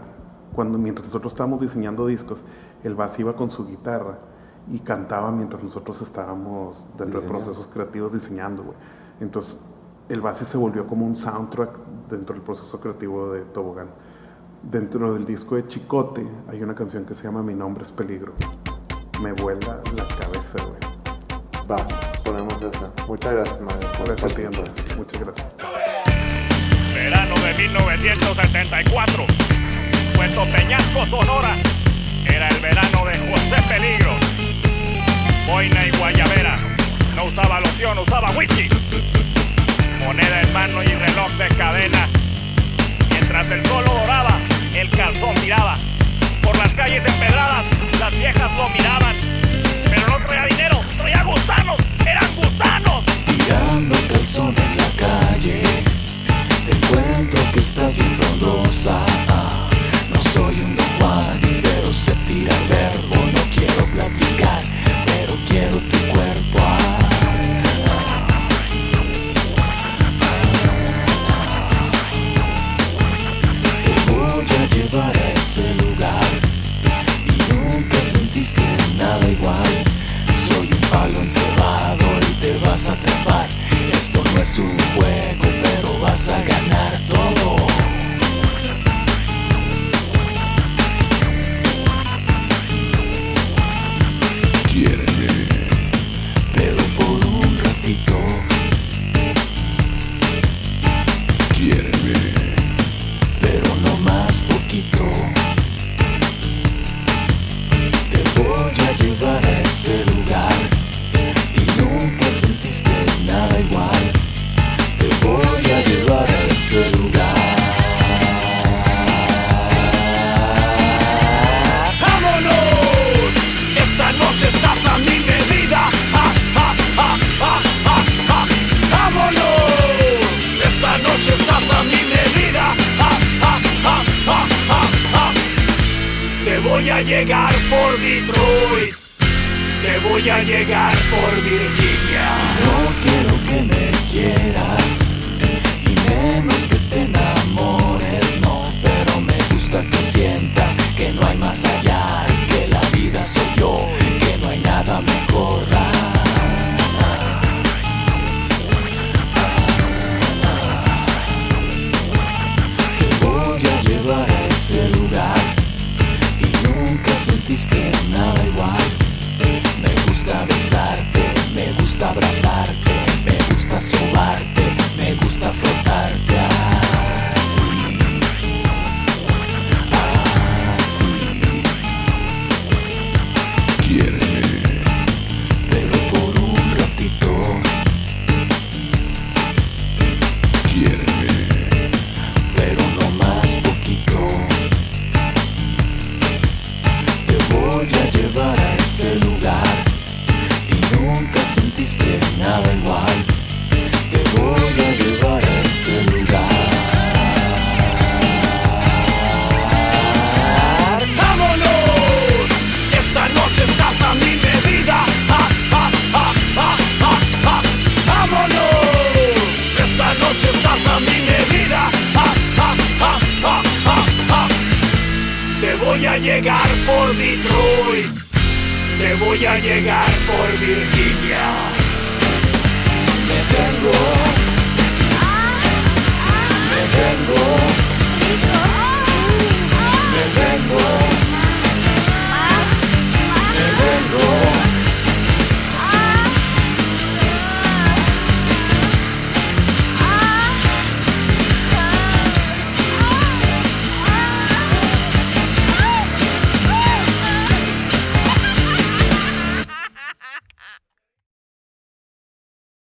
[0.55, 2.41] Cuando, mientras nosotros estábamos diseñando discos,
[2.83, 4.17] el Basi iba con su guitarra
[4.71, 8.73] y cantaba mientras nosotros estábamos dentro de procesos creativos diseñando,
[9.21, 9.59] Entonces,
[10.09, 11.69] el Basi se volvió como un soundtrack
[12.09, 13.87] dentro del proceso creativo de Tobogán.
[14.63, 18.33] Dentro del disco de Chicote hay una canción que se llama Mi nombre es peligro
[19.19, 20.79] me vuela la cabeza, güey.
[21.69, 21.77] Va,
[22.23, 22.91] ponemos esa.
[23.07, 23.91] Muchas gracias, Mario.
[23.97, 24.63] Por eso tiempo.
[24.95, 25.47] Muchas gracias.
[26.93, 29.25] Verano de 1974.
[30.15, 31.57] Puerto Peñasco, Sonora.
[32.25, 34.13] Era el verano de José Peligro.
[35.47, 36.55] Boina y Guayabera.
[37.15, 38.69] No usaba loción, usaba whisky.
[40.05, 42.07] Moneda en mano y reloj de cadena.
[43.09, 44.39] Mientras el sol doraba,
[44.73, 45.77] el calzón miraba
[46.47, 47.65] por las calles empedradas,
[47.99, 49.15] las viejas lo miraban.
[49.89, 53.03] Pero no traía dinero, traía gusanos, eran gusanos.
[53.25, 55.61] Tirando calzón en la calle,
[56.65, 59.05] te cuento que estás bien frondosa.
[60.09, 63.15] No soy un don Juan, pero se tira verbo.
[63.15, 64.63] No quiero platicar,
[65.05, 66.76] pero quiero tu cuerpo.
[82.77, 83.49] Vas a atrapar.
[83.91, 87.06] Esto no es un juego, pero vas a ganar